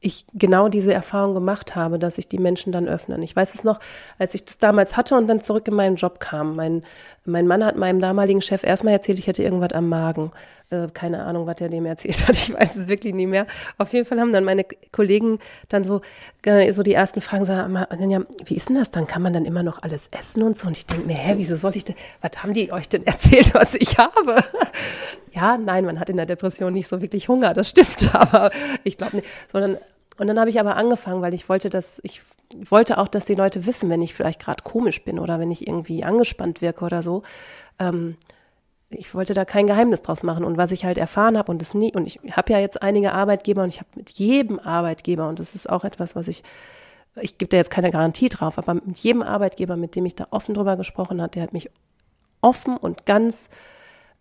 ich 0.00 0.24
genau 0.32 0.68
diese 0.68 0.94
Erfahrung 0.94 1.34
gemacht 1.34 1.76
habe, 1.76 1.98
dass 1.98 2.16
sich 2.16 2.26
die 2.28 2.38
Menschen 2.38 2.72
dann 2.72 2.88
öffnen. 2.88 3.22
Ich 3.22 3.36
weiß 3.36 3.54
es 3.54 3.64
noch, 3.64 3.78
als 4.18 4.34
ich 4.34 4.44
das 4.44 4.58
damals 4.58 4.96
hatte 4.96 5.14
und 5.14 5.28
dann 5.28 5.40
zurück 5.40 5.68
in 5.68 5.74
meinen 5.74 5.96
Job 5.96 6.20
kam. 6.20 6.56
Mein, 6.56 6.82
mein 7.26 7.46
Mann 7.46 7.64
hat 7.64 7.76
meinem 7.76 8.00
damaligen 8.00 8.40
Chef 8.40 8.64
erstmal 8.64 8.94
erzählt, 8.94 9.18
ich 9.18 9.26
hätte 9.26 9.42
irgendwas 9.42 9.72
am 9.72 9.88
Magen. 9.90 10.32
Äh, 10.70 10.86
keine 10.94 11.24
Ahnung, 11.24 11.46
was 11.46 11.60
er 11.60 11.68
dem 11.68 11.84
erzählt 11.84 12.26
hat. 12.26 12.36
Ich 12.40 12.54
weiß 12.54 12.76
es 12.76 12.88
wirklich 12.88 13.14
nicht 13.14 13.26
mehr. 13.26 13.46
Auf 13.76 13.92
jeden 13.92 14.04
Fall 14.04 14.20
haben 14.20 14.32
dann 14.32 14.44
meine 14.44 14.64
Kollegen 14.92 15.38
dann 15.68 15.84
so, 15.84 16.00
äh, 16.44 16.72
so 16.72 16.82
die 16.82 16.94
ersten 16.94 17.20
Fragen 17.20 17.44
sagen, 17.44 18.10
ja, 18.10 18.20
wie 18.44 18.54
ist 18.54 18.68
denn 18.68 18.76
das 18.76 18.90
dann? 18.90 19.06
Kann 19.06 19.22
man 19.22 19.32
dann 19.32 19.44
immer 19.44 19.62
noch 19.62 19.82
alles 19.82 20.08
essen 20.16 20.42
und 20.42 20.56
so? 20.56 20.68
Und 20.68 20.76
ich 20.76 20.86
denke 20.86 21.06
mir, 21.06 21.14
hä, 21.14 21.34
wieso 21.36 21.56
soll 21.56 21.76
ich 21.76 21.84
denn, 21.84 21.96
was 22.20 22.42
haben 22.42 22.52
die 22.52 22.72
euch 22.72 22.88
denn 22.88 23.04
erzählt, 23.06 23.52
was 23.54 23.74
ich 23.74 23.98
habe? 23.98 24.42
ja, 25.32 25.58
nein, 25.58 25.84
man 25.84 25.98
hat 25.98 26.08
in 26.08 26.16
der 26.16 26.26
Depression 26.26 26.72
nicht 26.72 26.86
so 26.86 27.02
wirklich 27.02 27.28
Hunger, 27.28 27.52
das 27.52 27.70
stimmt, 27.70 28.14
aber 28.14 28.50
ich 28.84 28.96
glaube 28.96 29.16
nicht, 29.16 29.28
sondern 29.50 29.76
und 30.18 30.26
dann 30.26 30.38
habe 30.38 30.50
ich 30.50 30.60
aber 30.60 30.76
angefangen, 30.76 31.22
weil 31.22 31.32
ich 31.32 31.48
wollte, 31.48 31.70
dass 31.70 31.98
ich 32.02 32.20
wollte 32.68 32.98
auch, 32.98 33.08
dass 33.08 33.24
die 33.24 33.34
Leute 33.34 33.64
wissen, 33.64 33.88
wenn 33.88 34.02
ich 34.02 34.12
vielleicht 34.12 34.40
gerade 34.40 34.62
komisch 34.62 35.02
bin 35.02 35.18
oder 35.18 35.40
wenn 35.40 35.50
ich 35.50 35.66
irgendwie 35.66 36.04
angespannt 36.04 36.60
wirke 36.60 36.84
oder 36.84 37.02
so. 37.02 37.22
Ähm, 37.78 38.16
ich 38.90 39.14
wollte 39.14 39.34
da 39.34 39.44
kein 39.44 39.66
Geheimnis 39.66 40.02
draus 40.02 40.22
machen. 40.22 40.44
Und 40.44 40.56
was 40.56 40.72
ich 40.72 40.84
halt 40.84 40.98
erfahren 40.98 41.38
habe 41.38 41.50
und 41.50 41.62
es 41.62 41.74
nie, 41.74 41.94
und 41.94 42.06
ich 42.06 42.18
habe 42.32 42.52
ja 42.52 42.58
jetzt 42.58 42.82
einige 42.82 43.12
Arbeitgeber 43.12 43.62
und 43.62 43.68
ich 43.70 43.78
habe 43.78 43.90
mit 43.94 44.10
jedem 44.10 44.58
Arbeitgeber, 44.58 45.28
und 45.28 45.38
das 45.38 45.54
ist 45.54 45.70
auch 45.70 45.84
etwas, 45.84 46.16
was 46.16 46.28
ich, 46.28 46.42
ich 47.20 47.38
gebe 47.38 47.48
da 47.48 47.56
jetzt 47.56 47.70
keine 47.70 47.90
Garantie 47.90 48.28
drauf, 48.28 48.58
aber 48.58 48.74
mit 48.74 48.98
jedem 48.98 49.22
Arbeitgeber, 49.22 49.76
mit 49.76 49.94
dem 49.94 50.06
ich 50.06 50.16
da 50.16 50.26
offen 50.30 50.54
drüber 50.54 50.76
gesprochen 50.76 51.22
habe, 51.22 51.30
der 51.30 51.44
hat 51.44 51.52
mich 51.52 51.70
offen 52.40 52.76
und 52.76 53.06
ganz, 53.06 53.48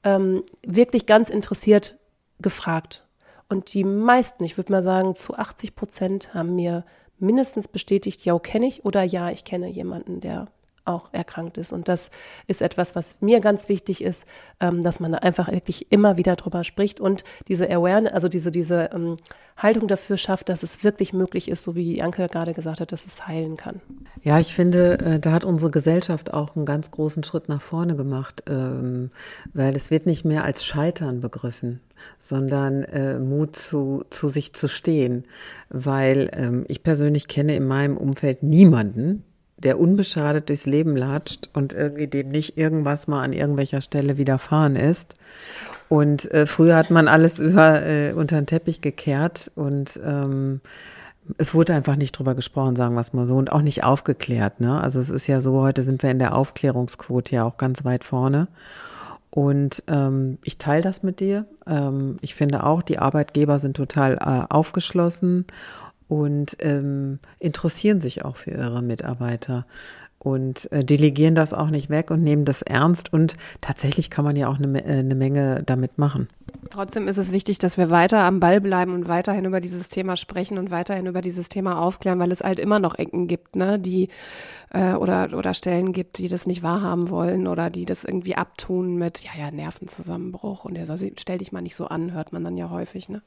ähm, 0.04 0.44
wirklich 0.66 1.06
ganz 1.06 1.30
interessiert 1.30 1.98
gefragt. 2.40 3.06
Und 3.50 3.74
die 3.74 3.84
meisten, 3.84 4.44
ich 4.44 4.58
würde 4.58 4.72
mal 4.72 4.84
sagen, 4.84 5.16
zu 5.16 5.36
80 5.36 5.76
Prozent 5.76 6.34
haben 6.36 6.56
mir 6.56 6.86
mindestens 7.18 7.68
bestätigt, 7.68 8.24
ja, 8.24 8.38
kenne 8.38 8.68
ich 8.68 8.86
oder 8.86 9.04
ja, 9.04 9.32
ich 9.32 9.44
kenne 9.44 9.68
jemanden, 9.68 10.22
der 10.22 10.48
auch 10.90 11.14
erkrankt 11.14 11.58
ist. 11.58 11.72
Und 11.72 11.88
das 11.88 12.10
ist 12.48 12.62
etwas, 12.62 12.96
was 12.96 13.16
mir 13.22 13.40
ganz 13.40 13.70
wichtig 13.70 14.04
ist, 14.04 14.26
ähm, 14.60 14.84
dass 14.84 15.00
man 15.00 15.16
einfach 15.16 15.52
wirklich 15.52 15.92
immer 15.92 16.18
wieder 16.18 16.36
drüber 16.36 16.64
spricht 16.64 17.00
und 17.00 17.24
diese 17.48 17.70
Awareness, 17.70 18.14
also 18.14 18.28
diese, 18.28 18.52
diese 18.52 18.90
ähm, 18.94 19.16
Haltung 19.58 19.88
dafür 19.88 20.18
schafft, 20.18 20.50
dass 20.50 20.64
es 20.64 20.84
wirklich 20.84 21.14
möglich 21.14 21.50
ist, 21.50 21.64
so 21.64 21.76
wie 21.76 22.02
Anke 22.02 22.28
gerade 22.28 22.54
gesagt 22.54 22.80
hat, 22.80 22.92
dass 22.92 23.06
es 23.06 23.28
heilen 23.28 23.58
kann. 23.58 23.82
Ja, 24.24 24.40
ich 24.40 24.54
finde, 24.54 25.00
äh, 25.00 25.20
da 25.20 25.32
hat 25.32 25.46
unsere 25.46 25.72
Gesellschaft 25.72 26.34
auch 26.34 26.56
einen 26.56 26.66
ganz 26.66 26.92
großen 26.92 27.24
Schritt 27.24 27.50
nach 27.50 27.62
vorne 27.62 27.96
gemacht, 27.96 28.44
ähm, 28.50 29.10
weil 29.54 29.76
es 29.76 29.92
wird 29.92 30.06
nicht 30.06 30.26
mehr 30.26 30.44
als 30.44 30.66
Scheitern 30.66 31.20
begriffen, 31.20 31.82
sondern 32.18 32.84
äh, 32.84 33.20
Mut 33.20 33.56
zu, 33.56 34.04
zu 34.10 34.30
sich 34.30 34.54
zu 34.54 34.68
stehen, 34.68 35.26
weil 35.70 36.30
ähm, 36.34 36.66
ich 36.68 36.84
persönlich 36.84 37.28
kenne 37.28 37.56
in 37.56 37.68
meinem 37.68 37.98
Umfeld 37.98 38.44
niemanden, 38.44 39.24
der 39.64 39.80
unbeschadet 39.80 40.50
durchs 40.50 40.66
Leben 40.66 40.96
latscht 40.96 41.50
und 41.54 41.74
irgendwie 41.74 42.08
dem 42.08 42.30
nicht 42.30 42.58
irgendwas 42.58 43.08
mal 43.08 43.24
an 43.24 43.34
irgendwelcher 43.34 43.82
Stelle 43.82 44.18
widerfahren 44.18 44.76
ist. 44.76 45.14
Und 45.90 46.32
äh, 46.32 46.46
früher 46.46 46.76
hat 46.76 46.92
man 46.92 47.08
alles 47.08 47.40
über 47.40 47.82
äh, 47.86 48.14
unter 48.14 48.40
den 48.40 48.46
Teppich 48.46 48.82
gekehrt 48.82 49.52
und 49.56 50.00
ähm, 50.06 50.62
es 51.38 51.54
wurde 51.54 51.74
einfach 51.74 51.96
nicht 51.96 52.14
drüber 52.14 52.36
gesprochen, 52.36 52.76
sagen 52.76 52.96
wir 52.96 53.02
es 53.02 53.14
mal 53.14 53.28
so, 53.28 53.36
und 53.36 53.52
auch 53.52 53.62
nicht 53.62 53.84
aufgeklärt. 53.84 54.60
Ne? 54.60 54.82
Also 54.82 55.00
es 55.00 55.10
ist 55.10 55.28
ja 55.28 55.42
so, 55.42 55.62
heute 55.62 55.84
sind 55.84 56.02
wir 56.02 56.10
in 56.10 56.20
der 56.20 56.36
Aufklärungsquote 56.36 57.36
ja 57.36 57.44
auch 57.44 57.58
ganz 57.58 57.86
weit 57.86 58.04
vorne. 58.04 58.48
Und 59.32 59.84
ähm, 59.88 60.40
ich 60.44 60.58
teile 60.58 60.82
das 60.82 61.04
mit 61.04 61.20
dir. 61.20 61.46
Ähm, 61.68 62.18
ich 62.22 62.34
finde 62.34 62.64
auch, 62.64 62.82
die 62.82 62.98
Arbeitgeber 62.98 63.60
sind 63.60 63.78
total 63.78 64.16
äh, 64.16 64.52
aufgeschlossen 64.52 65.46
und 66.10 66.58
ähm, 66.60 67.20
interessieren 67.38 68.02
sich 68.02 68.26
auch 68.26 68.36
für 68.36 68.52
ihre 68.52 68.82
Mitarbeiter 68.82 69.66
und 70.18 70.70
äh, 70.74 70.84
delegieren 70.84 71.36
das 71.36 71.54
auch 71.54 71.70
nicht 71.70 71.90
weg 71.90 72.12
und 72.12 72.24
nehmen 72.24 72.44
das 72.44 72.62
ernst. 72.62 73.14
Und 73.14 73.36
tatsächlich 73.62 74.10
kann 74.10 74.26
man 74.26 74.36
ja 74.36 74.50
auch 74.50 74.58
eine, 74.58 74.84
äh, 74.84 75.00
eine 75.00 75.16
Menge 75.16 75.64
damit 75.66 75.98
machen. 75.98 76.28
Trotzdem 76.70 77.08
ist 77.08 77.18
es 77.18 77.32
wichtig, 77.32 77.58
dass 77.58 77.78
wir 77.78 77.90
weiter 77.90 78.20
am 78.20 78.40
Ball 78.40 78.62
bleiben 78.62 78.94
und 78.94 79.08
weiterhin 79.08 79.46
über 79.46 79.60
dieses 79.60 79.90
Thema 79.90 80.16
sprechen 80.16 80.58
und 80.60 80.70
weiterhin 80.70 81.08
über 81.08 81.22
dieses 81.22 81.50
Thema 81.50 81.82
aufklären, 81.82 82.20
weil 82.20 82.32
es 82.32 82.42
halt 82.42 82.60
immer 82.60 82.80
noch 82.80 82.98
Ecken 82.98 83.28
gibt, 83.28 83.56
ne, 83.56 83.80
die 83.80 84.10
äh, 84.72 84.94
oder 84.94 85.30
oder 85.36 85.56
Stellen 85.56 85.94
gibt, 85.94 86.20
die 86.20 86.28
das 86.28 86.46
nicht 86.46 86.62
wahrhaben 86.62 87.10
wollen 87.10 87.48
oder 87.48 87.72
die 87.72 87.86
das 87.86 88.04
irgendwie 88.04 88.36
abtun 88.36 88.98
mit 88.98 89.24
ja 89.24 89.32
ja 89.38 89.52
Nervenzusammenbruch 89.52 90.66
und 90.66 90.78
sagt, 90.86 91.20
stell 91.20 91.40
dich 91.40 91.52
mal 91.52 91.62
nicht 91.62 91.76
so 91.76 91.88
an, 91.88 92.14
hört 92.14 92.34
man 92.34 92.44
dann 92.44 92.58
ja 92.58 92.70
häufig, 92.70 93.10
ne? 93.10 93.24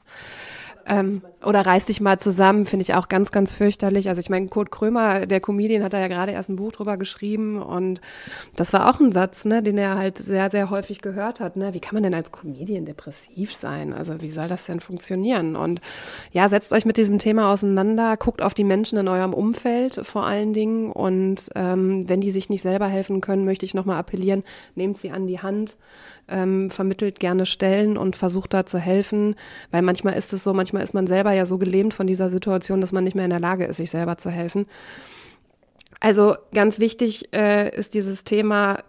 Ähm, 0.85 1.21
oder 1.45 1.65
reiß 1.65 1.85
dich 1.85 2.01
mal 2.01 2.19
zusammen, 2.19 2.65
finde 2.65 2.83
ich 2.83 2.93
auch 2.93 3.07
ganz, 3.07 3.31
ganz 3.31 3.53
fürchterlich. 3.53 4.09
Also 4.09 4.19
ich 4.19 4.29
meine, 4.29 4.47
Kurt 4.47 4.69
Krömer, 4.69 5.25
der 5.25 5.39
Comedian, 5.39 5.81
hat 5.81 5.93
da 5.93 5.99
ja 5.99 6.09
gerade 6.09 6.33
erst 6.33 6.49
ein 6.49 6.57
Buch 6.57 6.73
drüber 6.73 6.97
geschrieben 6.97 7.61
und 7.61 8.01
das 8.57 8.73
war 8.73 8.89
auch 8.89 8.99
ein 8.99 9.13
Satz, 9.13 9.45
ne, 9.45 9.63
den 9.63 9.77
er 9.77 9.97
halt 9.97 10.17
sehr, 10.17 10.51
sehr 10.51 10.69
häufig 10.69 11.01
gehört 11.01 11.39
hat. 11.39 11.55
Ne? 11.55 11.73
Wie 11.73 11.79
kann 11.79 11.93
man 11.93 12.03
denn 12.03 12.13
als 12.13 12.33
Comedian 12.33 12.83
depressiv 12.83 13.32
sein? 13.57 13.93
Also 13.93 14.21
wie 14.21 14.31
soll 14.31 14.47
das 14.47 14.65
denn 14.65 14.79
funktionieren? 14.79 15.55
Und 15.55 15.81
ja, 16.31 16.49
setzt 16.49 16.73
euch 16.73 16.85
mit 16.85 16.97
diesem 16.97 17.19
Thema 17.19 17.51
auseinander, 17.51 18.17
guckt 18.17 18.41
auf 18.41 18.53
die 18.53 18.63
Menschen 18.63 18.97
in 18.97 19.07
eurem 19.07 19.33
Umfeld 19.33 19.99
vor 20.03 20.25
allen 20.25 20.53
Dingen 20.53 20.91
und 20.91 21.49
ähm, 21.55 22.07
wenn 22.07 22.21
die 22.21 22.31
sich 22.31 22.49
nicht 22.49 22.61
selber 22.61 22.87
helfen 22.87 23.21
können, 23.21 23.45
möchte 23.45 23.65
ich 23.65 23.73
nochmal 23.73 23.97
appellieren, 23.97 24.43
nehmt 24.75 24.97
sie 24.97 25.11
an 25.11 25.27
die 25.27 25.39
Hand 25.39 25.75
ähm, 26.27 26.69
vermittelt 26.69 27.19
gerne 27.19 27.45
Stellen 27.45 27.97
und 27.97 28.15
versucht 28.15 28.53
da 28.53 28.65
zu 28.65 28.79
helfen, 28.79 29.35
weil 29.71 29.81
manchmal 29.81 30.15
ist 30.15 30.33
es 30.33 30.43
so, 30.43 30.53
manchmal 30.53 30.83
ist 30.83 30.93
man 30.93 31.07
selber 31.07 31.31
ja 31.31 31.45
so 31.45 31.57
gelähmt 31.57 31.93
von 31.93 32.07
dieser 32.07 32.29
Situation, 32.29 32.81
dass 32.81 32.91
man 32.91 33.03
nicht 33.03 33.15
mehr 33.15 33.25
in 33.25 33.31
der 33.31 33.39
Lage 33.39 33.65
ist, 33.65 33.77
sich 33.77 33.91
selber 33.91 34.17
zu 34.17 34.29
helfen. 34.29 34.65
Also 35.99 36.35
ganz 36.53 36.79
wichtig 36.79 37.33
äh, 37.33 37.75
ist 37.75 37.93
dieses 37.93 38.23
Thema 38.23 38.83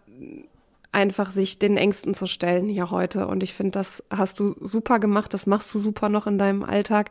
einfach 0.95 1.31
sich 1.31 1.59
den 1.59 1.77
Ängsten 1.77 2.15
zu 2.15 2.27
stellen 2.27 2.69
hier 2.69 2.91
heute. 2.91 3.27
Und 3.27 3.43
ich 3.43 3.53
finde, 3.53 3.73
das 3.73 4.03
hast 4.11 4.39
du 4.41 4.55
super 4.61 4.99
gemacht, 4.99 5.35
das 5.35 5.47
machst 5.47 5.75
du 5.75 5.79
super 5.79 6.09
noch 6.09 6.27
in 6.27 6.39
deinem 6.39 6.63
Alltag. 6.63 7.11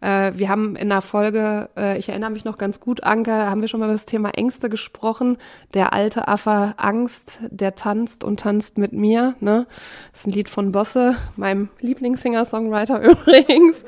Äh, 0.00 0.32
wir 0.34 0.48
haben 0.48 0.76
in 0.76 0.88
der 0.88 1.00
Folge, 1.00 1.70
äh, 1.76 1.96
ich 1.96 2.08
erinnere 2.08 2.30
mich 2.30 2.44
noch 2.44 2.58
ganz 2.58 2.80
gut, 2.80 3.04
Anke, 3.04 3.32
haben 3.32 3.60
wir 3.60 3.68
schon 3.68 3.80
mal 3.80 3.86
über 3.86 3.94
das 3.94 4.06
Thema 4.06 4.30
Ängste 4.30 4.68
gesprochen. 4.68 5.38
Der 5.72 5.92
alte 5.92 6.28
Affe 6.28 6.74
Angst, 6.76 7.40
der 7.50 7.76
tanzt 7.76 8.24
und 8.24 8.40
tanzt 8.40 8.78
mit 8.78 8.92
mir. 8.92 9.36
Ne? 9.40 9.66
Das 10.12 10.22
ist 10.22 10.26
ein 10.26 10.32
Lied 10.32 10.48
von 10.50 10.72
Bosse, 10.72 11.16
meinem 11.36 11.68
Lieblingssinger-Songwriter 11.78 13.00
übrigens. 13.02 13.84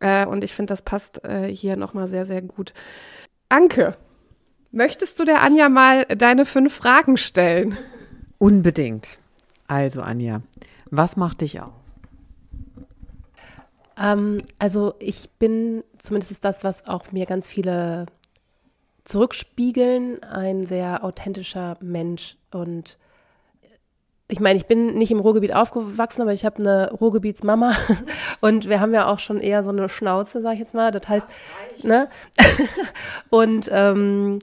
Äh, 0.00 0.26
und 0.26 0.42
ich 0.42 0.54
finde, 0.54 0.72
das 0.72 0.82
passt 0.82 1.24
äh, 1.24 1.46
hier 1.54 1.76
nochmal 1.76 2.08
sehr, 2.08 2.24
sehr 2.24 2.42
gut. 2.42 2.74
Anke, 3.48 3.96
möchtest 4.72 5.20
du 5.20 5.24
der 5.24 5.42
Anja 5.42 5.68
mal 5.68 6.04
deine 6.06 6.44
fünf 6.44 6.74
Fragen 6.74 7.16
stellen? 7.16 7.78
Unbedingt. 8.40 9.18
Also, 9.68 10.00
Anja, 10.00 10.40
was 10.86 11.18
macht 11.18 11.42
dich 11.42 11.60
aus? 11.60 11.68
Ähm, 13.98 14.38
also, 14.58 14.94
ich 14.98 15.28
bin, 15.38 15.84
zumindest 15.98 16.32
ist 16.32 16.44
das, 16.46 16.64
was 16.64 16.88
auch 16.88 17.12
mir 17.12 17.26
ganz 17.26 17.46
viele 17.46 18.06
zurückspiegeln, 19.04 20.22
ein 20.22 20.64
sehr 20.64 21.04
authentischer 21.04 21.76
Mensch. 21.82 22.38
Und 22.50 22.96
ich 24.26 24.40
meine, 24.40 24.56
ich 24.58 24.64
bin 24.64 24.94
nicht 24.96 25.12
im 25.12 25.20
Ruhrgebiet 25.20 25.54
aufgewachsen, 25.54 26.22
aber 26.22 26.32
ich 26.32 26.46
habe 26.46 26.60
eine 26.60 26.92
Ruhrgebietsmama 26.92 27.72
und 28.40 28.70
wir 28.70 28.80
haben 28.80 28.94
ja 28.94 29.06
auch 29.06 29.18
schon 29.18 29.38
eher 29.38 29.62
so 29.62 29.70
eine 29.70 29.90
Schnauze, 29.90 30.40
sag 30.40 30.54
ich 30.54 30.60
jetzt 30.60 30.74
mal. 30.74 30.92
Das 30.92 31.06
heißt, 31.06 31.28
ne? 31.82 32.08
und 33.28 33.68
ähm, 33.70 34.38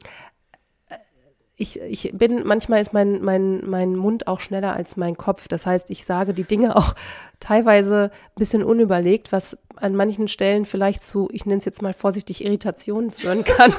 ich, 1.60 1.82
ich 1.82 2.12
bin, 2.14 2.46
manchmal 2.46 2.82
ist 2.82 2.94
mein, 2.94 3.24
mein, 3.24 3.68
mein 3.68 3.96
Mund 3.96 4.28
auch 4.28 4.40
schneller 4.40 4.74
als 4.74 4.96
mein 4.96 5.18
Kopf. 5.18 5.48
Das 5.48 5.66
heißt, 5.66 5.90
ich 5.90 6.06
sage 6.06 6.36
die 6.36 6.44
Dinge 6.44 6.76
auch 6.76 6.94
teilweise 7.40 8.12
ein 8.12 8.40
bisschen 8.40 8.64
unüberlegt, 8.64 9.32
was 9.32 9.58
an 9.76 9.96
manchen 9.96 10.28
Stellen 10.28 10.66
vielleicht 10.66 11.04
zu, 11.04 11.30
ich 11.32 11.46
nenne 11.46 11.58
es 11.58 11.66
jetzt 11.66 11.82
mal 11.82 11.94
vorsichtig, 11.94 12.46
Irritationen 12.46 13.10
führen 13.10 13.44
kann. 13.44 13.74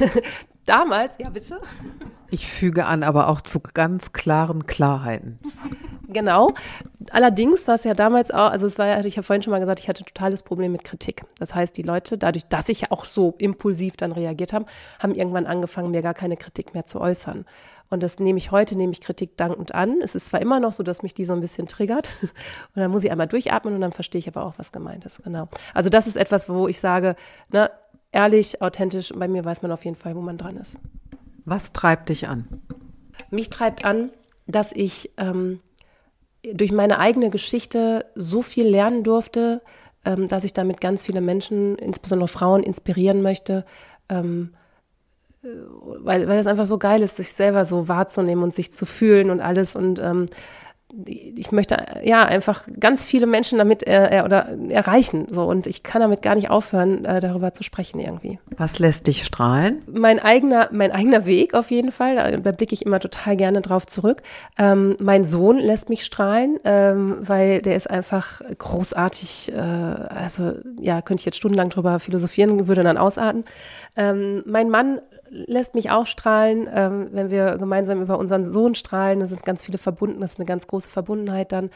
Damals, 0.66 1.14
ja 1.18 1.30
bitte. 1.30 1.58
Ich 2.30 2.48
füge 2.50 2.84
an, 2.86 3.04
aber 3.04 3.28
auch 3.28 3.40
zu 3.40 3.60
ganz 3.60 4.12
klaren 4.12 4.66
Klarheiten. 4.66 5.38
Genau. 6.08 6.48
Allerdings 7.10 7.68
war 7.68 7.74
es 7.74 7.84
ja 7.84 7.94
damals 7.94 8.30
auch, 8.30 8.50
also 8.50 8.66
es 8.66 8.78
war 8.78 8.86
ja, 8.86 9.04
ich 9.04 9.16
habe 9.16 9.24
vorhin 9.24 9.42
schon 9.42 9.50
mal 9.50 9.60
gesagt, 9.60 9.80
ich 9.80 9.88
hatte 9.88 10.04
totales 10.04 10.42
Problem 10.42 10.72
mit 10.72 10.82
Kritik. 10.82 11.22
Das 11.38 11.54
heißt, 11.54 11.76
die 11.76 11.82
Leute, 11.82 12.16
dadurch, 12.16 12.46
dass 12.46 12.68
ich 12.68 12.82
ja 12.82 12.88
auch 12.90 13.04
so 13.04 13.34
impulsiv 13.38 13.96
dann 13.96 14.12
reagiert 14.12 14.52
habe, 14.52 14.66
haben 15.00 15.14
irgendwann 15.14 15.46
angefangen, 15.46 15.90
mir 15.90 16.02
gar 16.02 16.14
keine 16.14 16.36
Kritik 16.36 16.74
mehr 16.74 16.86
zu 16.86 17.00
äußern. 17.00 17.44
Und 17.90 18.02
das 18.02 18.18
nehme 18.18 18.38
ich 18.38 18.50
heute, 18.50 18.76
nehme 18.76 18.92
ich 18.92 19.00
Kritik 19.00 19.36
dankend 19.36 19.74
an. 19.74 20.00
Es 20.02 20.14
ist 20.14 20.26
zwar 20.26 20.40
immer 20.40 20.60
noch 20.60 20.72
so, 20.72 20.82
dass 20.82 21.02
mich 21.02 21.14
die 21.14 21.24
so 21.24 21.32
ein 21.32 21.40
bisschen 21.40 21.68
triggert. 21.68 22.10
Und 22.22 22.30
dann 22.74 22.90
muss 22.90 23.04
ich 23.04 23.10
einmal 23.10 23.28
durchatmen 23.28 23.74
und 23.74 23.80
dann 23.80 23.92
verstehe 23.92 24.18
ich 24.18 24.28
aber 24.28 24.44
auch, 24.44 24.54
was 24.58 24.72
gemeint 24.72 25.06
ist. 25.06 25.22
Genau. 25.24 25.48
Also 25.72 25.88
das 25.88 26.06
ist 26.06 26.16
etwas, 26.16 26.48
wo 26.48 26.68
ich 26.68 26.80
sage, 26.80 27.16
ne, 27.50 27.70
ehrlich, 28.12 28.60
authentisch, 28.60 29.12
bei 29.14 29.28
mir 29.28 29.44
weiß 29.44 29.62
man 29.62 29.72
auf 29.72 29.84
jeden 29.84 29.96
Fall, 29.96 30.14
wo 30.14 30.20
man 30.20 30.36
dran 30.36 30.56
ist. 30.56 30.76
Was 31.44 31.72
treibt 31.72 32.10
dich 32.10 32.28
an? 32.28 32.46
Mich 33.30 33.48
treibt 33.48 33.84
an, 33.84 34.10
dass 34.46 34.72
ich 34.72 35.10
ähm, 35.16 35.60
durch 36.44 36.72
meine 36.72 36.98
eigene 36.98 37.30
Geschichte 37.30 38.06
so 38.14 38.42
viel 38.42 38.66
lernen 38.66 39.02
durfte, 39.04 39.62
ähm, 40.04 40.28
dass 40.28 40.44
ich 40.44 40.52
damit 40.52 40.80
ganz 40.80 41.02
viele 41.02 41.20
Menschen, 41.20 41.76
insbesondere 41.76 42.28
Frauen, 42.28 42.62
inspirieren 42.62 43.22
möchte, 43.22 43.64
ähm, 44.08 44.54
äh, 45.42 45.48
weil, 45.48 46.28
weil 46.28 46.36
das 46.36 46.46
einfach 46.46 46.66
so 46.66 46.78
geil 46.78 47.02
ist, 47.02 47.16
sich 47.16 47.32
selber 47.32 47.64
so 47.64 47.88
wahrzunehmen 47.88 48.42
und 48.42 48.54
sich 48.54 48.72
zu 48.72 48.86
fühlen 48.86 49.30
und 49.30 49.40
alles. 49.40 49.76
Und 49.76 49.98
ähm, 49.98 50.26
ich 51.04 51.52
möchte 51.52 51.76
ja 52.02 52.24
einfach 52.24 52.66
ganz 52.80 53.04
viele 53.04 53.26
Menschen 53.26 53.58
damit 53.58 53.86
äh, 53.86 54.22
oder 54.24 54.56
erreichen 54.70 55.26
so 55.30 55.44
und 55.44 55.66
ich 55.66 55.82
kann 55.82 56.00
damit 56.00 56.22
gar 56.22 56.34
nicht 56.34 56.48
aufhören 56.48 57.04
äh, 57.04 57.20
darüber 57.20 57.52
zu 57.52 57.62
sprechen 57.62 58.00
irgendwie. 58.00 58.38
Was 58.56 58.78
lässt 58.78 59.06
dich 59.06 59.24
strahlen? 59.24 59.82
Mein 59.86 60.18
eigener 60.18 60.70
mein 60.72 60.90
eigener 60.90 61.26
Weg 61.26 61.52
auf 61.52 61.70
jeden 61.70 61.92
Fall, 61.92 62.16
da, 62.16 62.30
da 62.30 62.52
blicke 62.52 62.72
ich 62.72 62.86
immer 62.86 63.00
total 63.00 63.36
gerne 63.36 63.60
drauf 63.60 63.86
zurück. 63.86 64.22
Ähm, 64.58 64.96
mein 64.98 65.24
Sohn 65.24 65.58
lässt 65.58 65.90
mich 65.90 66.04
strahlen, 66.04 66.58
ähm, 66.64 67.18
weil 67.20 67.60
der 67.60 67.76
ist 67.76 67.90
einfach 67.90 68.40
großartig. 68.56 69.52
Äh, 69.52 69.58
also 69.58 70.54
ja, 70.80 71.02
könnte 71.02 71.20
ich 71.20 71.26
jetzt 71.26 71.36
stundenlang 71.36 71.68
drüber 71.68 72.00
philosophieren, 72.00 72.66
würde 72.66 72.82
dann 72.82 72.96
ausarten. 72.96 73.44
Ähm, 73.96 74.42
mein 74.46 74.70
Mann 74.70 75.00
lässt 75.30 75.74
mich 75.74 75.90
auch 75.90 76.06
strahlen, 76.06 76.68
ähm, 76.72 77.08
wenn 77.12 77.30
wir 77.30 77.56
gemeinsam 77.58 78.02
über 78.02 78.18
unseren 78.18 78.50
Sohn 78.50 78.74
strahlen. 78.74 79.20
Das 79.20 79.30
sind 79.30 79.44
ganz 79.44 79.62
viele 79.62 79.78
verbunden, 79.78 80.20
das 80.20 80.32
ist 80.32 80.38
eine 80.38 80.46
ganz 80.46 80.66
große 80.66 80.88
Verbundenheit 80.88 81.52
dann. 81.52 81.70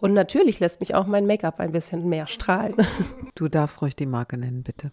Und 0.00 0.14
natürlich 0.14 0.60
lässt 0.60 0.80
mich 0.80 0.94
auch 0.94 1.06
mein 1.06 1.26
Make-up 1.26 1.58
ein 1.58 1.72
bisschen 1.72 2.08
mehr 2.08 2.26
strahlen. 2.26 2.74
Du 3.34 3.46
darfst 3.46 3.82
ruhig 3.82 3.94
die 3.94 4.06
Marke 4.06 4.36
nennen, 4.36 4.64
bitte. 4.64 4.90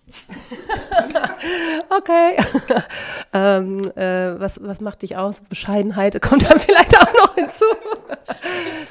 okay. 1.97 2.37
ähm, 3.33 3.81
äh, 3.95 4.39
was, 4.39 4.61
was 4.61 4.81
macht 4.81 5.01
dich 5.01 5.17
aus? 5.17 5.41
Bescheidenheit 5.41 6.21
kommt 6.21 6.47
dann 6.47 6.59
vielleicht 6.59 6.95
auch 6.95 7.11
noch 7.13 7.33
hinzu. 7.33 7.65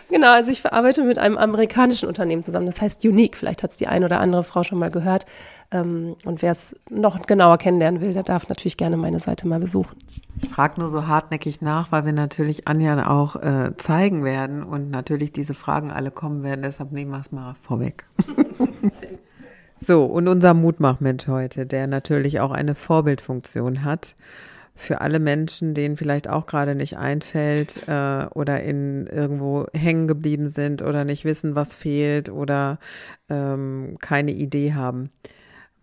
genau, 0.09 0.33
also 0.33 0.51
ich 0.51 0.61
verarbeite 0.61 1.05
mit 1.05 1.19
einem 1.19 1.39
amerikanischen 1.39 2.09
Unternehmen 2.09 2.43
zusammen. 2.43 2.67
Das 2.67 2.81
heißt 2.81 3.05
Unique. 3.05 3.37
Vielleicht 3.37 3.63
hat 3.63 3.71
es 3.71 3.77
die 3.77 3.87
eine 3.87 4.07
oder 4.07 4.19
andere 4.19 4.43
Frau 4.43 4.65
schon 4.65 4.81
mal 4.81 4.91
gehört. 4.91 5.25
Ähm, 5.75 6.15
und 6.25 6.41
wer 6.41 6.53
es 6.53 6.77
noch 6.89 7.27
genauer 7.27 7.59
kennenlernen 7.59 8.01
will, 8.01 8.15
der 8.15 8.23
darf 8.23 8.49
natürlich 8.49 8.77
gerne 8.77 8.97
meine 8.97 9.19
Seite 9.19 9.49
mal 9.49 9.59
besuchen. 9.59 9.97
Ich 10.41 10.49
frage 10.49 10.81
nur 10.81 10.89
so 10.89 11.07
hartnäckig 11.07 11.61
nach, 11.61 11.93
weil 11.93 12.07
wir 12.07 12.13
natürlich 12.13 12.67
Anja 12.67 13.09
auch 13.09 13.37
äh, 13.37 13.77
zeigen 13.77 14.25
werden 14.25 14.63
und 14.63 14.91
natürlich 14.91 15.33
diese 15.33 15.55
Fragen 15.55 15.91
alle 15.91 16.11
kommen 16.11 16.43
werden. 16.43 16.63
Deshalb 16.63 16.93
nehmen 16.93 17.11
wir 17.11 17.21
es 17.21 17.33
mal 17.33 17.55
vorweg. 17.61 18.05
so, 19.77 20.05
und 20.05 20.29
unser 20.29 20.55
Mutmachmensch 20.55 21.27
heute, 21.27 21.67
der 21.67 21.87
natürlich 21.87 22.41
auch 22.41 22.53
eine 22.53 22.75
Vorbildfunktion 22.75 23.85
hat 23.85 24.17
für 24.77 25.01
alle 25.01 25.21
Menschen, 25.21 25.75
denen 25.75 25.97
vielleicht 25.97 26.29
auch 26.29 26.47
gerade 26.47 26.75
nicht 26.75 26.99
einfällt 26.99 27.87
äh, 27.87 28.27
oder 28.35 28.63
in 28.63 29.07
irgendwo 29.07 29.67
hängen 29.73 30.09
geblieben 30.09 30.49
sind 30.49 30.83
oder 30.83 31.05
nicht 31.05 31.25
wissen, 31.25 31.55
was 31.55 31.77
fehlt 31.77 32.29
oder 32.29 32.79
ähm, 33.29 33.97
keine 34.01 34.33
Idee 34.33 34.75
haben. 34.75 35.11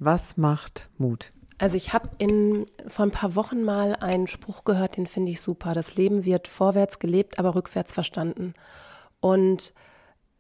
Was 0.04 0.36
macht 0.36 0.90
Mut? 0.98 1.32
Also 1.60 1.78
ich 1.78 1.94
habe 1.94 2.10
in 2.18 2.66
vor 2.88 3.06
ein 3.06 3.12
paar 3.12 3.36
Wochen 3.36 3.62
mal 3.62 3.96
einen 3.96 4.26
Spruch 4.26 4.64
gehört, 4.64 4.98
den 4.98 5.06
finde 5.06 5.32
ich 5.32 5.42
super. 5.42 5.76
Das 5.76 5.96
Leben 5.96 6.26
wird 6.26 6.48
vorwärts 6.48 6.98
gelebt, 6.98 7.38
aber 7.38 7.54
rückwärts 7.54 7.94
verstanden. 7.94 8.56
Und 9.20 9.76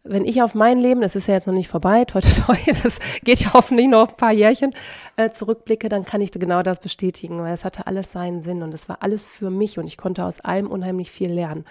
wenn 0.04 0.26
ich 0.26 0.42
auf 0.42 0.56
mein 0.56 0.80
Leben, 0.80 1.02
das 1.02 1.16
ist 1.16 1.28
ja 1.28 1.36
jetzt 1.36 1.46
noch 1.46 1.54
nicht 1.54 1.68
vorbei, 1.68 2.06
toi, 2.06 2.22
toi, 2.22 2.56
toi, 2.56 2.74
das 2.82 2.98
geht 3.24 3.42
ja 3.42 3.54
hoffentlich 3.54 3.88
noch 3.88 4.10
ein 4.10 4.18
paar 4.18 4.32
Jährchen, 4.32 4.72
äh, 5.16 5.30
zurückblicke, 5.30 5.90
dann 5.90 6.06
kann 6.06 6.22
ich 6.22 6.32
genau 6.32 6.64
das 6.64 6.80
bestätigen, 6.80 7.40
weil 7.40 7.54
es 7.54 7.64
hatte 7.64 7.86
alles 7.86 8.12
seinen 8.12 8.42
Sinn 8.42 8.64
und 8.64 8.74
es 8.74 8.90
war 8.90 9.04
alles 9.04 9.28
für 9.28 9.52
mich 9.52 9.78
und 9.78 9.86
ich 9.86 9.98
konnte 9.98 10.26
aus 10.26 10.40
allem 10.40 10.72
unheimlich 10.72 11.12
viel 11.12 11.32
lernen. 11.32 11.66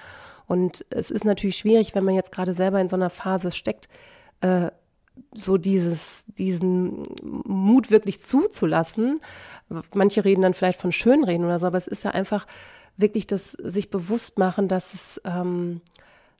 Und 0.46 0.86
es 0.90 1.10
ist 1.10 1.24
natürlich 1.24 1.56
schwierig, 1.56 1.96
wenn 1.96 2.04
man 2.04 2.14
jetzt 2.14 2.30
gerade 2.30 2.54
selber 2.54 2.80
in 2.80 2.88
so 2.88 2.94
einer 2.94 3.10
Phase 3.10 3.50
steckt, 3.50 3.88
äh, 4.42 4.70
so 5.34 5.56
dieses, 5.56 6.26
diesen 6.26 7.02
Mut 7.22 7.90
wirklich 7.90 8.20
zuzulassen. 8.20 9.20
Manche 9.94 10.24
reden 10.24 10.42
dann 10.42 10.54
vielleicht 10.54 10.80
von 10.80 10.92
Schönreden 10.92 11.44
oder 11.44 11.58
so, 11.58 11.66
aber 11.66 11.78
es 11.78 11.86
ist 11.86 12.04
ja 12.04 12.10
einfach 12.10 12.46
wirklich 12.96 13.26
das 13.26 13.52
sich 13.52 13.90
bewusst 13.90 14.38
machen, 14.38 14.68
dass 14.68 14.94
es, 14.94 15.20
ähm, 15.24 15.80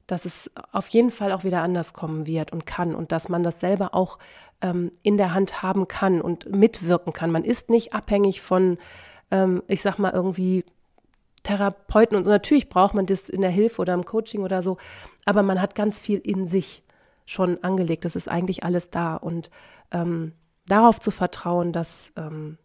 dass 0.06 0.24
es 0.24 0.50
auf 0.72 0.88
jeden 0.88 1.10
Fall 1.10 1.32
auch 1.32 1.44
wieder 1.44 1.62
anders 1.62 1.92
kommen 1.94 2.26
wird 2.26 2.52
und 2.52 2.66
kann 2.66 2.94
und 2.94 3.12
dass 3.12 3.28
man 3.28 3.42
das 3.42 3.60
selber 3.60 3.94
auch 3.94 4.18
ähm, 4.60 4.90
in 5.02 5.16
der 5.16 5.34
Hand 5.34 5.62
haben 5.62 5.88
kann 5.88 6.20
und 6.20 6.50
mitwirken 6.50 7.12
kann. 7.12 7.30
Man 7.30 7.44
ist 7.44 7.70
nicht 7.70 7.94
abhängig 7.94 8.40
von, 8.40 8.78
ähm, 9.30 9.62
ich 9.68 9.82
sag 9.82 9.98
mal, 9.98 10.12
irgendwie 10.12 10.64
Therapeuten 11.42 12.16
und 12.16 12.24
so. 12.24 12.30
Natürlich 12.30 12.68
braucht 12.68 12.94
man 12.94 13.06
das 13.06 13.28
in 13.28 13.40
der 13.40 13.50
Hilfe 13.50 13.80
oder 13.80 13.94
im 13.94 14.04
Coaching 14.04 14.42
oder 14.42 14.62
so, 14.62 14.76
aber 15.24 15.42
man 15.42 15.60
hat 15.60 15.74
ganz 15.74 15.98
viel 15.98 16.18
in 16.18 16.46
sich 16.46 16.82
schon 17.30 17.62
angelegt. 17.62 18.04
Das 18.04 18.16
ist 18.16 18.28
eigentlich 18.28 18.64
alles 18.64 18.90
da. 18.90 19.14
Und 19.14 19.50
ähm, 19.92 20.32
darauf 20.66 21.00
zu 21.00 21.10
vertrauen, 21.10 21.72
dass 21.72 22.12
ähm, 22.16 22.58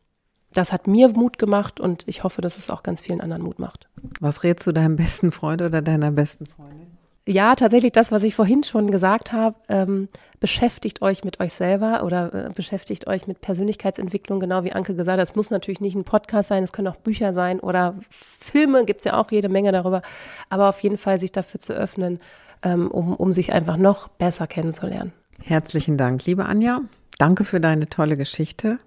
das 0.54 0.72
hat 0.72 0.88
mir 0.88 1.10
Mut 1.10 1.38
gemacht 1.38 1.80
und 1.80 2.08
ich 2.08 2.24
hoffe, 2.24 2.42
dass 2.42 2.58
es 2.58 2.70
auch 2.70 2.82
ganz 2.82 3.02
vielen 3.02 3.22
anderen 3.22 3.44
Mut 3.44 3.60
macht. 3.60 3.90
Was 4.20 4.44
rätst 4.44 4.66
du 4.66 4.72
deinem 4.72 4.96
besten 4.96 5.32
Freund 5.32 5.62
oder 5.62 5.82
deiner 5.82 6.12
besten 6.12 6.46
Freundin? 6.46 6.96
Ja, 7.28 7.56
tatsächlich 7.56 7.92
das, 7.92 8.12
was 8.12 8.22
ich 8.22 8.36
vorhin 8.36 8.64
schon 8.64 8.92
gesagt 8.92 9.32
habe. 9.32 9.56
Ähm, 9.68 10.10
beschäftigt 10.40 11.02
euch 11.02 11.24
mit 11.24 11.40
euch 11.40 11.54
selber 11.54 12.04
oder 12.04 12.34
äh, 12.34 12.50
beschäftigt 12.54 13.08
euch 13.08 13.26
mit 13.26 13.42
Persönlichkeitsentwicklung, 13.42 14.40
genau 14.40 14.64
wie 14.64 14.74
Anke 14.74 14.96
gesagt 14.96 15.20
hat. 15.20 15.28
Es 15.28 15.36
muss 15.36 15.50
natürlich 15.50 15.82
nicht 15.82 15.96
ein 15.96 16.04
Podcast 16.04 16.50
sein, 16.50 16.64
es 16.64 16.72
können 16.72 16.88
auch 16.88 16.98
Bücher 16.98 17.34
sein 17.34 17.60
oder 17.60 17.96
Filme, 18.12 18.86
gibt 18.86 19.00
es 19.00 19.06
ja 19.06 19.20
auch 19.20 19.32
jede 19.32 19.50
Menge 19.50 19.72
darüber. 19.72 20.04
Aber 20.50 20.70
auf 20.70 20.82
jeden 20.82 20.98
Fall 20.98 21.20
sich 21.20 21.32
dafür 21.32 21.60
zu 21.60 21.74
öffnen, 21.74 22.20
ähm, 22.64 22.90
um, 22.90 23.14
um 23.14 23.32
sich 23.32 23.54
einfach 23.54 23.78
noch 23.78 24.08
besser 24.08 24.48
kennenzulernen. 24.48 25.14
Herzlichen 25.42 25.98
Dank, 25.98 26.26
liebe 26.26 26.46
Anja. 26.46 26.82
Danke 27.18 27.44
für 27.44 27.60
deine 27.60 27.88
tolle 27.88 28.18
Geschichte. 28.18 28.80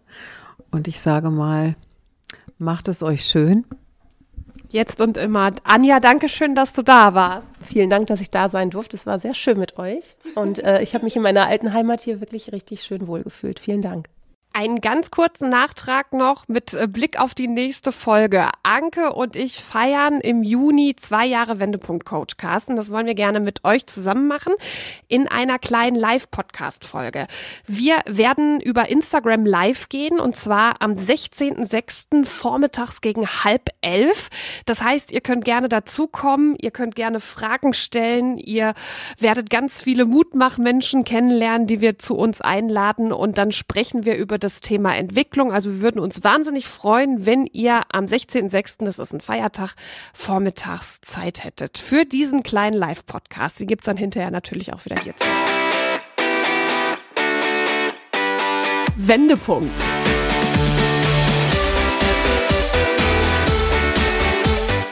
Und 0.70 0.88
ich 0.88 1.00
sage 1.00 1.30
mal, 1.30 1.76
macht 2.58 2.88
es 2.88 3.02
euch 3.02 3.24
schön. 3.24 3.64
Jetzt 4.70 5.00
und 5.00 5.16
immer. 5.16 5.50
Anja, 5.64 5.98
danke 5.98 6.28
schön, 6.28 6.54
dass 6.54 6.74
du 6.74 6.82
da 6.82 7.14
warst. 7.14 7.48
Vielen 7.64 7.88
Dank, 7.88 8.06
dass 8.08 8.20
ich 8.20 8.30
da 8.30 8.48
sein 8.48 8.68
durfte. 8.68 8.96
Es 8.96 9.06
war 9.06 9.18
sehr 9.18 9.32
schön 9.32 9.58
mit 9.58 9.78
euch. 9.78 10.16
Und 10.34 10.58
äh, 10.58 10.82
ich 10.82 10.94
habe 10.94 11.04
mich 11.04 11.16
in 11.16 11.22
meiner 11.22 11.46
alten 11.46 11.72
Heimat 11.72 12.02
hier 12.02 12.20
wirklich 12.20 12.52
richtig 12.52 12.82
schön 12.82 13.06
wohlgefühlt. 13.06 13.60
Vielen 13.60 13.80
Dank. 13.80 14.08
Einen 14.54 14.80
ganz 14.80 15.10
kurzen 15.10 15.50
Nachtrag 15.50 16.12
noch 16.12 16.48
mit 16.48 16.74
äh, 16.74 16.88
Blick 16.88 17.20
auf 17.20 17.34
die 17.34 17.46
nächste 17.46 17.92
Folge. 17.92 18.48
Anke 18.62 19.12
und 19.12 19.36
ich 19.36 19.62
feiern 19.62 20.20
im 20.20 20.42
Juni 20.42 20.96
zwei 20.96 21.26
Jahre 21.26 21.60
Wendepunkt 21.60 22.04
Coach 22.04 22.38
Carsten. 22.38 22.74
Das 22.74 22.90
wollen 22.90 23.06
wir 23.06 23.14
gerne 23.14 23.40
mit 23.40 23.64
euch 23.64 23.86
zusammen 23.86 24.26
machen 24.26 24.54
in 25.06 25.28
einer 25.28 25.58
kleinen 25.58 25.96
Live-Podcast-Folge. 25.96 27.28
Wir 27.66 28.00
werden 28.06 28.60
über 28.60 28.88
Instagram 28.88 29.46
live 29.46 29.88
gehen 29.90 30.18
und 30.18 30.34
zwar 30.34 30.80
am 30.80 30.92
16.06. 30.92 32.24
vormittags 32.24 33.00
gegen 33.00 33.26
halb 33.26 33.68
elf. 33.80 34.28
Das 34.64 34.82
heißt, 34.82 35.12
ihr 35.12 35.20
könnt 35.20 35.44
gerne 35.44 35.68
dazukommen, 35.68 36.56
ihr 36.58 36.72
könnt 36.72 36.96
gerne 36.96 37.20
Fragen 37.20 37.74
stellen, 37.74 38.38
ihr 38.38 38.74
werdet 39.18 39.50
ganz 39.50 39.82
viele 39.82 40.06
Mutmachmenschen 40.06 41.04
kennenlernen, 41.04 41.66
die 41.66 41.80
wir 41.80 41.98
zu 41.98 42.16
uns 42.16 42.40
einladen 42.40 43.12
und 43.12 43.38
dann 43.38 43.52
sprechen 43.52 44.04
wir 44.04 44.16
über 44.16 44.37
das 44.38 44.48
das 44.48 44.62
Thema 44.62 44.96
Entwicklung. 44.96 45.52
Also 45.52 45.70
wir 45.70 45.80
würden 45.82 46.00
uns 46.00 46.24
wahnsinnig 46.24 46.66
freuen, 46.66 47.26
wenn 47.26 47.46
ihr 47.46 47.82
am 47.92 48.06
16.06., 48.06 48.84
das 48.84 48.98
ist 48.98 49.12
ein 49.12 49.20
Feiertag, 49.20 49.74
vormittags 50.14 51.00
Zeit 51.02 51.44
hättet 51.44 51.78
für 51.78 52.04
diesen 52.04 52.42
kleinen 52.42 52.74
Live-Podcast. 52.74 53.60
Die 53.60 53.66
gibt's 53.66 53.84
dann 53.84 53.96
hinterher 53.96 54.30
natürlich 54.30 54.72
auch 54.72 54.84
wieder 54.84 54.98
hier 55.00 55.14
zu. 55.16 55.26
Wendepunkt. 58.96 59.80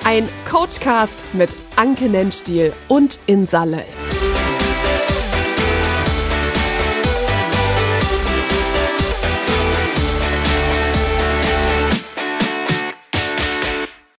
Ein 0.04 0.28
Coachcast 0.48 1.24
mit 1.32 1.50
Anke 1.74 2.08
Nennstiel 2.08 2.72
und 2.88 3.18
Insa 3.26 3.64
Löll. 3.64 3.84